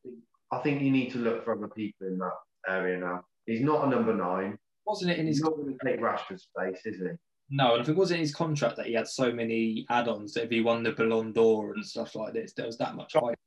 I 0.52 0.58
think 0.58 0.82
you 0.82 0.90
need 0.90 1.10
to 1.12 1.18
look 1.18 1.44
for 1.44 1.52
other 1.56 1.68
people 1.68 2.06
in 2.06 2.18
that 2.18 2.32
area 2.68 2.98
now. 2.98 3.24
He's 3.46 3.60
not 3.62 3.86
a 3.86 3.90
number 3.90 4.14
nine. 4.14 4.58
wasn't 4.86 5.10
it 5.12 5.18
in 5.18 5.26
He's 5.26 5.36
his 5.36 5.44
not 5.44 5.56
going 5.56 5.76
to 5.76 5.84
take 5.84 6.00
Rashford's 6.00 6.48
place, 6.56 6.80
is 6.84 6.98
he? 6.98 7.08
no? 7.50 7.72
And 7.74 7.82
I 7.82 7.84
think 7.84 7.96
it 7.96 8.00
was 8.00 8.10
in 8.12 8.20
his 8.20 8.34
contract 8.34 8.76
that 8.76 8.86
he 8.86 8.92
had 8.94 9.08
so 9.08 9.32
many 9.32 9.86
add-ons 9.90 10.34
that 10.34 10.44
if 10.44 10.50
he 10.50 10.60
won 10.60 10.82
the 10.82 10.92
Ballon 10.92 11.32
d'Or 11.32 11.72
and 11.74 11.84
stuff 11.84 12.14
like 12.14 12.32
this, 12.34 12.52
there 12.52 12.66
was 12.66 12.78
that 12.78 12.94
much 12.94 13.14
hype. 13.14 13.38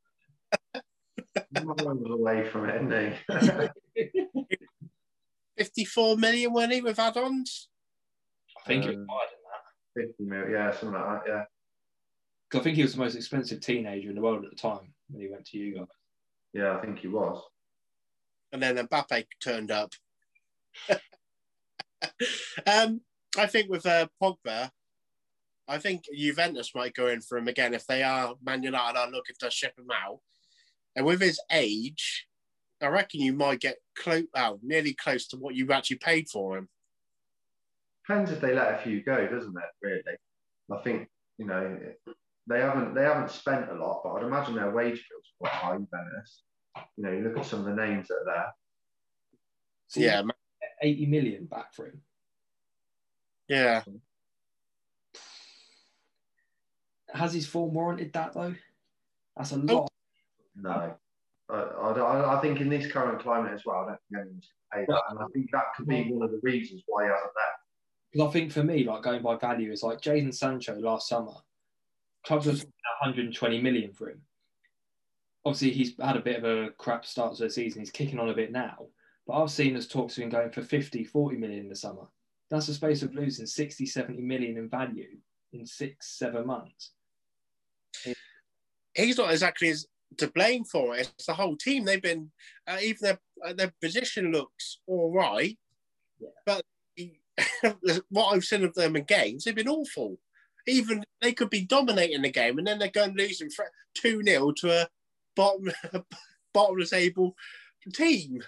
Miles 1.63 2.01
away 2.09 2.49
from 2.49 2.69
it, 2.69 2.81
isn't 2.81 3.71
he? 3.95 4.27
54 5.57 6.17
million, 6.17 6.51
wasn't 6.51 6.73
he, 6.73 6.81
with 6.81 6.99
add-ons? 6.99 7.69
I 8.57 8.67
think 8.67 8.85
it 8.85 8.97
was 8.97 9.07
50 9.95 10.23
mil, 10.23 10.49
yeah, 10.49 10.71
something 10.71 10.99
like 10.99 11.25
that, 11.25 11.31
yeah. 11.31 11.43
'Cause 12.49 12.61
I 12.61 12.63
think 12.63 12.75
he 12.75 12.83
was 12.83 12.93
the 12.93 12.99
most 12.99 13.15
expensive 13.15 13.61
teenager 13.61 14.09
in 14.09 14.15
the 14.15 14.21
world 14.21 14.43
at 14.45 14.51
the 14.51 14.55
time 14.55 14.93
when 15.09 15.21
he 15.21 15.29
went 15.29 15.45
to 15.47 15.57
you 15.57 15.75
guys. 15.75 15.87
Yeah, 16.53 16.77
I 16.77 16.81
think 16.81 16.99
he 16.99 17.07
was. 17.07 17.43
And 18.51 18.61
then 18.61 18.77
Mbappe 18.77 19.25
turned 19.41 19.71
up. 19.71 19.93
um, 22.67 23.01
I 23.37 23.47
think 23.47 23.69
with 23.69 23.85
uh, 23.85 24.07
Pogba, 24.21 24.69
I 25.67 25.77
think 25.77 26.03
Juventus 26.15 26.75
might 26.75 26.93
go 26.93 27.07
in 27.07 27.21
for 27.21 27.37
him 27.37 27.47
again 27.47 27.73
if 27.73 27.87
they 27.87 28.03
are 28.03 28.35
Man 28.43 28.61
United 28.63 28.99
are 28.99 29.09
looking 29.09 29.35
to 29.39 29.49
ship 29.49 29.73
him 29.77 29.89
out. 29.91 30.19
And 30.95 31.05
with 31.05 31.21
his 31.21 31.39
age, 31.51 32.27
I 32.81 32.87
reckon 32.87 33.21
you 33.21 33.33
might 33.33 33.61
get 33.61 33.77
close, 33.97 34.25
well, 34.33 34.59
nearly 34.61 34.93
close 34.93 35.27
to 35.29 35.37
what 35.37 35.55
you 35.55 35.71
actually 35.71 35.97
paid 35.97 36.29
for 36.29 36.57
him. 36.57 36.69
Depends 38.07 38.31
if 38.31 38.41
they 38.41 38.53
let 38.53 38.73
a 38.73 38.77
few 38.83 39.01
go, 39.03 39.27
doesn't 39.27 39.55
it? 39.57 39.69
Really, 39.81 40.17
I 40.71 40.77
think 40.83 41.09
you 41.37 41.45
know 41.45 41.79
they 42.47 42.59
haven't 42.59 42.93
they 42.95 43.03
haven't 43.03 43.31
spent 43.31 43.69
a 43.69 43.73
lot, 43.75 44.01
but 44.03 44.13
I'd 44.13 44.23
imagine 44.23 44.55
their 44.55 44.71
wage 44.71 45.05
bill's 45.09 45.23
are 45.41 45.49
quite 45.49 45.51
high 45.53 45.75
in 45.75 45.87
Venice. 45.91 46.43
You 46.97 47.03
know, 47.05 47.11
you 47.11 47.21
look 47.21 47.37
at 47.37 47.45
some 47.45 47.59
of 47.59 47.65
the 47.65 47.73
names 47.75 48.07
that 48.07 48.15
are 48.15 48.25
there. 48.25 48.53
So 49.87 49.99
Yeah, 50.01 50.23
80 50.81 51.05
million 51.05 51.45
back 51.45 51.73
for 51.73 51.85
him. 51.87 52.01
yeah. 53.47 53.83
Has 57.13 57.33
his 57.33 57.45
form 57.47 57.73
warranted 57.73 58.11
that 58.13 58.33
though? 58.33 58.55
That's 59.37 59.51
a 59.51 59.55
Oh. 59.55 59.59
lot. 59.59 59.91
No. 60.55 60.97
I, 61.49 61.55
I, 61.55 62.37
I 62.37 62.41
think 62.41 62.59
in 62.61 62.69
this 62.69 62.91
current 62.91 63.21
climate 63.21 63.53
as 63.53 63.63
well, 63.65 63.77
I 63.81 63.85
don't 63.89 63.99
think 64.09 64.21
anyone's 64.21 64.49
going 64.71 64.85
to 64.85 64.87
pay 64.87 64.93
that. 64.93 65.03
And 65.09 65.19
I 65.19 65.25
think 65.33 65.51
that 65.51 65.65
could 65.75 65.87
be 65.87 66.11
one 66.11 66.23
of 66.25 66.31
the 66.31 66.39
reasons 66.41 66.83
why 66.87 67.03
he 67.03 67.09
hasn't 67.09 67.25
left. 67.35 67.62
Because 68.13 68.29
I 68.29 68.31
think 68.31 68.51
for 68.51 68.63
me, 68.63 68.83
like 68.83 69.01
going 69.01 69.23
by 69.23 69.37
value, 69.37 69.71
is 69.71 69.83
like 69.83 70.01
Jadon 70.01 70.33
Sancho 70.33 70.75
last 70.79 71.09
summer. 71.09 71.33
Clubs 72.25 72.45
was 72.45 72.63
120 73.01 73.61
million 73.61 73.91
for 73.91 74.09
him. 74.09 74.21
Obviously, 75.45 75.71
he's 75.71 75.95
had 75.99 76.15
a 76.15 76.21
bit 76.21 76.37
of 76.37 76.43
a 76.45 76.69
crap 76.77 77.05
start 77.05 77.35
to 77.35 77.43
the 77.43 77.49
season. 77.49 77.81
He's 77.81 77.91
kicking 77.91 78.19
on 78.19 78.29
a 78.29 78.35
bit 78.35 78.51
now. 78.51 78.87
But 79.25 79.41
I've 79.41 79.51
seen 79.51 79.75
us 79.75 79.87
talks 79.87 80.17
of 80.17 80.23
him 80.23 80.29
going 80.29 80.51
for 80.51 80.61
50, 80.61 81.03
40 81.03 81.37
million 81.37 81.61
in 81.61 81.69
the 81.69 81.75
summer. 81.75 82.07
That's 82.49 82.67
a 82.67 82.73
space 82.73 83.01
of 83.01 83.15
losing 83.15 83.45
60, 83.45 83.85
70 83.85 84.21
million 84.21 84.57
in 84.57 84.69
value 84.69 85.17
in 85.51 85.65
six, 85.65 86.17
seven 86.17 86.45
months. 86.45 86.91
He's 88.93 89.17
not 89.17 89.31
exactly 89.31 89.69
as 89.69 89.87
to 90.17 90.27
blame 90.27 90.63
for 90.65 90.95
it. 90.95 91.11
It's 91.17 91.25
the 91.25 91.33
whole 91.33 91.57
team. 91.57 91.83
They've 91.83 92.01
been, 92.01 92.31
uh, 92.67 92.77
even 92.81 92.97
their, 93.01 93.19
uh, 93.43 93.53
their 93.53 93.73
position 93.81 94.31
looks 94.31 94.79
all 94.85 95.11
right, 95.11 95.57
yeah. 96.19 96.29
but 96.45 96.63
what 98.09 98.33
I've 98.33 98.43
seen 98.43 98.63
of 98.63 98.73
them 98.73 98.95
in 98.95 99.03
games, 99.03 99.43
they've 99.43 99.55
been 99.55 99.67
awful. 99.67 100.19
Even 100.67 101.03
they 101.21 101.33
could 101.33 101.49
be 101.49 101.65
dominating 101.65 102.21
the 102.21 102.31
game, 102.31 102.57
and 102.57 102.67
then 102.67 102.79
they're 102.79 102.89
going 102.89 103.15
losing 103.15 103.49
two 103.95 104.23
0 104.23 104.51
to 104.57 104.83
a 104.83 104.87
bottom 105.35 105.71
bottom 106.53 106.79
of 106.79 106.89
the 106.89 106.95
table 106.95 107.35
team. 107.93 108.41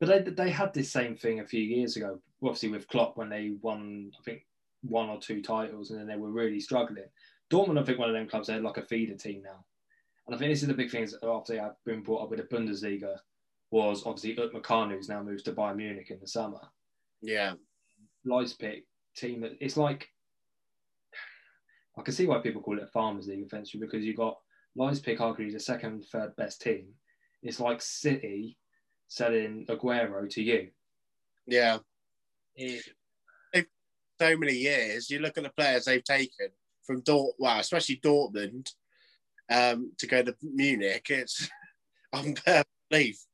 But 0.00 0.08
they 0.08 0.30
they 0.30 0.50
had 0.50 0.74
this 0.74 0.90
same 0.90 1.16
thing 1.16 1.40
a 1.40 1.46
few 1.46 1.62
years 1.62 1.96
ago, 1.96 2.20
obviously 2.42 2.70
with 2.70 2.88
Klopp 2.88 3.16
when 3.16 3.28
they 3.28 3.52
won, 3.60 4.10
I 4.18 4.22
think 4.24 4.46
one 4.82 5.08
or 5.08 5.20
two 5.20 5.42
titles, 5.42 5.90
and 5.90 6.00
then 6.00 6.06
they 6.06 6.16
were 6.16 6.30
really 6.30 6.60
struggling. 6.60 7.04
Dortmund, 7.50 7.78
I 7.78 7.84
think 7.84 7.98
one 7.98 8.08
of 8.08 8.14
them 8.14 8.28
clubs, 8.28 8.46
they're 8.46 8.60
like 8.60 8.78
a 8.78 8.82
feeder 8.82 9.14
team 9.14 9.42
now. 9.42 9.64
And 10.26 10.34
I 10.34 10.38
think 10.38 10.52
this 10.52 10.62
is 10.62 10.68
the 10.68 10.74
big 10.74 10.90
thing. 10.90 11.02
Is 11.02 11.16
after 11.22 11.60
I've 11.60 11.84
been 11.84 12.02
brought 12.02 12.22
up 12.22 12.30
with 12.30 12.38
the 12.38 12.56
Bundesliga, 12.56 13.16
was 13.70 14.04
obviously 14.06 14.36
Upamecano, 14.36 14.92
who's 14.92 15.08
now 15.08 15.22
moved 15.22 15.44
to 15.44 15.52
Bayern 15.52 15.76
Munich 15.76 16.10
in 16.10 16.20
the 16.20 16.26
summer. 16.26 16.60
Yeah, 17.20 17.54
Leipzig 18.24 18.84
team. 19.16 19.40
that 19.42 19.52
It's 19.60 19.76
like 19.76 20.08
I 21.98 22.02
can 22.02 22.14
see 22.14 22.26
why 22.26 22.38
people 22.38 22.62
call 22.62 22.78
it 22.78 22.84
a 22.84 22.88
farmers 22.88 23.28
league 23.28 23.44
eventually 23.44 23.80
because 23.80 24.04
you've 24.04 24.16
got 24.16 24.38
Leipzig 24.76 25.18
arguably 25.18 25.52
the 25.52 25.60
second, 25.60 26.04
third 26.04 26.34
best 26.36 26.62
team. 26.62 26.88
It's 27.42 27.60
like 27.60 27.82
City 27.82 28.56
selling 29.08 29.66
Aguero 29.68 30.28
to 30.30 30.42
you. 30.42 30.68
Yeah. 31.46 31.78
It, 32.54 32.84
so 34.20 34.36
many 34.36 34.52
years. 34.52 35.08
You 35.10 35.20
look 35.20 35.38
at 35.38 35.44
the 35.44 35.50
players 35.50 35.86
they've 35.86 36.04
taken 36.04 36.48
from 36.86 37.00
Dort, 37.00 37.36
well, 37.38 37.58
especially 37.58 38.00
Dortmund, 38.04 38.70
um, 39.50 39.92
to 39.98 40.06
go 40.06 40.22
to 40.22 40.34
Munich. 40.42 41.06
It's 41.08 41.48
unbelievable. 42.12 43.29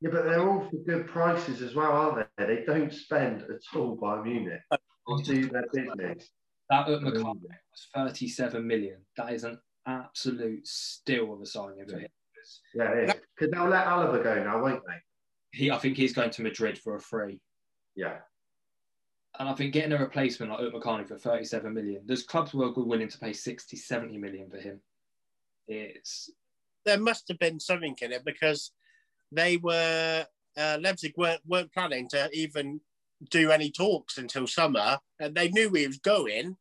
Yeah, 0.00 0.10
but 0.12 0.24
they're 0.24 0.48
all 0.48 0.68
for 0.68 0.76
good 0.86 1.08
prices 1.08 1.60
as 1.60 1.74
well, 1.74 1.90
aren't 1.90 2.28
they? 2.36 2.46
They 2.46 2.64
don't 2.64 2.92
spend 2.92 3.42
at 3.42 3.76
all 3.76 3.96
by 3.96 4.22
Munich. 4.22 4.60
They 4.70 5.22
do 5.24 5.48
their 5.48 5.64
business. 5.72 6.30
That 6.70 6.86
Upamecano 6.86 7.40
was 7.40 7.88
37 7.94 8.64
million. 8.64 8.98
That 9.16 9.32
is 9.32 9.44
an 9.44 9.58
absolute 9.86 10.66
steal 10.66 11.32
of 11.32 11.40
a 11.40 11.46
signing 11.46 11.86
for 11.88 11.98
him. 11.98 12.08
Yeah, 12.74 12.92
it 12.92 13.08
is. 13.08 13.14
Because 13.36 13.52
they'll 13.52 13.68
let 13.68 13.86
Alaba 13.86 14.22
go 14.22 14.44
now, 14.44 14.62
won't 14.62 14.82
they? 14.86 15.58
He, 15.58 15.70
I 15.70 15.78
think 15.78 15.96
he's 15.96 16.12
going 16.12 16.30
to 16.30 16.42
Madrid 16.42 16.78
for 16.78 16.94
a 16.94 17.00
free. 17.00 17.40
Yeah. 17.96 18.18
And 19.38 19.48
I 19.48 19.54
think 19.54 19.72
getting 19.72 19.92
a 19.92 19.98
replacement 19.98 20.52
like 20.52 20.60
Upamecano 20.60 21.08
for 21.08 21.16
37 21.16 21.72
million, 21.72 22.02
there's 22.04 22.22
clubs 22.22 22.52
who 22.52 22.62
are 22.62 22.72
willing 22.72 23.08
to 23.08 23.18
pay 23.18 23.32
60, 23.32 23.76
70 23.76 24.18
million 24.18 24.50
for 24.50 24.58
him. 24.58 24.80
It's 25.66 26.30
there 26.84 26.98
must 26.98 27.28
have 27.28 27.38
been 27.38 27.60
something 27.60 27.96
in 28.00 28.12
it 28.12 28.24
because 28.24 28.72
they 29.32 29.56
were 29.56 30.26
uh, 30.56 30.78
Leipzig 30.80 31.14
weren't 31.16 31.40
weren't 31.46 31.72
planning 31.72 32.08
to 32.08 32.28
even 32.32 32.80
do 33.30 33.50
any 33.50 33.70
talks 33.70 34.18
until 34.18 34.46
summer, 34.46 34.98
and 35.20 35.34
they 35.34 35.48
knew 35.48 35.70
he 35.72 35.86
was 35.86 35.98
going, 35.98 36.56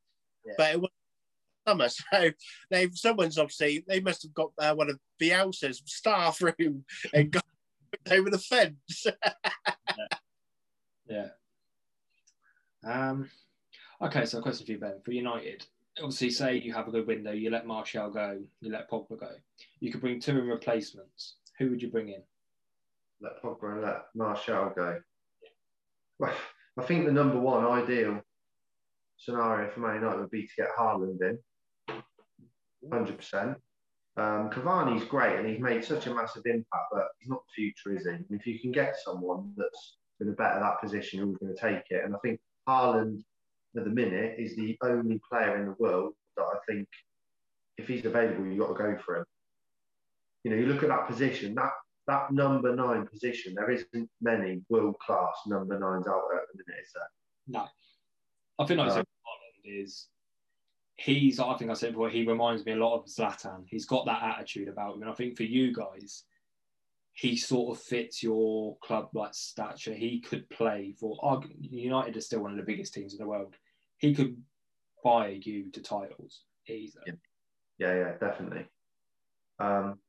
yeah. 0.46 0.54
but 0.58 0.72
it 0.74 0.82
was 0.82 0.90
summer. 1.68 1.88
So 2.14 2.32
they 2.70 2.90
someone's 2.94 3.38
obviously 3.38 3.84
they 3.88 4.00
must 4.00 4.24
have 4.24 4.34
got 4.34 4.52
uh, 4.58 4.76
one 4.76 4.90
of 4.90 5.00
Bielsa's 5.22 5.82
staff 5.86 6.42
room 6.60 6.86
and 7.14 7.32
got 7.32 7.44
over 8.12 8.30
the 8.30 8.40
fence. 8.40 9.06
yeah. 9.98 10.08
yeah. 11.10 11.28
Um. 12.84 13.30
Okay, 14.00 14.26
so 14.26 14.38
a 14.38 14.42
question 14.42 14.66
for 14.66 14.72
you, 14.74 14.78
Ben. 14.78 15.02
For 15.04 15.12
United, 15.12 15.66
obviously, 15.98 16.30
say 16.30 16.58
you 16.58 16.74
have 16.74 16.88
a 16.88 16.92
good 16.92 17.08
window, 17.08 17.32
you 17.32 17.50
let 17.50 17.66
Martial 17.66 18.12
go, 18.12 18.40
you 18.62 18.72
let 18.72 18.90
Pogba 18.90 19.20
go. 19.20 19.32
You 19.80 19.92
could 19.92 20.02
bring 20.02 20.20
two 20.20 20.38
in 20.38 20.48
replacements. 20.48 21.38
Who 21.58 21.72
would 21.72 21.82
you 21.82 21.90
bring 21.90 22.10
in? 22.10 22.22
Let 23.22 23.42
Pogba 23.42 23.74
and 23.74 23.82
let 23.82 24.04
Martial 24.16 24.72
go. 24.76 25.00
Well, 26.20 26.34
I 26.78 26.84
think 26.84 27.06
the 27.06 27.12
number 27.12 27.40
one 27.40 27.66
ideal 27.66 28.22
scenario 29.18 29.70
for 29.72 29.80
Man 29.80 29.96
United 29.96 30.20
would 30.20 30.32
be 30.32 30.44
to 30.44 30.54
get 30.58 30.70
Haaland 30.78 31.22
in. 31.22 31.40
100%. 32.86 33.56
Um, 34.18 34.50
Cavani's 34.50 35.04
great 35.06 35.38
and 35.38 35.48
he's 35.48 35.60
made 35.60 35.84
such 35.84 36.08
a 36.08 36.14
massive 36.14 36.44
impact, 36.46 36.86
but 36.92 37.08
he's 37.20 37.30
not 37.30 37.44
the 37.46 37.54
future, 37.54 37.96
is 37.96 38.06
he? 38.06 38.12
And 38.12 38.26
if 38.32 38.48
you 38.48 38.60
can 38.60 38.72
get 38.72 38.96
someone 39.04 39.54
that's 39.58 39.98
going 40.20 40.32
to 40.32 40.36
better 40.36 40.60
that 40.60 40.82
position, 40.82 41.20
who's 41.20 41.38
going 41.38 41.56
to 41.56 41.62
take 41.62 41.84
it? 41.90 42.04
And 42.04 42.16
I 42.16 42.18
think 42.20 42.40
Haaland, 42.68 43.24
at 43.76 43.84
the 43.84 43.90
minute, 43.90 44.36
is 44.40 44.56
the 44.56 44.78
only 44.84 45.22
player 45.30 45.58
in 45.58 45.66
the 45.66 45.76
world 45.78 46.14
that 46.36 46.44
I 46.44 46.58
think, 46.68 46.88
if 47.78 47.88
he's 47.88 48.06
available, 48.06 48.46
you've 48.48 48.60
got 48.60 48.70
to 48.70 48.74
go 48.74 48.98
for 49.06 49.18
him. 49.18 49.26
You 50.44 50.52
know, 50.52 50.58
you 50.58 50.66
look 50.66 50.82
at 50.82 50.90
that 50.90 51.08
position, 51.08 51.54
that 51.56 51.74
that 52.08 52.32
number 52.32 52.76
nine 52.76 53.06
position, 53.06 53.54
there 53.56 53.70
isn't 53.70 54.10
many 54.22 54.62
world 54.70 54.98
class 55.00 55.36
number 55.46 55.78
nines 55.78 56.08
out 56.08 56.24
there 56.30 56.40
at 56.40 56.48
the 56.54 56.64
minute, 56.66 56.84
is 56.84 56.92
there? 56.94 57.10
No. 57.48 57.66
I 58.60 58.66
think 58.66 58.80
like 58.80 58.92
um, 58.92 58.98
Haaland 58.98 59.82
is 59.84 60.08
he's 60.96 61.40
I 61.40 61.56
think 61.58 61.70
I 61.70 61.76
said 61.76 61.92
before, 61.92 62.10
he 62.10 62.26
reminds 62.26 62.66
me 62.66 62.74
a 62.74 62.76
lot 62.76 62.98
of 62.98 63.06
Zlatan. 63.06 63.66
He's 63.68 63.86
got 63.86 64.06
that 64.06 64.24
attitude 64.24 64.68
about 64.68 64.96
him. 64.96 65.04
And 65.04 65.12
I 65.12 65.14
think 65.14 65.38
for 65.38 65.44
you 65.44 65.74
guys, 65.74 66.24
he 67.14 67.36
sort 67.36 67.78
of 67.78 67.84
fits 67.84 68.22
your 68.22 68.78
club 68.78 69.10
like 69.14 69.34
stature. 69.34 69.94
He 69.94 70.20
could 70.20 70.50
play 70.50 70.96
for 71.00 71.18
United 71.60 72.16
is 72.16 72.26
still 72.26 72.42
one 72.42 72.52
of 72.52 72.58
the 72.58 72.64
biggest 72.64 72.94
teams 72.94 73.14
in 73.14 73.20
the 73.20 73.28
world. 73.28 73.56
He 73.98 74.14
could 74.14 74.38
fire 75.04 75.32
you 75.32 75.72
to 75.72 75.82
titles 75.82 76.42
easily. 76.68 77.04
Yeah, 77.08 77.14
yeah, 77.80 77.96
yeah 77.96 78.12
definitely. 78.20 78.66
Um, 79.60 80.00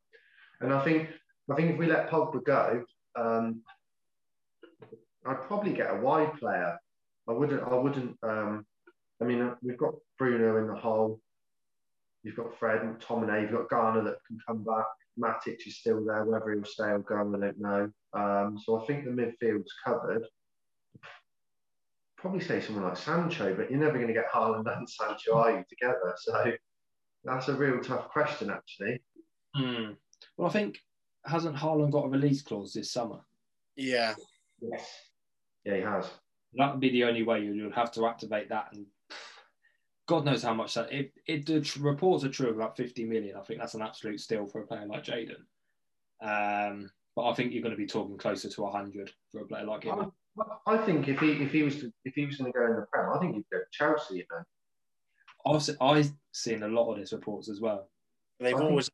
and 0.61 0.73
I 0.73 0.85
think 0.85 1.09
I 1.51 1.55
think 1.55 1.71
if 1.73 1.79
we 1.79 1.87
let 1.87 2.11
Pogba 2.11 2.45
go, 2.45 2.85
um, 3.17 3.63
I'd 5.27 5.43
probably 5.47 5.73
get 5.73 5.91
a 5.91 5.97
wide 5.97 6.35
player. 6.39 6.79
I 7.29 7.33
wouldn't. 7.33 7.63
I 7.63 7.75
wouldn't. 7.75 8.17
Um, 8.23 8.67
I 9.21 9.25
mean, 9.25 9.43
uh, 9.43 9.55
we've 9.63 9.79
got 9.79 9.95
Bruno 10.19 10.59
in 10.59 10.67
the 10.69 10.75
hole. 10.75 11.21
You've 12.23 12.37
got 12.37 12.59
Fred 12.59 12.81
Tom, 13.01 13.23
and 13.23 13.29
Tomine. 13.29 13.43
You've 13.43 13.53
got 13.53 13.71
Garner 13.71 14.03
that 14.05 14.19
can 14.27 14.39
come 14.47 14.65
back. 14.65 14.87
Matic 15.19 15.67
is 15.67 15.79
still 15.79 16.05
there. 16.05 16.25
Whether 16.25 16.53
he'll 16.53 16.65
stay 16.65 16.85
or 16.85 17.01
go, 17.01 17.17
I 17.17 17.39
don't 17.39 17.61
know. 17.61 17.91
Um, 18.13 18.59
so 18.63 18.81
I 18.81 18.87
think 18.87 19.05
the 19.05 19.11
midfield's 19.11 19.73
covered. 19.85 20.25
Probably 22.17 22.41
say 22.41 22.61
someone 22.61 22.85
like 22.85 22.97
Sancho, 22.97 23.55
but 23.55 23.71
you're 23.71 23.81
never 23.81 23.95
going 23.95 24.09
to 24.09 24.13
get 24.13 24.31
Haaland 24.33 24.77
and 24.77 24.89
Sancho, 24.89 25.37
are 25.37 25.53
you, 25.53 25.65
together? 25.69 26.15
So 26.19 26.53
that's 27.25 27.49
a 27.49 27.55
real 27.55 27.81
tough 27.81 28.09
question, 28.09 28.51
actually. 28.51 29.01
Mm. 29.57 29.97
Well, 30.37 30.49
I 30.49 30.53
think 30.53 30.79
hasn't 31.25 31.57
Haaland 31.57 31.91
got 31.91 32.07
a 32.07 32.09
release 32.09 32.43
clause 32.43 32.73
this 32.73 32.93
summer? 32.93 33.21
Yeah. 33.77 34.15
Yes. 34.61 34.89
Yeah, 35.65 35.77
he 35.77 35.83
has. 35.83 36.11
That 36.55 36.73
would 36.73 36.81
be 36.81 36.91
the 36.91 37.05
only 37.05 37.23
way 37.23 37.43
you'd 37.43 37.75
have 37.75 37.93
to 37.93 38.07
activate 38.07 38.49
that 38.49 38.69
and 38.73 38.87
God 40.09 40.25
knows 40.25 40.43
how 40.43 40.55
much 40.55 40.75
that. 40.75 40.91
If, 40.91 41.11
if 41.27 41.45
the 41.45 41.81
reports 41.81 42.25
are 42.25 42.31
true 42.31 42.49
about 42.49 42.79
50 42.79 43.05
million, 43.05 43.37
I 43.37 43.43
think 43.43 43.61
that's 43.61 43.75
an 43.75 43.83
absolute 43.83 44.21
steal 44.21 44.47
for 44.47 44.63
a 44.63 44.67
player 44.67 44.87
like 44.87 45.05
Jaden. 45.05 45.37
Um, 46.23 46.91
but 47.15 47.29
I 47.29 47.35
think 47.35 47.53
you're 47.53 47.63
going 47.63 47.75
to 47.75 47.79
be 47.79 47.87
talking 47.87 48.17
closer 48.17 48.49
to 48.49 48.63
100 48.63 49.13
for 49.31 49.43
a 49.43 49.47
player 49.47 49.65
like 49.65 49.85
him. 49.85 50.11
I, 50.67 50.75
I 50.75 50.79
think 50.79 51.09
if 51.09 51.21
he 51.21 51.33
if 51.33 51.53
he 51.53 51.63
was 51.63 51.77
to, 51.81 51.93
if 52.07 52.15
he 52.15 52.25
was 52.25 52.37
going 52.39 52.51
to 52.51 52.59
go 52.59 52.65
in 52.65 52.77
the 52.77 52.87
Prem, 52.91 53.13
I 53.15 53.19
think 53.19 53.35
he'd 53.35 53.45
go 53.53 53.59
to 53.59 53.65
Chelsea. 53.71 54.17
You 54.17 54.25
know? 54.31 55.55
I've 55.55 55.69
I've 55.81 56.13
seen 56.33 56.63
a 56.63 56.69
lot 56.69 56.91
of 56.91 56.99
these 56.99 57.13
reports 57.13 57.51
as 57.51 57.61
well. 57.61 57.91
They've 58.41 58.55
I 58.55 58.63
always. 58.63 58.91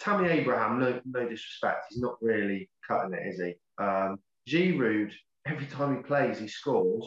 Tammy 0.00 0.28
Abraham, 0.28 0.78
no 0.78 1.00
no 1.04 1.28
disrespect, 1.28 1.86
he's 1.90 2.00
not 2.00 2.16
really 2.20 2.70
cutting 2.86 3.14
it, 3.14 3.26
is 3.26 3.40
he? 3.40 3.54
Um, 3.82 4.18
Giroud, 4.48 5.12
every 5.46 5.66
time 5.66 5.96
he 5.96 6.02
plays, 6.02 6.38
he 6.38 6.48
scores, 6.48 7.04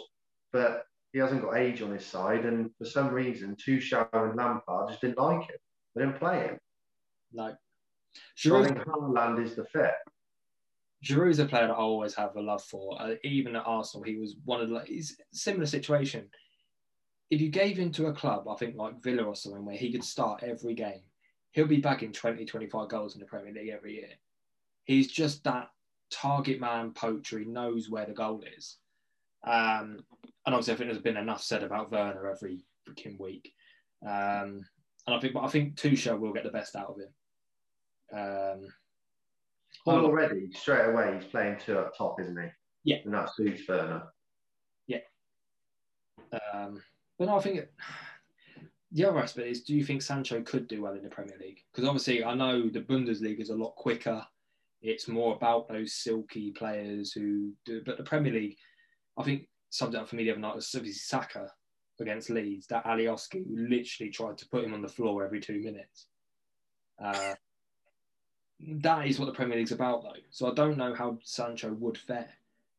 but 0.52 0.86
he 1.14 1.20
hasn't 1.20 1.42
got 1.42 1.58
age 1.58 1.82
on 1.82 1.92
his 1.92 2.06
side, 2.06 2.46
and 2.46 2.70
for 2.78 2.86
some 2.86 3.10
reason, 3.10 3.56
Tuchel 3.56 4.08
and 4.14 4.36
Lampard 4.36 4.90
just 4.90 5.02
didn't 5.02 5.18
like 5.18 5.42
him. 5.42 5.58
They 5.96 6.04
didn't 6.04 6.20
play 6.20 6.40
him. 6.40 6.58
No. 7.34 7.56
Giroud, 8.38 8.52
so 8.52 8.58
I 8.58 8.66
think 8.66 8.78
Haaland 8.80 9.44
is 9.44 9.56
the 9.56 9.66
fit. 9.66 9.94
Giroud's 11.04 11.40
a 11.40 11.46
player 11.46 11.68
that 11.68 11.74
I 11.74 11.78
always 11.78 12.14
have 12.16 12.36
a 12.36 12.42
love 12.42 12.64
for. 12.64 13.02
Uh, 13.02 13.16
even 13.24 13.56
at 13.56 13.64
Arsenal, 13.66 14.04
he 14.04 14.18
was 14.18 14.36
one 14.46 14.62
of 14.62 14.70
the. 14.70 14.84
He's 14.86 15.20
similar 15.34 15.66
situation. 15.66 16.28
If 17.30 17.42
you 17.42 17.50
gave 17.50 17.78
him 17.78 17.92
to 17.94 18.08
a 18.08 18.14
club, 18.14 18.48
I 18.48 18.56
think 18.56 18.76
like 18.76 19.02
Villa 19.02 19.24
or 19.24 19.36
something, 19.36 19.66
where 19.66 19.76
he 19.76 19.92
could 19.92 20.04
start 20.04 20.44
every 20.44 20.76
game, 20.76 21.02
he'll 21.52 21.68
be 21.68 21.80
bagging 21.80 22.14
20, 22.14 22.46
25 22.46 22.90
goals 22.90 23.16
in 23.16 23.20
the 23.20 23.26
Premier 23.26 23.54
League 23.54 23.70
every 23.70 23.96
year. 23.96 24.10
He's 24.86 25.08
just 25.08 25.44
that 25.44 25.70
target 26.12 26.60
man 26.60 26.92
poacher. 26.92 27.40
He 27.40 27.46
knows 27.46 27.90
where 27.90 28.06
the 28.06 28.14
goal 28.14 28.44
is. 28.58 28.78
Um, 29.44 30.04
and 30.46 30.56
obviously, 30.56 30.74
I 30.74 30.78
think 30.78 30.90
there's 30.90 31.04
been 31.04 31.18
enough 31.18 31.44
said 31.44 31.64
about 31.64 31.92
Werner 31.92 32.30
every 32.30 32.66
freaking 32.88 33.20
week. 33.20 33.54
Um, 34.06 34.66
and 35.08 35.16
I 35.16 35.20
think, 35.20 35.34
but 35.34 35.44
I 35.44 35.50
think 35.50 35.76
Tuchel 35.76 36.20
will 36.20 36.34
get 36.34 36.44
the 36.44 36.52
best 36.52 36.76
out 36.76 36.90
of 36.90 36.98
him. 36.98 37.14
Um, 38.14 38.68
well, 39.86 40.06
already 40.06 40.52
straight 40.54 40.90
away 40.90 41.16
he's 41.16 41.30
playing 41.30 41.58
two 41.64 41.78
up 41.78 41.98
top, 41.98 42.20
isn't 42.20 42.38
he? 42.38 42.50
Yeah, 42.84 42.98
and 43.06 43.14
that 43.14 43.34
suits 43.34 43.64
Werner. 43.68 44.04
Yeah. 44.88 45.00
Um, 46.54 46.82
but 47.18 47.26
no, 47.26 47.38
I 47.38 47.42
think 47.42 47.58
it, 47.58 47.74
the 48.92 49.06
other 49.06 49.20
aspect 49.20 49.48
is: 49.48 49.64
Do 49.64 49.74
you 49.76 49.86
think 49.86 50.02
Sancho 50.02 50.42
could 50.42 50.68
do 50.68 50.82
well 50.82 50.94
in 50.94 51.04
the 51.04 51.10
Premier 51.10 51.38
League? 51.40 51.64
Because 51.72 51.88
obviously, 51.88 52.24
I 52.24 52.34
know 52.34 52.68
the 52.70 52.82
Bundesliga 52.82 53.40
is 53.40 53.50
a 53.50 53.56
lot 53.56 53.76
quicker. 53.76 54.26
It's 54.82 55.08
more 55.08 55.36
about 55.36 55.70
those 55.70 55.94
silky 55.94 56.52
players 56.52 57.12
who 57.12 57.54
do. 57.66 57.82
But 57.86 57.98
the 57.98 58.04
Premier 58.04 58.34
League, 58.34 58.58
I 59.18 59.24
think, 59.24 59.48
summed 59.70 59.96
up 59.96 60.10
for 60.10 60.16
me 60.16 60.26
the 60.26 60.32
other 60.32 60.40
night 60.40 60.56
was 60.56 60.74
obviously 60.76 61.00
Saka 61.00 61.50
against 62.00 62.30
Leeds. 62.30 62.68
That 62.68 62.86
Alioski 62.86 63.46
literally 63.48 64.12
tried 64.12 64.38
to 64.40 64.50
put 64.50 64.64
him 64.64 64.74
on 64.74 64.82
the 64.82 64.90
floor 64.90 65.24
every 65.24 65.40
two 65.40 65.62
minutes. 65.62 66.08
Uh, 67.02 67.36
that 68.60 69.08
is 69.08 69.20
what 69.20 69.28
the 69.28 69.34
Premier 69.34 69.58
League's 69.58 69.72
about, 69.72 70.04
though. 70.04 70.20
So 70.32 70.52
I 70.52 70.54
don't 70.54 70.78
know 70.78 70.94
how 70.94 71.18
Sancho 71.24 71.72
would 71.74 71.98
fare 71.98 72.30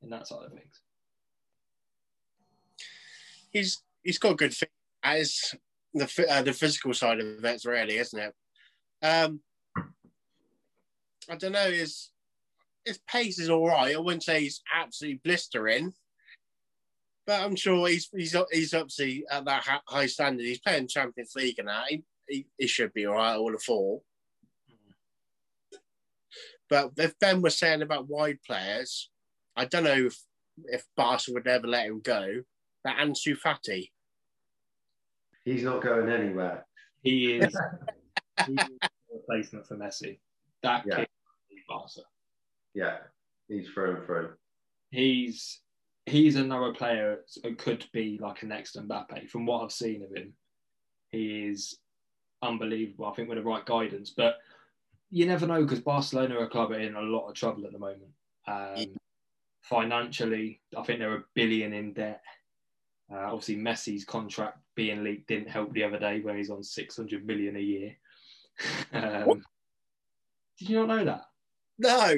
in 0.02 0.10
that 0.10 0.26
side 0.26 0.44
of 0.44 0.52
things. 0.52 0.80
He's 3.50 3.82
he's 4.02 4.18
got 4.18 4.38
good 4.38 4.54
fit 4.54 4.70
as 5.02 5.54
the 5.94 6.26
uh, 6.28 6.42
the 6.42 6.52
physical 6.52 6.94
side 6.94 7.20
of 7.20 7.44
it, 7.44 7.64
really, 7.64 7.98
isn't 7.98 8.18
it? 8.18 8.34
Um, 9.04 9.40
I 11.28 11.36
don't 11.36 11.52
know. 11.52 11.70
His 11.70 12.10
his 12.84 12.98
pace 13.08 13.38
is 13.38 13.50
all 13.50 13.68
right. 13.68 13.94
I 13.94 13.98
wouldn't 13.98 14.24
say 14.24 14.40
he's 14.40 14.62
absolutely 14.74 15.20
blistering, 15.24 15.92
but 17.26 17.40
I'm 17.42 17.56
sure 17.56 17.88
he's 17.88 18.08
he's 18.14 18.36
he's 18.50 18.74
obviously 18.74 19.24
at 19.30 19.44
that 19.44 19.64
high 19.86 20.06
standard. 20.06 20.44
He's 20.44 20.60
playing 20.60 20.88
Champions 20.88 21.32
League 21.36 21.58
and 21.58 21.68
that. 21.68 21.88
He, 21.88 22.04
he, 22.28 22.46
he 22.58 22.66
should 22.66 22.92
be 22.92 23.06
all 23.06 23.16
right. 23.16 23.36
All 23.36 23.52
the 23.52 23.58
four. 23.58 24.00
But 26.68 26.92
if 26.96 27.18
Ben 27.18 27.42
was 27.42 27.58
saying 27.58 27.82
about 27.82 28.08
wide 28.08 28.38
players, 28.46 29.10
I 29.54 29.66
don't 29.66 29.84
know 29.84 30.06
if, 30.06 30.16
if 30.64 30.84
Barca 30.96 31.30
would 31.32 31.46
ever 31.46 31.66
let 31.66 31.86
him 31.86 32.00
go. 32.00 32.42
But 32.82 32.96
Ansu 32.96 33.36
Fati. 33.38 33.90
He's 35.44 35.64
not 35.64 35.82
going 35.82 36.08
anywhere. 36.08 36.66
He 37.02 37.34
is, 37.34 37.56
he 38.46 38.52
is 38.52 38.68
a 38.82 38.88
replacement 39.12 39.66
for 39.66 39.76
Messi. 39.76 40.18
That 40.62 40.84
yeah. 40.86 40.96
kid 40.96 41.08
Barca. 41.68 42.00
Yeah, 42.74 42.98
he's 43.48 43.68
through 43.68 43.96
and 43.96 44.06
through. 44.06 44.30
He's 44.90 45.60
he's 46.06 46.36
another 46.36 46.72
player 46.72 47.18
who 47.42 47.54
could 47.54 47.86
be 47.92 48.18
like 48.20 48.42
a 48.42 48.46
next 48.46 48.76
Mbappe. 48.76 49.28
From 49.28 49.46
what 49.46 49.62
I've 49.62 49.72
seen 49.72 50.02
of 50.02 50.14
him, 50.14 50.32
he 51.10 51.46
is 51.48 51.78
unbelievable. 52.42 53.06
I 53.06 53.14
think 53.14 53.28
with 53.28 53.38
the 53.38 53.44
right 53.44 53.64
guidance, 53.64 54.12
but 54.16 54.36
you 55.10 55.26
never 55.26 55.46
know 55.46 55.62
because 55.62 55.80
Barcelona 55.80 56.36
are 56.36 56.44
a 56.44 56.48
club 56.48 56.72
in 56.72 56.94
a 56.96 57.02
lot 57.02 57.28
of 57.28 57.34
trouble 57.34 57.66
at 57.66 57.72
the 57.72 57.78
moment. 57.78 58.10
Um, 58.46 58.74
yeah. 58.76 58.84
Financially, 59.62 60.60
I 60.76 60.82
think 60.82 60.98
they're 60.98 61.16
a 61.16 61.24
billion 61.34 61.72
in 61.72 61.92
debt. 61.92 62.22
Uh, 63.12 63.26
obviously, 63.26 63.56
Messi's 63.56 64.04
contract 64.04 64.58
being 64.74 65.04
leaked 65.04 65.28
didn't 65.28 65.50
help 65.50 65.72
the 65.72 65.84
other 65.84 65.98
day, 65.98 66.20
where 66.20 66.36
he's 66.36 66.50
on 66.50 66.62
600 66.62 67.26
million 67.26 67.56
a 67.56 67.60
year. 67.60 67.96
um, 68.92 69.44
did 70.58 70.68
you 70.68 70.78
not 70.78 70.88
know 70.88 71.04
that? 71.04 71.22
No. 71.78 72.14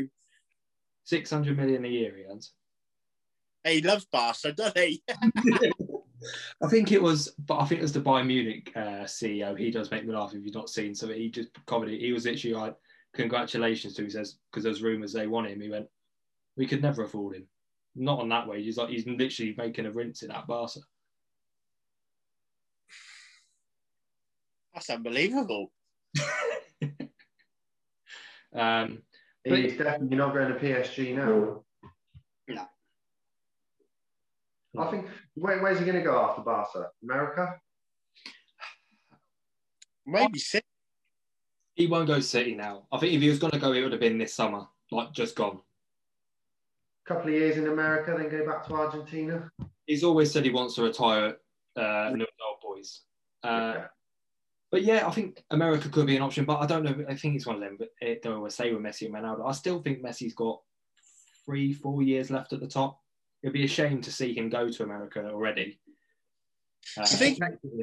600 1.04 1.56
million 1.56 1.84
a 1.84 1.88
year 1.88 2.14
he 2.16 2.24
earns. 2.24 2.52
He 3.64 3.80
loves 3.80 4.04
Barca, 4.04 4.52
doesn't 4.52 4.78
he? 4.78 5.02
I 6.62 6.68
think 6.68 6.92
it 6.92 7.02
was, 7.02 7.34
but 7.38 7.58
I 7.58 7.66
think 7.66 7.80
it 7.80 7.82
was 7.82 7.92
the 7.92 8.00
Bayern 8.00 8.26
Munich 8.26 8.72
uh, 8.76 9.04
CEO. 9.04 9.58
He 9.58 9.70
does 9.70 9.90
make 9.90 10.06
me 10.06 10.14
laugh 10.14 10.34
if 10.34 10.44
you've 10.44 10.54
not 10.54 10.70
seen. 10.70 10.94
So 10.94 11.08
he 11.08 11.30
just 11.30 11.50
commented. 11.66 12.00
He 12.00 12.12
was 12.12 12.24
literally 12.24 12.54
like, 12.54 12.76
"Congratulations 13.14 13.94
to." 13.94 14.02
Him. 14.02 14.06
He 14.06 14.12
says 14.12 14.38
because 14.50 14.64
there's 14.64 14.82
rumours 14.82 15.12
they 15.12 15.26
want 15.26 15.48
him. 15.48 15.60
He 15.60 15.68
went, 15.68 15.86
"We 16.56 16.66
could 16.66 16.82
never 16.82 17.04
afford 17.04 17.36
him. 17.36 17.46
Not 17.96 18.20
on 18.20 18.28
that 18.30 18.48
way. 18.48 18.62
He's 18.62 18.76
like 18.76 18.90
he's 18.90 19.06
literally 19.06 19.54
making 19.56 19.86
a 19.86 19.90
rinse 19.90 20.22
in 20.22 20.28
that 20.28 20.46
Barca." 20.46 20.80
That's 24.72 24.90
unbelievable. 24.90 25.70
um, 28.54 29.02
He's 29.44 29.76
definitely 29.76 30.16
not 30.16 30.32
going 30.32 30.52
to 30.52 30.58
PSG 30.58 31.14
now. 31.14 31.62
No. 32.48 32.66
I 34.78 34.90
think 34.90 35.06
where, 35.34 35.62
where's 35.62 35.78
he 35.78 35.84
going 35.84 35.98
to 35.98 36.02
go 36.02 36.18
after 36.18 36.42
Barca? 36.42 36.88
America? 37.02 37.60
Maybe 40.06 40.38
City. 40.38 40.64
He 41.74 41.86
won't 41.86 42.08
go 42.08 42.20
City 42.20 42.54
now. 42.54 42.86
I 42.90 42.98
think 42.98 43.12
if 43.12 43.20
he 43.20 43.28
was 43.28 43.38
going 43.38 43.52
to 43.52 43.58
go, 43.58 43.72
it 43.72 43.82
would 43.82 43.92
have 43.92 44.00
been 44.00 44.18
this 44.18 44.34
summer, 44.34 44.66
like 44.90 45.12
just 45.12 45.36
gone. 45.36 45.60
A 47.06 47.14
couple 47.14 47.28
of 47.28 47.34
years 47.34 47.56
in 47.56 47.68
America, 47.68 48.14
then 48.16 48.28
go 48.28 48.46
back 48.46 48.66
to 48.66 48.74
Argentina. 48.74 49.50
He's 49.86 50.04
always 50.04 50.32
said 50.32 50.44
he 50.44 50.50
wants 50.50 50.74
to 50.76 50.82
retire 50.82 51.36
uh, 51.76 52.10
Newell's 52.12 52.28
Old 52.48 52.60
Boys. 52.62 53.00
Uh, 53.42 53.74
yeah. 53.76 53.86
But 54.70 54.82
yeah, 54.82 55.06
I 55.06 55.10
think 55.10 55.44
America 55.50 55.88
could 55.88 56.06
be 56.06 56.16
an 56.16 56.22
option, 56.22 56.44
but 56.44 56.60
I 56.60 56.66
don't 56.66 56.82
know. 56.82 57.04
I 57.08 57.14
think 57.14 57.36
it's 57.36 57.46
one 57.46 57.56
of 57.56 57.62
them. 57.62 57.76
But 57.78 57.90
it, 58.00 58.22
they 58.22 58.30
always 58.30 58.54
say 58.54 58.72
with 58.72 58.82
Messi 58.82 59.06
and 59.06 59.14
Ronaldo, 59.14 59.46
I 59.46 59.52
still 59.52 59.80
think 59.80 60.02
Messi's 60.02 60.34
got 60.34 60.60
three, 61.44 61.72
four 61.72 62.02
years 62.02 62.30
left 62.30 62.52
at 62.52 62.60
the 62.60 62.66
top 62.66 63.00
it'd 63.44 63.52
be 63.52 63.64
a 63.64 63.68
shame 63.68 64.00
to 64.00 64.10
see 64.10 64.34
him 64.34 64.48
go 64.48 64.70
to 64.70 64.82
America 64.82 65.22
already. 65.22 65.78
Uh, 66.96 67.02
I 67.02 67.06
think 67.06 67.38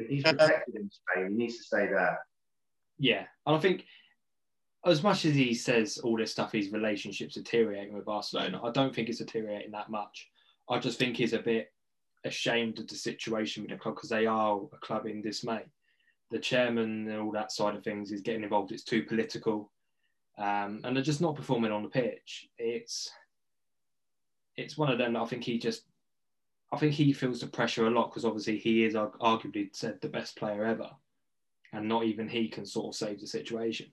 he's 0.09 0.23
protected 0.23 0.75
in 0.75 0.89
Spain. 0.91 1.29
He 1.29 1.37
needs 1.37 1.57
to 1.57 1.63
stay 1.63 1.87
there. 1.87 2.19
Yeah, 2.97 3.25
and 3.45 3.55
I 3.55 3.59
think 3.59 3.85
as 4.85 5.03
much 5.03 5.25
as 5.25 5.35
he 5.35 5.53
says 5.53 5.97
all 5.99 6.17
this 6.17 6.31
stuff, 6.31 6.51
his 6.51 6.71
relationship's 6.71 7.35
deteriorating 7.35 7.93
with 7.93 8.05
Barcelona. 8.05 8.59
I 8.63 8.71
don't 8.71 8.93
think 8.93 9.09
it's 9.09 9.19
deteriorating 9.19 9.71
that 9.71 9.89
much. 9.89 10.29
I 10.69 10.79
just 10.79 10.97
think 10.97 11.17
he's 11.17 11.33
a 11.33 11.39
bit 11.39 11.71
ashamed 12.23 12.79
of 12.79 12.87
the 12.87 12.95
situation 12.95 13.63
with 13.63 13.71
the 13.71 13.77
club 13.77 13.95
because 13.95 14.09
they 14.09 14.25
are 14.25 14.59
a 14.73 14.77
club 14.77 15.05
in 15.05 15.21
dismay. 15.21 15.61
The 16.31 16.39
chairman 16.39 17.07
and 17.09 17.19
all 17.19 17.31
that 17.33 17.51
side 17.51 17.75
of 17.75 17.83
things 17.83 18.11
is 18.11 18.21
getting 18.21 18.43
involved. 18.43 18.71
It's 18.71 18.83
too 18.83 19.03
political, 19.03 19.71
um, 20.37 20.81
and 20.83 20.95
they're 20.95 21.03
just 21.03 21.21
not 21.21 21.35
performing 21.35 21.71
on 21.71 21.83
the 21.83 21.89
pitch. 21.89 22.47
It's 22.57 23.11
it's 24.57 24.77
one 24.77 24.91
of 24.91 24.97
them 24.97 25.13
that 25.13 25.21
I 25.21 25.25
think 25.25 25.43
he 25.43 25.57
just, 25.59 25.83
I 26.71 26.77
think 26.77 26.93
he 26.93 27.13
feels 27.13 27.41
the 27.41 27.47
pressure 27.47 27.87
a 27.87 27.89
lot 27.89 28.09
because 28.09 28.25
obviously 28.25 28.57
he 28.57 28.83
is 28.83 28.95
arguably 28.95 29.69
said 29.73 29.99
the 30.01 30.09
best 30.09 30.37
player 30.37 30.65
ever, 30.65 30.89
and 31.73 31.87
not 31.87 32.05
even 32.05 32.27
he 32.27 32.47
can 32.47 32.65
sort 32.65 32.93
of 32.93 32.97
save 32.97 33.19
the 33.19 33.27
situation. 33.27 33.91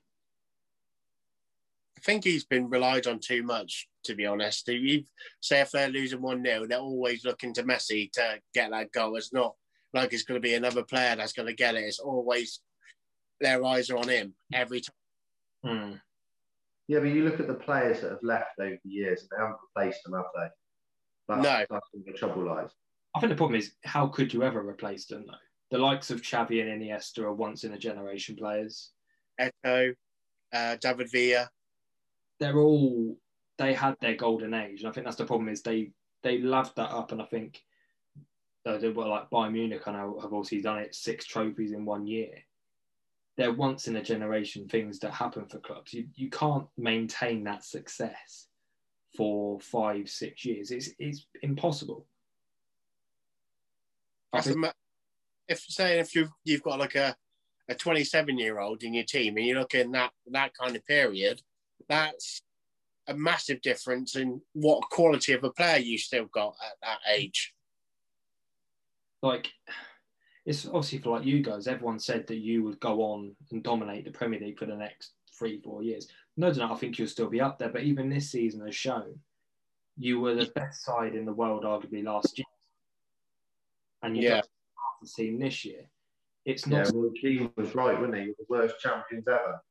I 1.99 2.01
think 2.01 2.23
he's 2.23 2.45
been 2.45 2.69
relied 2.69 3.07
on 3.07 3.19
too 3.19 3.43
much, 3.43 3.89
to 4.05 4.15
be 4.15 4.25
honest. 4.25 4.65
You 4.69 5.03
say 5.41 5.59
if 5.59 5.71
they're 5.71 5.89
losing 5.89 6.21
1 6.21 6.45
0, 6.45 6.65
they're 6.65 6.79
always 6.79 7.25
looking 7.25 7.53
to 7.55 7.63
Messi 7.63 8.09
to 8.13 8.39
get 8.53 8.71
that 8.71 8.93
goal. 8.93 9.17
It's 9.17 9.33
not 9.33 9.55
like 9.93 10.13
it's 10.13 10.23
going 10.23 10.41
to 10.41 10.47
be 10.47 10.53
another 10.53 10.83
player 10.83 11.17
that's 11.17 11.33
going 11.33 11.47
to 11.49 11.53
get 11.53 11.75
it. 11.75 11.79
It's 11.79 11.99
always 11.99 12.61
their 13.41 13.65
eyes 13.65 13.89
are 13.89 13.97
on 13.97 14.07
him 14.07 14.33
every 14.53 14.81
time. 14.81 14.95
Hmm. 15.65 15.93
Yeah, 16.87 16.99
but 16.99 17.09
you 17.09 17.25
look 17.25 17.41
at 17.41 17.47
the 17.47 17.53
players 17.53 17.99
that 17.99 18.11
have 18.11 18.23
left 18.23 18.59
over 18.61 18.77
the 18.81 18.89
years, 18.89 19.21
and 19.21 19.29
they 19.31 19.41
haven't 19.41 19.59
replaced 19.75 20.03
them, 20.05 20.13
have 20.13 20.25
they? 20.35 20.47
That's, 21.27 21.43
no. 21.43 21.65
That's 21.69 21.87
where 21.91 22.03
the 22.05 22.17
trouble 22.17 22.45
lies. 22.45 22.69
I 23.13 23.19
think 23.19 23.31
the 23.31 23.35
problem 23.35 23.59
is, 23.59 23.73
how 23.83 24.07
could 24.07 24.33
you 24.33 24.43
ever 24.43 24.65
replace 24.65 25.05
them, 25.05 25.25
though? 25.27 25.33
The 25.69 25.83
likes 25.83 26.11
of 26.11 26.21
Xavi 26.21 26.61
and 26.61 26.81
Iniesta 26.81 27.23
are 27.23 27.33
once 27.33 27.65
in 27.65 27.73
a 27.73 27.77
generation 27.77 28.37
players. 28.37 28.91
Eto'o, 29.39 29.93
uh, 30.53 30.77
David 30.79 31.11
Villa. 31.11 31.49
They're 32.39 32.57
all, 32.57 33.17
they 33.57 33.73
had 33.73 33.95
their 33.99 34.15
golden 34.15 34.53
age. 34.53 34.81
And 34.81 34.89
I 34.89 34.91
think 34.91 35.05
that's 35.05 35.17
the 35.17 35.25
problem 35.25 35.49
is 35.49 35.61
they, 35.61 35.91
they 36.23 36.39
loved 36.39 36.75
that 36.77 36.91
up. 36.91 37.11
And 37.11 37.21
I 37.21 37.25
think 37.25 37.61
uh, 38.65 38.77
they 38.77 38.89
were 38.89 39.07
like 39.07 39.29
Bayern 39.29 39.53
Munich, 39.53 39.83
I 39.85 39.91
know, 39.91 40.19
have 40.21 40.33
also 40.33 40.59
done 40.61 40.79
it, 40.79 40.95
six 40.95 41.25
trophies 41.25 41.71
in 41.73 41.85
one 41.85 42.07
year 42.07 42.31
they're 43.39 43.53
once 43.53 43.87
in 43.87 43.95
a 43.95 44.03
generation 44.03 44.67
things 44.67 44.99
that 44.99 45.13
happen 45.13 45.45
for 45.45 45.59
clubs. 45.59 45.93
You 45.93 46.07
you 46.13 46.29
can't 46.29 46.67
maintain 46.77 47.45
that 47.45 47.63
success 47.63 48.47
for 49.15 49.61
five 49.61 50.09
six 50.09 50.43
years. 50.43 50.71
It's 50.71 50.89
it's 50.99 51.25
impossible. 51.41 52.05
Think, 54.41 54.67
if 55.47 55.61
say 55.61 55.99
if 55.99 56.13
you've 56.15 56.31
you've 56.43 56.63
got 56.63 56.79
like 56.79 56.95
a 56.95 57.15
a 57.69 57.75
27 57.75 58.37
year 58.37 58.59
old 58.59 58.83
in 58.83 58.93
your 58.93 59.05
team 59.05 59.37
and 59.37 59.45
you're 59.45 59.59
looking 59.59 59.91
that 59.91 60.11
that 60.31 60.51
kind 60.53 60.75
of 60.75 60.85
period, 60.85 61.41
that's 61.87 62.41
a 63.07 63.13
massive 63.15 63.61
difference 63.61 64.15
in 64.15 64.41
what 64.53 64.83
quality 64.91 65.33
of 65.33 65.43
a 65.43 65.51
player 65.51 65.77
you 65.79 65.97
still 65.97 66.25
got 66.25 66.55
at 66.65 66.75
that 66.83 66.99
age. 67.11 67.53
Like 69.21 69.49
it's 70.45 70.65
obviously 70.65 70.99
for 70.99 71.17
like 71.17 71.25
you 71.25 71.41
guys. 71.41 71.67
Everyone 71.67 71.99
said 71.99 72.27
that 72.27 72.37
you 72.37 72.63
would 72.63 72.79
go 72.79 73.01
on 73.01 73.35
and 73.51 73.63
dominate 73.63 74.05
the 74.05 74.11
Premier 74.11 74.39
League 74.39 74.59
for 74.59 74.65
the 74.65 74.75
next 74.75 75.13
three, 75.37 75.59
four 75.61 75.83
years. 75.83 76.07
No 76.37 76.53
doubt, 76.53 76.71
I 76.71 76.75
think 76.75 76.97
you'll 76.97 77.07
still 77.07 77.29
be 77.29 77.41
up 77.41 77.59
there. 77.59 77.69
But 77.69 77.83
even 77.83 78.09
this 78.09 78.31
season 78.31 78.65
has 78.65 78.75
shown 78.75 79.19
you 79.97 80.19
were 80.19 80.35
the 80.35 80.49
best 80.55 80.83
side 80.83 81.15
in 81.15 81.25
the 81.25 81.33
world, 81.33 81.65
arguably 81.65 82.03
last 82.03 82.37
year, 82.37 82.45
and 84.01 84.15
you 84.15 84.23
Yeah. 84.23 84.35
got 84.41 84.47
the 85.01 85.07
team 85.07 85.39
this 85.39 85.65
year. 85.65 85.89
It's 86.45 86.65
not. 86.65 86.87
Yeah, 86.87 86.91
well, 86.93 87.11
Keane 87.11 87.51
was 87.55 87.75
right, 87.75 87.99
wasn't 87.99 88.15
he? 88.15 88.21
He 88.21 88.27
was 88.29 88.37
the 88.37 88.45
worst 88.49 88.79
champions 88.79 89.27
ever. 89.27 89.61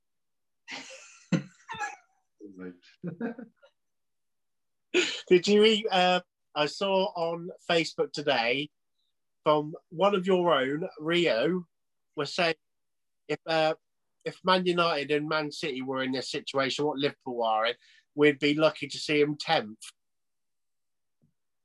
Did 5.29 5.49
you 5.49 5.63
read? 5.63 5.87
Uh, 5.91 6.21
I 6.55 6.67
saw 6.67 7.07
on 7.15 7.51
Facebook 7.71 8.13
today 8.13 8.71
from 9.45 9.75
one 9.91 10.15
of 10.15 10.27
your 10.27 10.53
own, 10.53 10.89
Rio, 10.99 11.67
was 12.17 12.35
saying 12.35 12.55
if 13.29 13.39
uh, 13.47 13.75
if 14.25 14.39
Man 14.45 14.67
United 14.67 15.11
and 15.11 15.29
Man 15.29 15.53
City 15.53 15.83
were 15.83 16.03
in 16.03 16.13
this 16.13 16.31
situation, 16.31 16.85
what 16.85 16.99
Liverpool 16.99 17.43
are 17.43 17.67
in, 17.67 17.75
we'd 18.15 18.39
be 18.39 18.55
lucky 18.55 18.89
to 18.89 18.99
see 18.99 19.21
him 19.21 19.37
tenth. 19.39 19.79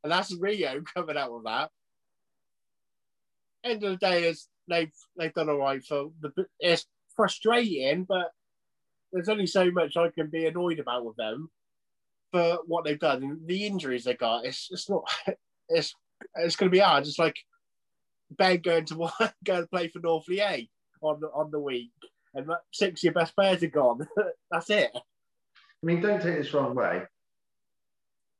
And 0.03 0.11
that's 0.11 0.35
Rio 0.35 0.81
coming 0.95 1.17
out 1.17 1.33
with 1.33 1.45
that. 1.45 1.69
End 3.63 3.83
of 3.83 3.91
the 3.91 3.97
day 3.97 4.25
is 4.25 4.47
they've 4.69 4.93
they've 5.17 5.33
done 5.33 5.49
all 5.49 5.57
right 5.57 5.83
for 5.83 6.11
the. 6.21 6.45
It's 6.59 6.85
frustrating, 7.15 8.03
but 8.03 8.31
there's 9.13 9.29
only 9.29 9.47
so 9.47 9.71
much 9.71 9.95
I 9.95 10.09
can 10.09 10.27
be 10.27 10.47
annoyed 10.47 10.79
about 10.79 11.05
with 11.05 11.15
them 11.15 11.49
for 12.31 12.57
what 12.65 12.83
they've 12.83 12.99
done 12.99 13.23
and 13.23 13.47
the 13.47 13.65
injuries 13.65 14.03
they 14.03 14.15
got. 14.15 14.45
It's 14.45 14.67
it's 14.71 14.89
not 14.89 15.03
it's 15.69 15.93
it's 16.35 16.55
going 16.55 16.69
to 16.69 16.75
be 16.75 16.79
hard. 16.79 17.05
It's 17.05 17.19
like 17.19 17.37
Ben 18.31 18.59
going 18.59 18.85
to 18.85 18.95
go 19.45 19.61
to 19.61 19.67
play 19.67 19.87
for 19.87 19.99
North 19.99 20.25
on 21.01 21.19
the, 21.19 21.27
on 21.27 21.51
the 21.51 21.59
week, 21.59 21.91
and 22.33 22.49
six 22.71 23.01
of 23.01 23.03
your 23.03 23.13
best 23.13 23.35
players 23.35 23.61
are 23.61 23.67
gone. 23.67 24.07
That's 24.51 24.69
it. 24.69 24.91
I 24.95 25.85
mean, 25.85 26.01
don't 26.01 26.21
take 26.21 26.37
this 26.37 26.53
wrong 26.53 26.75
way. 26.75 27.03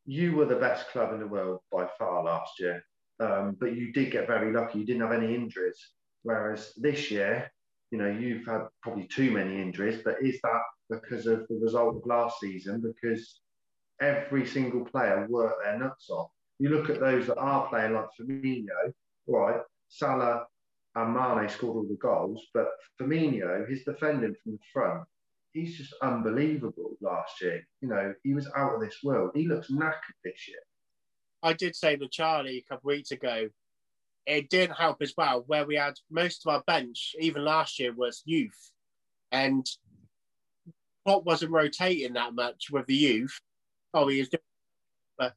You 0.05 0.36
were 0.36 0.45
the 0.45 0.55
best 0.55 0.89
club 0.89 1.13
in 1.13 1.19
the 1.19 1.28
world 1.28 1.59
by 1.71 1.88
far 1.97 2.24
last 2.24 2.59
year, 2.59 2.84
um, 3.19 3.55
but 3.59 3.76
you 3.76 3.93
did 3.93 4.11
get 4.11 4.28
very 4.28 4.51
lucky. 4.51 4.80
You 4.80 4.86
didn't 4.86 5.01
have 5.01 5.11
any 5.11 5.36
injuries. 5.36 5.78
Whereas 6.24 6.74
this 6.78 7.11
year, 7.11 7.51
you 7.93 7.99
know, 7.99 8.09
you've 8.09 8.47
had 8.47 8.63
probably 8.81 9.05
too 9.05 9.29
many 9.29 9.61
injuries. 9.61 10.01
But 10.03 10.15
is 10.19 10.39
that 10.41 10.61
because 10.89 11.27
of 11.27 11.45
the 11.47 11.59
result 11.61 11.95
of 11.95 12.01
last 12.07 12.39
season? 12.39 12.81
Because 12.81 13.41
every 14.01 14.47
single 14.47 14.83
player 14.83 15.27
worked 15.29 15.63
their 15.63 15.77
nuts 15.77 16.09
off. 16.09 16.31
You 16.57 16.69
look 16.69 16.89
at 16.89 16.99
those 16.99 17.27
that 17.27 17.37
are 17.37 17.69
playing 17.69 17.93
like 17.93 18.07
Firmino, 18.19 18.91
right? 19.27 19.61
Salah 19.89 20.47
and 20.95 21.13
Mane 21.13 21.47
scored 21.47 21.75
all 21.75 21.87
the 21.87 21.97
goals, 22.01 22.43
but 22.55 22.67
Firmino, 22.99 23.69
his 23.69 23.83
defending 23.83 24.33
from 24.41 24.53
the 24.53 24.59
front, 24.73 25.03
he's 25.51 25.77
just 25.77 25.93
unbelievable 26.01 26.97
last 26.99 27.39
year. 27.41 27.61
You 27.81 27.89
know, 27.89 28.11
he 28.23 28.33
was 28.33 28.49
out 28.55 28.73
of 28.73 28.81
this 28.81 28.97
world. 29.03 29.33
He 29.35 29.47
looks 29.47 29.69
knackered 29.69 30.17
this 30.23 30.47
year. 30.47 30.57
I 31.43 31.53
did 31.53 31.75
say 31.75 31.95
to 31.95 32.07
Charlie 32.07 32.57
a 32.65 32.73
couple 32.73 32.89
of 32.89 32.95
weeks 32.95 33.11
ago, 33.11 33.49
it 34.26 34.49
didn't 34.49 34.78
help 34.78 35.01
as 35.01 35.13
well, 35.17 35.43
where 35.47 35.65
we 35.65 35.76
had 35.76 35.95
most 36.09 36.45
of 36.45 36.53
our 36.53 36.63
bench, 36.65 37.15
even 37.19 37.43
last 37.43 37.80
year, 37.80 37.93
was 37.93 38.21
youth. 38.26 38.71
And 39.32 39.65
Klopp 41.05 41.26
wasn't 41.26 41.51
rotating 41.51 42.13
that 42.13 42.34
much 42.34 42.67
with 42.71 42.86
the 42.86 42.95
youth. 42.95 43.38
Oh, 43.93 44.07
he 44.07 44.19
was 44.19 44.30
doing, 44.30 44.41
but 45.17 45.34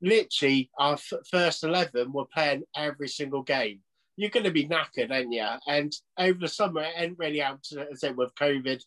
literally 0.00 0.70
our 0.78 0.94
f- 0.94 1.12
first 1.30 1.64
11 1.64 2.12
were 2.12 2.26
playing 2.26 2.64
every 2.76 3.08
single 3.08 3.42
game. 3.42 3.80
You're 4.16 4.30
going 4.30 4.44
to 4.44 4.50
be 4.50 4.68
knackered, 4.68 5.10
aren't 5.10 5.32
you? 5.32 5.46
And 5.66 5.92
over 6.18 6.38
the 6.38 6.48
summer, 6.48 6.82
it 6.82 6.92
ain't 6.96 7.18
really 7.18 7.42
out 7.42 7.62
to, 7.64 7.80
as 7.80 7.86
I 7.90 7.94
said, 7.94 8.16
with 8.16 8.34
COVID. 8.34 8.82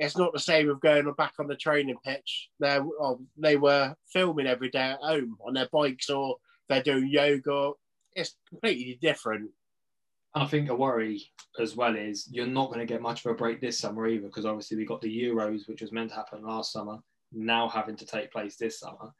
It's 0.00 0.16
not 0.16 0.32
the 0.32 0.40
same 0.40 0.66
with 0.68 0.80
going 0.80 1.12
back 1.16 1.34
on 1.38 1.46
the 1.46 1.56
training 1.56 1.96
pitch. 2.04 2.48
They 2.58 3.56
were 3.56 3.94
filming 4.12 4.46
every 4.46 4.70
day 4.70 4.78
at 4.78 5.00
home 5.00 5.36
on 5.46 5.54
their 5.54 5.68
bikes 5.72 6.10
or 6.10 6.36
they're 6.68 6.82
doing 6.82 7.08
yoga. 7.08 7.72
It's 8.18 8.36
completely 8.48 8.98
different. 9.00 9.50
And 10.34 10.44
I 10.44 10.46
think 10.46 10.68
a 10.68 10.74
worry 10.74 11.22
as 11.58 11.74
well 11.74 11.96
is 11.96 12.28
you're 12.30 12.46
not 12.46 12.68
going 12.68 12.80
to 12.80 12.92
get 12.92 13.00
much 13.00 13.24
of 13.24 13.30
a 13.30 13.34
break 13.34 13.60
this 13.60 13.78
summer 13.78 14.06
either, 14.06 14.26
because 14.26 14.44
obviously 14.44 14.76
we 14.76 14.84
got 14.84 15.00
the 15.00 15.22
Euros, 15.22 15.68
which 15.68 15.80
was 15.80 15.92
meant 15.92 16.10
to 16.10 16.16
happen 16.16 16.44
last 16.44 16.72
summer, 16.72 16.98
now 17.32 17.68
having 17.68 17.96
to 17.96 18.06
take 18.06 18.32
place 18.32 18.56
this 18.56 18.80
summer. 18.80 19.12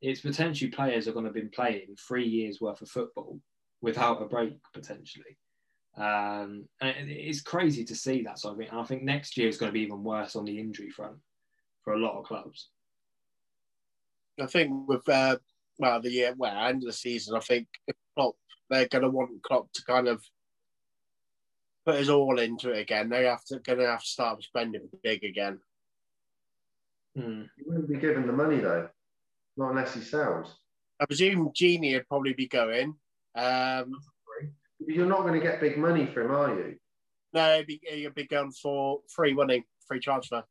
It's 0.00 0.20
potentially 0.20 0.70
players 0.70 1.08
are 1.08 1.12
going 1.12 1.24
to 1.24 1.28
have 1.28 1.34
been 1.34 1.50
playing 1.50 1.96
three 2.06 2.26
years 2.26 2.60
worth 2.60 2.82
of 2.82 2.88
football 2.88 3.40
without 3.80 4.22
a 4.22 4.26
break 4.26 4.54
potentially. 4.72 5.38
Um, 5.96 6.68
and 6.80 7.08
it's 7.08 7.40
crazy 7.40 7.84
to 7.84 7.94
see 7.94 8.22
that. 8.22 8.38
So 8.38 8.52
I 8.52 8.54
mean, 8.54 8.68
I 8.70 8.84
think 8.84 9.02
next 9.02 9.36
year 9.36 9.48
is 9.48 9.56
going 9.56 9.70
to 9.70 9.74
be 9.74 9.82
even 9.82 10.02
worse 10.02 10.36
on 10.36 10.44
the 10.44 10.58
injury 10.58 10.90
front 10.90 11.16
for 11.82 11.94
a 11.94 11.98
lot 11.98 12.18
of 12.18 12.26
clubs. 12.26 12.68
I 14.40 14.46
think 14.46 14.88
with 14.88 15.08
uh, 15.08 15.36
well 15.78 16.00
the 16.00 16.10
year, 16.10 16.34
well 16.36 16.66
end 16.66 16.82
of 16.82 16.86
the 16.86 16.92
season, 16.92 17.36
I 17.36 17.40
think 17.40 17.68
if 17.86 17.96
Klopp 18.14 18.36
they're 18.70 18.88
going 18.88 19.02
to 19.02 19.10
want 19.10 19.42
Klopp 19.42 19.72
to 19.72 19.84
kind 19.84 20.08
of 20.08 20.22
put 21.84 21.96
his 21.96 22.08
all 22.08 22.38
into 22.38 22.70
it 22.70 22.80
again. 22.80 23.10
They 23.10 23.24
have 23.24 23.44
to 23.46 23.58
going 23.58 23.78
to 23.78 23.86
have 23.86 24.00
to 24.00 24.06
start 24.06 24.42
spending 24.42 24.88
big 25.02 25.22
again. 25.24 25.60
Mm. 27.16 27.48
He 27.56 27.62
wouldn't 27.66 27.88
be 27.88 27.98
given 27.98 28.26
the 28.26 28.32
money 28.32 28.58
though, 28.58 28.88
not 29.56 29.70
unless 29.70 29.94
he 29.94 30.00
sells. 30.00 30.56
I 31.00 31.06
presume 31.06 31.50
Gini 31.50 31.94
would 31.94 32.08
probably 32.08 32.32
be 32.32 32.48
going. 32.48 32.94
Um, 33.34 33.92
You're 34.86 35.06
not 35.06 35.22
going 35.22 35.34
to 35.34 35.40
get 35.40 35.60
big 35.60 35.76
money 35.76 36.06
for 36.06 36.22
him, 36.22 36.30
are 36.30 36.54
you? 36.54 36.76
no, 37.32 37.56
he'd 37.58 37.66
be, 37.66 37.80
he'd 37.82 38.14
be 38.14 38.26
going 38.26 38.52
for 38.52 39.00
free 39.08 39.34
winning, 39.34 39.64
free 39.86 40.00
transfer. 40.00 40.44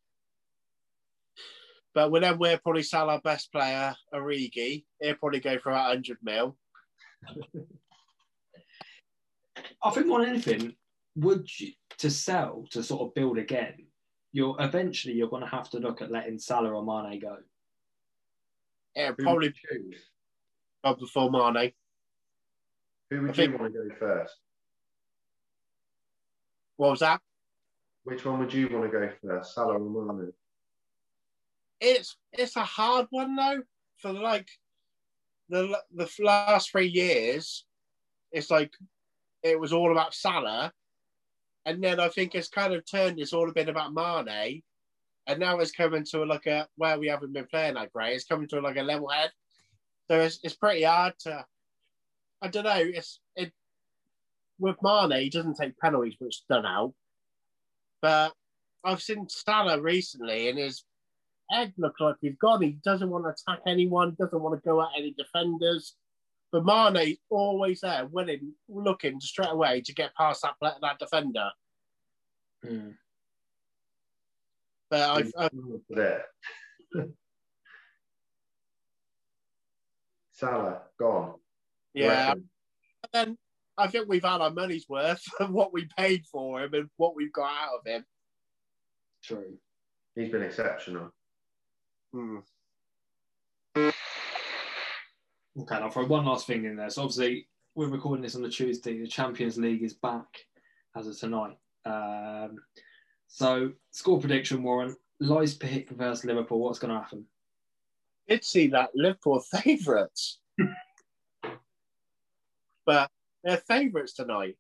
But 1.95 2.11
when 2.11 2.23
then 2.23 2.37
we'll 2.37 2.57
probably 2.57 2.83
sell 2.83 3.09
our 3.09 3.21
best 3.21 3.51
player, 3.51 3.95
Origi. 4.13 4.83
He'll 4.99 5.15
probably 5.15 5.39
go 5.39 5.59
for 5.59 5.69
about 5.69 5.89
100 5.89 6.17
mil. 6.23 6.57
I 9.83 9.89
think 9.91 10.07
more 10.07 10.19
than 10.21 10.29
anything, 10.29 10.75
would 11.15 11.47
you 11.59 11.73
to 11.99 12.09
sell 12.09 12.65
to 12.71 12.81
sort 12.83 13.01
of 13.01 13.13
build 13.13 13.37
again? 13.37 13.87
You're 14.31 14.55
eventually 14.59 15.13
you're 15.13 15.29
going 15.29 15.43
to 15.43 15.49
have 15.49 15.69
to 15.71 15.79
look 15.79 16.01
at 16.01 16.11
letting 16.11 16.39
Salah 16.39 16.71
or 16.73 16.83
Mane 16.83 17.19
go. 17.19 17.37
It'll 18.95 19.15
Who 19.15 19.23
probably 19.23 19.47
would 19.49 19.55
you 19.71 19.91
choose? 19.91 20.01
go 20.83 20.95
before 20.95 21.29
Mane. 21.29 21.71
Who 23.11 23.17
I 23.17 23.21
would 23.21 23.29
you 23.29 23.33
think- 23.33 23.59
want 23.59 23.73
to 23.73 23.79
go 23.89 23.95
first? 23.99 24.35
What 26.77 26.91
was 26.91 26.99
that? 27.01 27.21
Which 28.03 28.25
one 28.25 28.39
would 28.39 28.51
you 28.53 28.67
want 28.69 28.91
to 28.91 28.99
go 28.99 29.09
first, 29.21 29.53
Salah 29.53 29.77
or 29.79 30.13
Mane? 30.13 30.33
it's 31.79 32.15
it's 32.31 32.55
a 32.55 32.63
hard 32.63 33.07
one 33.09 33.35
though 33.35 33.61
for 33.97 34.13
like 34.13 34.47
the 35.49 35.77
the 35.93 36.09
last 36.19 36.71
three 36.71 36.87
years 36.87 37.65
it's 38.31 38.49
like 38.49 38.73
it 39.43 39.59
was 39.59 39.73
all 39.73 39.91
about 39.91 40.13
Salah. 40.13 40.71
And 41.65 41.81
then 41.81 41.99
I 41.99 42.09
think 42.09 42.33
it's 42.33 42.49
kind 42.49 42.73
of 42.73 42.83
turned 42.89 43.19
it's 43.19 43.33
all 43.33 43.51
been 43.51 43.69
about 43.69 43.93
Mane. 43.93 44.63
And 45.27 45.39
now 45.39 45.59
it's 45.59 45.71
coming 45.71 46.03
to 46.11 46.25
like 46.25 46.47
a 46.47 46.67
where 46.75 46.99
we 46.99 47.07
haven't 47.07 47.33
been 47.33 47.45
playing 47.45 47.75
that 47.75 47.93
great 47.93 48.15
it's 48.15 48.25
coming 48.25 48.47
to 48.49 48.59
like 48.59 48.77
a 48.77 48.83
level 48.83 49.09
head. 49.09 49.31
So 50.09 50.19
it's, 50.19 50.39
it's 50.43 50.55
pretty 50.55 50.83
hard 50.83 51.13
to 51.19 51.45
I 52.41 52.47
don't 52.49 52.65
know 52.65 52.73
it's 52.75 53.19
it 53.35 53.53
with 54.59 54.77
Mane 54.81 55.21
he 55.21 55.29
doesn't 55.29 55.55
take 55.55 55.77
penalties 55.77 56.15
which 56.19 56.45
done 56.49 56.65
out 56.65 56.93
but 58.01 58.33
I've 58.83 59.01
seen 59.01 59.29
Salah 59.29 59.81
recently 59.81 60.49
and 60.49 60.59
his 60.59 60.83
head 61.53 61.73
look 61.77 61.99
like 61.99 62.15
he's 62.21 62.35
gone. 62.35 62.61
He 62.61 62.77
doesn't 62.83 63.09
want 63.09 63.25
to 63.25 63.29
attack 63.29 63.61
anyone, 63.67 64.15
doesn't 64.19 64.41
want 64.41 64.61
to 64.61 64.67
go 64.67 64.81
at 64.81 64.89
any 64.97 65.13
defenders. 65.17 65.95
But 66.51 66.65
Mane's 66.65 67.17
always 67.29 67.81
there, 67.81 68.05
willing, 68.05 68.53
looking 68.69 69.19
straight 69.19 69.51
away 69.51 69.81
to 69.81 69.93
get 69.93 70.15
past 70.15 70.43
that 70.43 70.75
that 70.81 70.99
defender. 70.99 71.49
Mm. 72.65 72.93
But 74.89 75.09
I've, 75.09 75.31
There. 75.89 76.25
Salah 80.31 80.81
gone. 80.99 81.35
yeah, 81.93 82.33
then 83.11 83.37
I 83.77 83.87
think 83.87 84.07
we've 84.07 84.23
had 84.23 84.41
our 84.41 84.51
money's 84.51 84.87
worth 84.87 85.23
of 85.39 85.49
what 85.49 85.73
we 85.73 85.87
paid 85.97 86.25
for 86.31 86.61
him 86.61 86.73
and 86.73 86.89
what 86.97 87.15
we've 87.15 87.33
got 87.33 87.49
out 87.49 87.79
of 87.79 87.85
him. 87.85 88.05
True. 89.23 89.57
He's 90.15 90.29
been 90.29 90.43
exceptional. 90.43 91.11
Hmm. 92.13 92.37
Okay, 93.75 95.75
I'll 95.75 95.89
throw 95.89 96.05
one 96.05 96.25
last 96.25 96.45
thing 96.45 96.65
in 96.65 96.75
there. 96.75 96.89
So 96.89 97.01
obviously 97.01 97.47
we're 97.75 97.87
recording 97.87 98.21
this 98.21 98.35
on 98.35 98.43
the 98.43 98.49
Tuesday. 98.49 98.99
The 98.99 99.07
Champions 99.07 99.57
League 99.57 99.83
is 99.83 99.93
back 99.93 100.27
as 100.95 101.07
of 101.07 101.17
tonight. 101.17 101.57
Um, 101.85 102.59
so 103.27 103.71
score 103.91 104.19
prediction, 104.19 104.61
Warren. 104.61 104.95
Leipzig 105.19 105.89
versus 105.89 106.25
Liverpool. 106.25 106.59
What's 106.59 106.79
going 106.79 106.93
to 106.93 106.99
happen? 106.99 107.25
Did 108.27 108.43
see 108.43 108.67
that 108.67 108.91
Liverpool 108.93 109.39
favourites, 109.63 110.39
but 112.85 113.09
they're 113.43 113.57
favourites 113.57 114.13
tonight. 114.13 114.55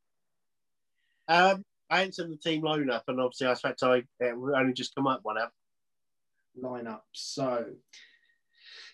Um, 1.27 1.63
I 1.89 2.03
entered 2.03 2.31
the 2.31 2.37
team 2.37 2.63
lineup, 2.63 3.03
and 3.07 3.21
obviously 3.21 3.47
I 3.47 3.51
expect 3.51 3.83
I 3.83 4.03
it 4.19 4.37
will 4.37 4.55
only 4.55 4.73
just 4.73 4.95
come 4.95 5.07
up 5.07 5.19
one 5.23 5.37
up. 5.37 5.53
Lineup. 6.61 7.01
So 7.11 7.65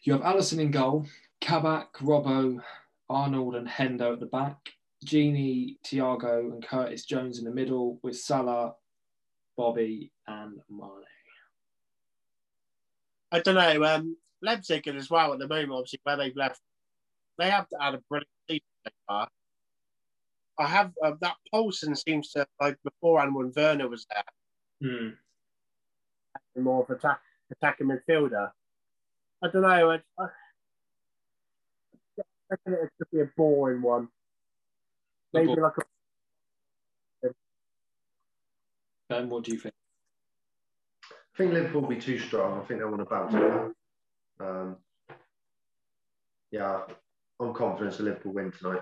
you 0.03 0.13
have 0.13 0.21
Alisson 0.21 0.59
in 0.59 0.71
goal, 0.71 1.05
Kabak, 1.41 1.97
Robbo, 1.97 2.61
Arnold, 3.09 3.55
and 3.55 3.67
Hendo 3.67 4.13
at 4.13 4.19
the 4.19 4.25
back. 4.25 4.57
Gini, 5.05 5.77
Thiago, 5.85 6.51
and 6.51 6.65
Curtis 6.65 7.05
Jones 7.05 7.39
in 7.39 7.45
the 7.45 7.51
middle, 7.51 7.99
with 8.03 8.17
Salah, 8.17 8.73
Bobby, 9.55 10.11
and 10.27 10.59
Mane. 10.69 11.05
I 13.31 13.39
don't 13.39 13.55
know. 13.55 13.83
Um, 13.85 14.17
Leipzig 14.41 14.87
as 14.87 15.09
well 15.09 15.33
at 15.33 15.39
the 15.39 15.47
moment, 15.47 15.71
obviously 15.71 15.99
where 16.03 16.17
they've 16.17 16.35
left, 16.35 16.61
they 17.37 17.49
have 17.49 17.67
had 17.79 17.95
a 17.95 18.01
brilliant 18.09 18.29
season 18.49 18.63
so 18.85 18.91
far. 19.07 19.27
I 20.57 20.67
have 20.67 20.91
uh, 21.03 21.13
that 21.21 21.35
Poulsen 21.53 21.95
seems 21.95 22.31
to 22.31 22.45
like 22.59 22.77
beforehand 22.83 23.33
when 23.33 23.53
Werner 23.55 23.87
was 23.87 24.05
there, 24.09 24.23
Hmm. 24.81 26.61
more 26.61 26.83
of 26.83 26.89
a 26.89 26.93
attack 26.93 27.21
attacking 27.51 27.87
midfielder. 27.87 28.51
I 29.41 29.47
don't 29.47 29.61
know. 29.61 29.91
I, 29.91 29.95
I, 29.95 30.23
I 30.23 30.27
reckon 32.49 32.73
it 32.73 32.89
could 32.97 33.11
be 33.11 33.21
a 33.21 33.29
boring 33.37 33.81
one. 33.81 34.09
Maybe 35.33 35.47
bo- 35.47 35.61
like 35.61 35.77
a 35.77 35.81
Ben, 39.09 39.27
what 39.27 39.43
do 39.43 39.51
you 39.51 39.59
think? 39.59 39.73
I 41.11 41.37
think 41.37 41.53
Liverpool 41.53 41.81
will 41.81 41.89
be 41.89 41.99
too 41.99 42.19
strong. 42.19 42.61
I 42.61 42.65
think 42.65 42.79
they 42.79 42.85
want 42.85 42.99
to 42.99 43.05
bounce 43.05 43.33
back. 43.33 43.71
Um, 44.39 44.77
yeah, 46.51 46.81
I'm 47.39 47.53
confident 47.53 47.97
that 47.97 48.03
Liverpool 48.03 48.33
win 48.33 48.51
tonight. 48.51 48.81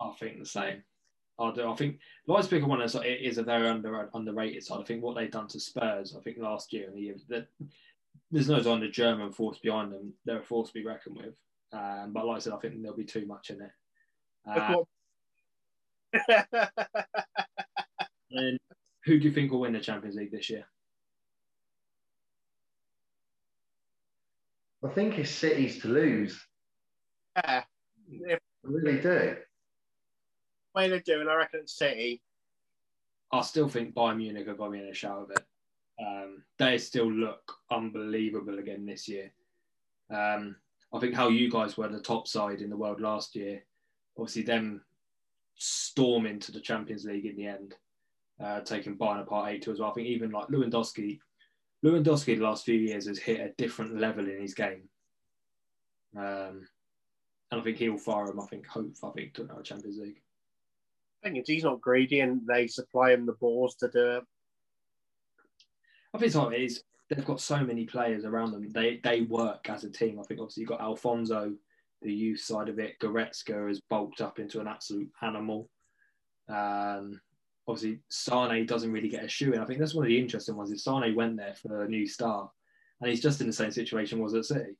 I 0.00 0.12
think 0.20 0.38
the 0.38 0.46
same. 0.46 0.82
I 1.38 1.52
do. 1.52 1.70
I 1.70 1.74
think 1.74 1.98
Leipzig 2.26 2.62
are 2.62 2.66
one 2.66 2.80
of 2.80 2.94
it 2.94 3.20
is 3.20 3.38
a 3.38 3.42
very 3.42 3.68
under 3.68 4.08
underrated 4.14 4.64
side. 4.64 4.80
I 4.80 4.84
think 4.84 5.02
what 5.02 5.16
they've 5.16 5.30
done 5.30 5.48
to 5.48 5.60
Spurs, 5.60 6.16
I 6.16 6.22
think 6.22 6.38
last 6.38 6.72
year 6.72 6.86
and 6.88 6.96
the 6.96 7.02
year 7.02 7.16
that 7.28 7.48
there's 8.30 8.48
no 8.48 8.62
doubt 8.62 8.80
the 8.80 8.88
German 8.88 9.32
force 9.32 9.58
behind 9.58 9.92
them. 9.92 10.14
They're 10.24 10.40
a 10.40 10.44
force 10.44 10.68
to 10.68 10.74
be 10.74 10.84
reckoned 10.84 11.16
with. 11.16 11.34
Um, 11.72 12.12
but 12.12 12.26
like 12.26 12.36
I 12.36 12.38
said, 12.40 12.54
I 12.54 12.58
think 12.58 12.80
there'll 12.80 12.96
be 12.96 13.04
too 13.04 13.26
much 13.26 13.50
in 13.50 13.60
it. 13.60 13.70
Uh, 14.48 14.76
and 18.30 18.58
who 19.04 19.18
do 19.18 19.28
you 19.28 19.32
think 19.32 19.52
will 19.52 19.60
win 19.60 19.74
the 19.74 19.80
Champions 19.80 20.16
League 20.16 20.32
this 20.32 20.48
year? 20.48 20.64
I 24.84 24.88
think 24.88 25.18
it's 25.18 25.30
City's 25.30 25.80
to 25.82 25.88
lose. 25.88 26.40
yeah, 27.36 27.62
I 28.12 28.38
really 28.62 29.00
do. 29.00 29.36
Way 30.76 30.88
they're 30.88 31.00
doing, 31.00 31.28
I 31.28 31.34
reckon 31.34 31.60
it's 31.60 31.76
City. 31.76 32.22
I 33.32 33.40
still 33.42 33.68
think 33.68 33.94
Bayern 33.94 34.18
Munich 34.18 34.46
are 34.46 34.54
going 34.54 34.80
in 34.80 34.86
a 34.86 34.94
shout 34.94 35.22
of 35.22 35.30
it. 35.30 35.44
Um, 35.98 36.44
they 36.58 36.78
still 36.78 37.10
look 37.10 37.54
unbelievable 37.70 38.58
again 38.58 38.84
this 38.84 39.08
year. 39.08 39.32
Um, 40.10 40.56
I 40.94 41.00
think 41.00 41.14
how 41.14 41.28
you 41.28 41.50
guys 41.50 41.76
were 41.76 41.88
the 41.88 42.00
top 42.00 42.28
side 42.28 42.60
in 42.60 42.70
the 42.70 42.76
world 42.76 43.00
last 43.00 43.34
year, 43.34 43.64
obviously 44.16 44.42
them 44.42 44.82
storming 45.56 46.38
to 46.40 46.52
the 46.52 46.60
Champions 46.60 47.04
League 47.04 47.26
in 47.26 47.36
the 47.36 47.46
end, 47.46 47.74
uh, 48.42 48.60
taking 48.60 48.96
Bayern 48.96 49.22
apart 49.22 49.52
8 49.54 49.62
2 49.62 49.72
as 49.72 49.80
well. 49.80 49.90
I 49.90 49.94
think 49.94 50.06
even 50.06 50.30
like 50.30 50.48
Lewandowski, 50.48 51.18
Lewandowski 51.84 52.36
the 52.36 52.44
last 52.44 52.64
few 52.64 52.78
years 52.78 53.06
has 53.06 53.18
hit 53.18 53.40
a 53.40 53.54
different 53.56 53.98
level 53.98 54.28
in 54.28 54.40
his 54.40 54.54
game. 54.54 54.88
Um, 56.16 56.68
and 57.50 57.60
I 57.60 57.64
think 57.64 57.78
he'll 57.78 57.98
fire 57.98 58.26
him, 58.26 58.40
I 58.40 58.46
think, 58.46 58.66
hope, 58.66 58.92
I 59.02 59.10
think, 59.10 59.34
to 59.34 59.42
another 59.42 59.62
Champions 59.62 59.98
League. 59.98 60.20
He's 61.34 61.64
not 61.64 61.80
greedy 61.80 62.20
and 62.20 62.40
they 62.46 62.66
supply 62.66 63.12
him 63.12 63.26
the 63.26 63.32
balls 63.34 63.76
to 63.76 63.88
do 63.88 64.16
it. 64.16 64.24
I 66.14 66.18
think 66.18 66.34
what 66.34 66.54
it 66.54 66.62
is. 66.62 66.82
They've 67.08 67.24
got 67.24 67.40
so 67.40 67.58
many 67.58 67.84
players 67.84 68.24
around 68.24 68.52
them. 68.52 68.68
They 68.70 69.00
they 69.04 69.22
work 69.22 69.68
as 69.70 69.84
a 69.84 69.90
team. 69.90 70.18
I 70.18 70.24
think 70.24 70.40
obviously 70.40 70.62
you've 70.62 70.70
got 70.70 70.80
Alphonso, 70.80 71.52
the 72.02 72.12
youth 72.12 72.40
side 72.40 72.68
of 72.68 72.78
it. 72.78 72.98
Goretzka 73.00 73.68
has 73.68 73.80
bulked 73.80 74.20
up 74.20 74.38
into 74.38 74.60
an 74.60 74.66
absolute 74.66 75.10
animal. 75.22 75.68
Um, 76.48 77.20
obviously 77.68 78.00
Sane 78.08 78.66
doesn't 78.66 78.92
really 78.92 79.08
get 79.08 79.24
a 79.24 79.28
shoe 79.28 79.52
in. 79.52 79.60
I 79.60 79.64
think 79.64 79.78
that's 79.78 79.94
one 79.94 80.04
of 80.04 80.08
the 80.08 80.18
interesting 80.18 80.56
ones. 80.56 80.70
Is 80.70 80.84
Sane 80.84 81.14
went 81.14 81.36
there 81.36 81.54
for 81.54 81.84
a 81.84 81.88
new 81.88 82.06
start, 82.06 82.50
and 83.00 83.10
he's 83.10 83.22
just 83.22 83.40
in 83.40 83.46
the 83.46 83.52
same 83.52 83.70
situation 83.70 84.18
was 84.18 84.34
at 84.34 84.44
City. 84.44 84.76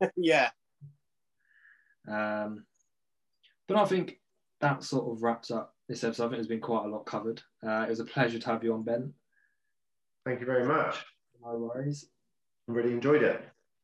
yeah. 0.16 0.50
Um, 2.08 2.64
but 3.68 3.76
I 3.76 3.84
think 3.84 4.18
that 4.60 4.84
sort 4.84 5.10
of 5.10 5.22
wraps 5.22 5.50
up 5.50 5.74
this 5.88 6.04
episode. 6.04 6.24
I 6.24 6.26
think 6.26 6.36
there's 6.36 6.46
been 6.46 6.60
quite 6.60 6.84
a 6.84 6.88
lot 6.88 7.06
covered. 7.06 7.42
Uh, 7.66 7.84
it 7.86 7.90
was 7.90 8.00
a 8.00 8.04
pleasure 8.04 8.38
to 8.38 8.46
have 8.48 8.62
you 8.62 8.74
on, 8.74 8.82
Ben. 8.82 9.12
Thank 10.24 10.40
you 10.40 10.46
very 10.46 10.66
much. 10.66 10.96
No 11.42 11.56
worries. 11.56 12.06
I 12.68 12.72
really 12.72 12.92
enjoyed 12.92 13.22
it. 13.22 13.42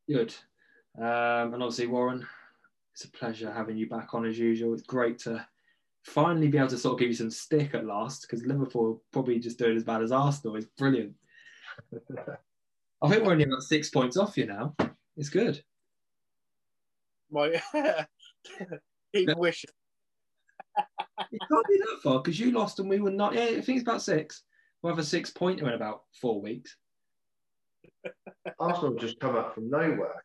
Good. 0.09 0.35
Um, 0.99 1.55
and 1.55 1.63
obviously, 1.63 1.87
Warren, 1.87 2.27
it's 2.93 3.05
a 3.05 3.11
pleasure 3.11 3.53
having 3.53 3.77
you 3.77 3.89
back 3.89 4.15
on 4.15 4.27
as 4.27 4.39
usual. 4.39 4.75
It's 4.75 4.83
great 4.83 5.19
to 5.21 5.47
finally 6.05 6.49
be 6.49 6.59
able 6.59 6.69
to 6.69 6.79
sort 6.79 6.95
of 6.95 7.01
give 7.01 7.09
you 7.09 7.15
some 7.15 7.31
stick 7.31 7.75
at 7.75 7.85
last 7.85 8.23
because 8.23 8.47
Liverpool 8.47 9.03
probably 9.13 9.39
just 9.39 9.59
doing 9.59 9.77
as 9.77 9.85
bad 9.85 10.03
as 10.03 10.13
Arsenal. 10.13 10.57
It's 10.57 10.67
brilliant. 10.79 11.15
I 13.03 13.09
think 13.09 13.25
we're 13.25 13.33
only 13.33 13.45
about 13.45 13.63
six 13.63 13.91
points 13.91 14.17
off 14.17 14.39
you 14.39 14.47
now. 14.47 14.75
It's 15.17 15.29
good. 15.29 15.63
My 17.31 17.61
keep 19.15 19.37
wishing. 19.37 19.71
It 21.33 21.41
can't 21.49 21.67
be 21.69 21.79
that 21.79 22.01
far 22.03 22.21
because 22.21 22.39
you 22.39 22.51
lost 22.51 22.79
and 22.79 22.89
we 22.89 23.01
were 23.01 23.11
not. 23.11 23.35
Yeah, 23.35 23.45
I 23.45 23.61
think 23.61 23.79
it's 23.79 23.83
about 23.83 24.03
six. 24.03 24.43
We'll 24.83 24.93
have 24.93 24.99
a 24.99 25.05
six 25.05 25.31
pointer 25.31 25.67
in 25.69 25.75
about 25.75 26.03
four 26.21 26.41
weeks. 26.41 26.77
Arsenal 28.61 28.95
just 28.95 29.19
come 29.19 29.37
up 29.37 29.55
from 29.55 29.71
nowhere. 29.71 30.25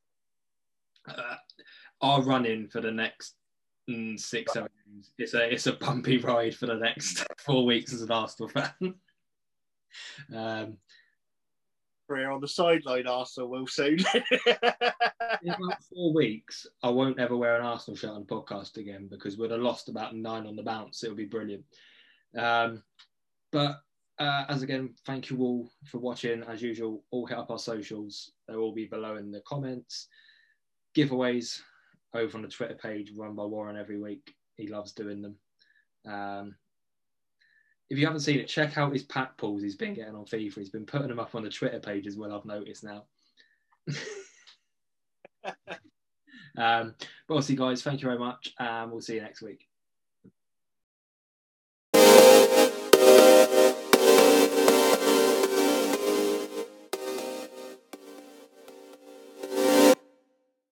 Uh, 1.08 1.36
our 2.02 2.22
run 2.22 2.45
in 2.45 2.68
for 2.68 2.82
the 2.82 2.91
next 2.91 3.36
mm, 3.89 4.20
six, 4.20 4.54
seven 4.54 4.70
games. 4.86 5.14
It's 5.18 5.34
a 5.34 5.52
it's 5.52 5.68
a 5.68 5.74
bumpy 5.74 6.18
ride 6.18 6.56
for 6.56 6.68
the 6.68 6.76
next 6.76 7.26
four 7.39 7.66
weeks 7.66 7.93
as 7.93 8.02
an 8.02 8.12
Arsenal 8.12 8.49
fan. 8.49 8.74
um, 10.36 10.78
Career 12.12 12.30
on 12.30 12.41
the 12.41 12.47
sideline, 12.47 13.07
Arsenal 13.07 13.49
will 13.49 13.68
soon. 13.68 13.97
in 14.45 15.49
about 15.49 15.82
four 15.86 16.14
weeks, 16.14 16.68
I 16.84 16.89
won't 16.89 17.22
ever 17.22 17.38
wear 17.38 17.55
an 17.55 17.66
Arsenal 17.66 17.95
shirt 17.95 18.09
on 18.09 18.26
the 18.28 18.36
podcast 18.36 18.76
again 18.76 19.07
because 19.09 19.38
we'd 19.38 19.51
have 19.51 19.62
lost 19.62 19.88
about 19.88 20.14
nine 20.14 20.45
on 20.45 20.57
the 20.57 20.62
bounce. 20.62 21.05
It'll 21.05 21.16
be 21.16 21.24
brilliant. 21.24 21.64
Um, 22.38 22.84
but 23.53 23.80
uh, 24.20 24.43
as 24.49 24.62
again, 24.62 24.93
thank 25.05 25.30
you 25.30 25.39
all 25.39 25.72
for 25.86 25.99
watching. 25.99 26.43
As 26.43 26.62
usual, 26.62 27.01
all 27.12 27.26
hit 27.26 27.38
up 27.38 27.49
our 27.49 27.57
socials. 27.57 28.34
They'll 28.45 28.59
all 28.59 28.74
be 28.74 28.88
below 28.88 29.16
in 29.16 29.32
the 29.32 29.39
comments. 29.47 30.09
Giveaways 30.93 31.62
over 32.14 32.36
on 32.36 32.41
the 32.41 32.49
Twitter 32.49 32.76
page 32.76 33.14
run 33.16 33.36
by 33.36 33.45
Warren 33.45 33.78
every 33.78 34.01
week. 34.01 34.34
He 34.57 34.68
loves 34.68 34.91
doing 34.91 35.22
them. 35.22 35.36
Um, 36.05 36.55
if 37.91 37.97
you 37.97 38.05
haven't 38.05 38.21
seen 38.21 38.39
it, 38.39 38.47
check 38.47 38.77
out 38.77 38.93
his 38.93 39.03
pack 39.03 39.35
pulls 39.35 39.61
he's 39.61 39.75
been 39.75 39.93
getting 39.93 40.15
on 40.15 40.23
FIFA. 40.23 40.55
He's 40.55 40.69
been 40.69 40.85
putting 40.85 41.09
them 41.09 41.19
up 41.19 41.35
on 41.35 41.43
the 41.43 41.49
Twitter 41.49 41.81
page 41.81 42.07
as 42.07 42.15
well, 42.15 42.33
I've 42.33 42.45
noticed 42.45 42.85
now. 42.85 43.03
um, 46.57 46.95
but 47.27 47.33
obviously, 47.35 47.57
guys, 47.57 47.83
thank 47.83 48.01
you 48.01 48.07
very 48.07 48.17
much. 48.17 48.53
And 48.57 48.93
we'll 48.93 49.01
see 49.01 49.15
you 49.15 49.21
next 49.21 49.41
week. 49.41 49.67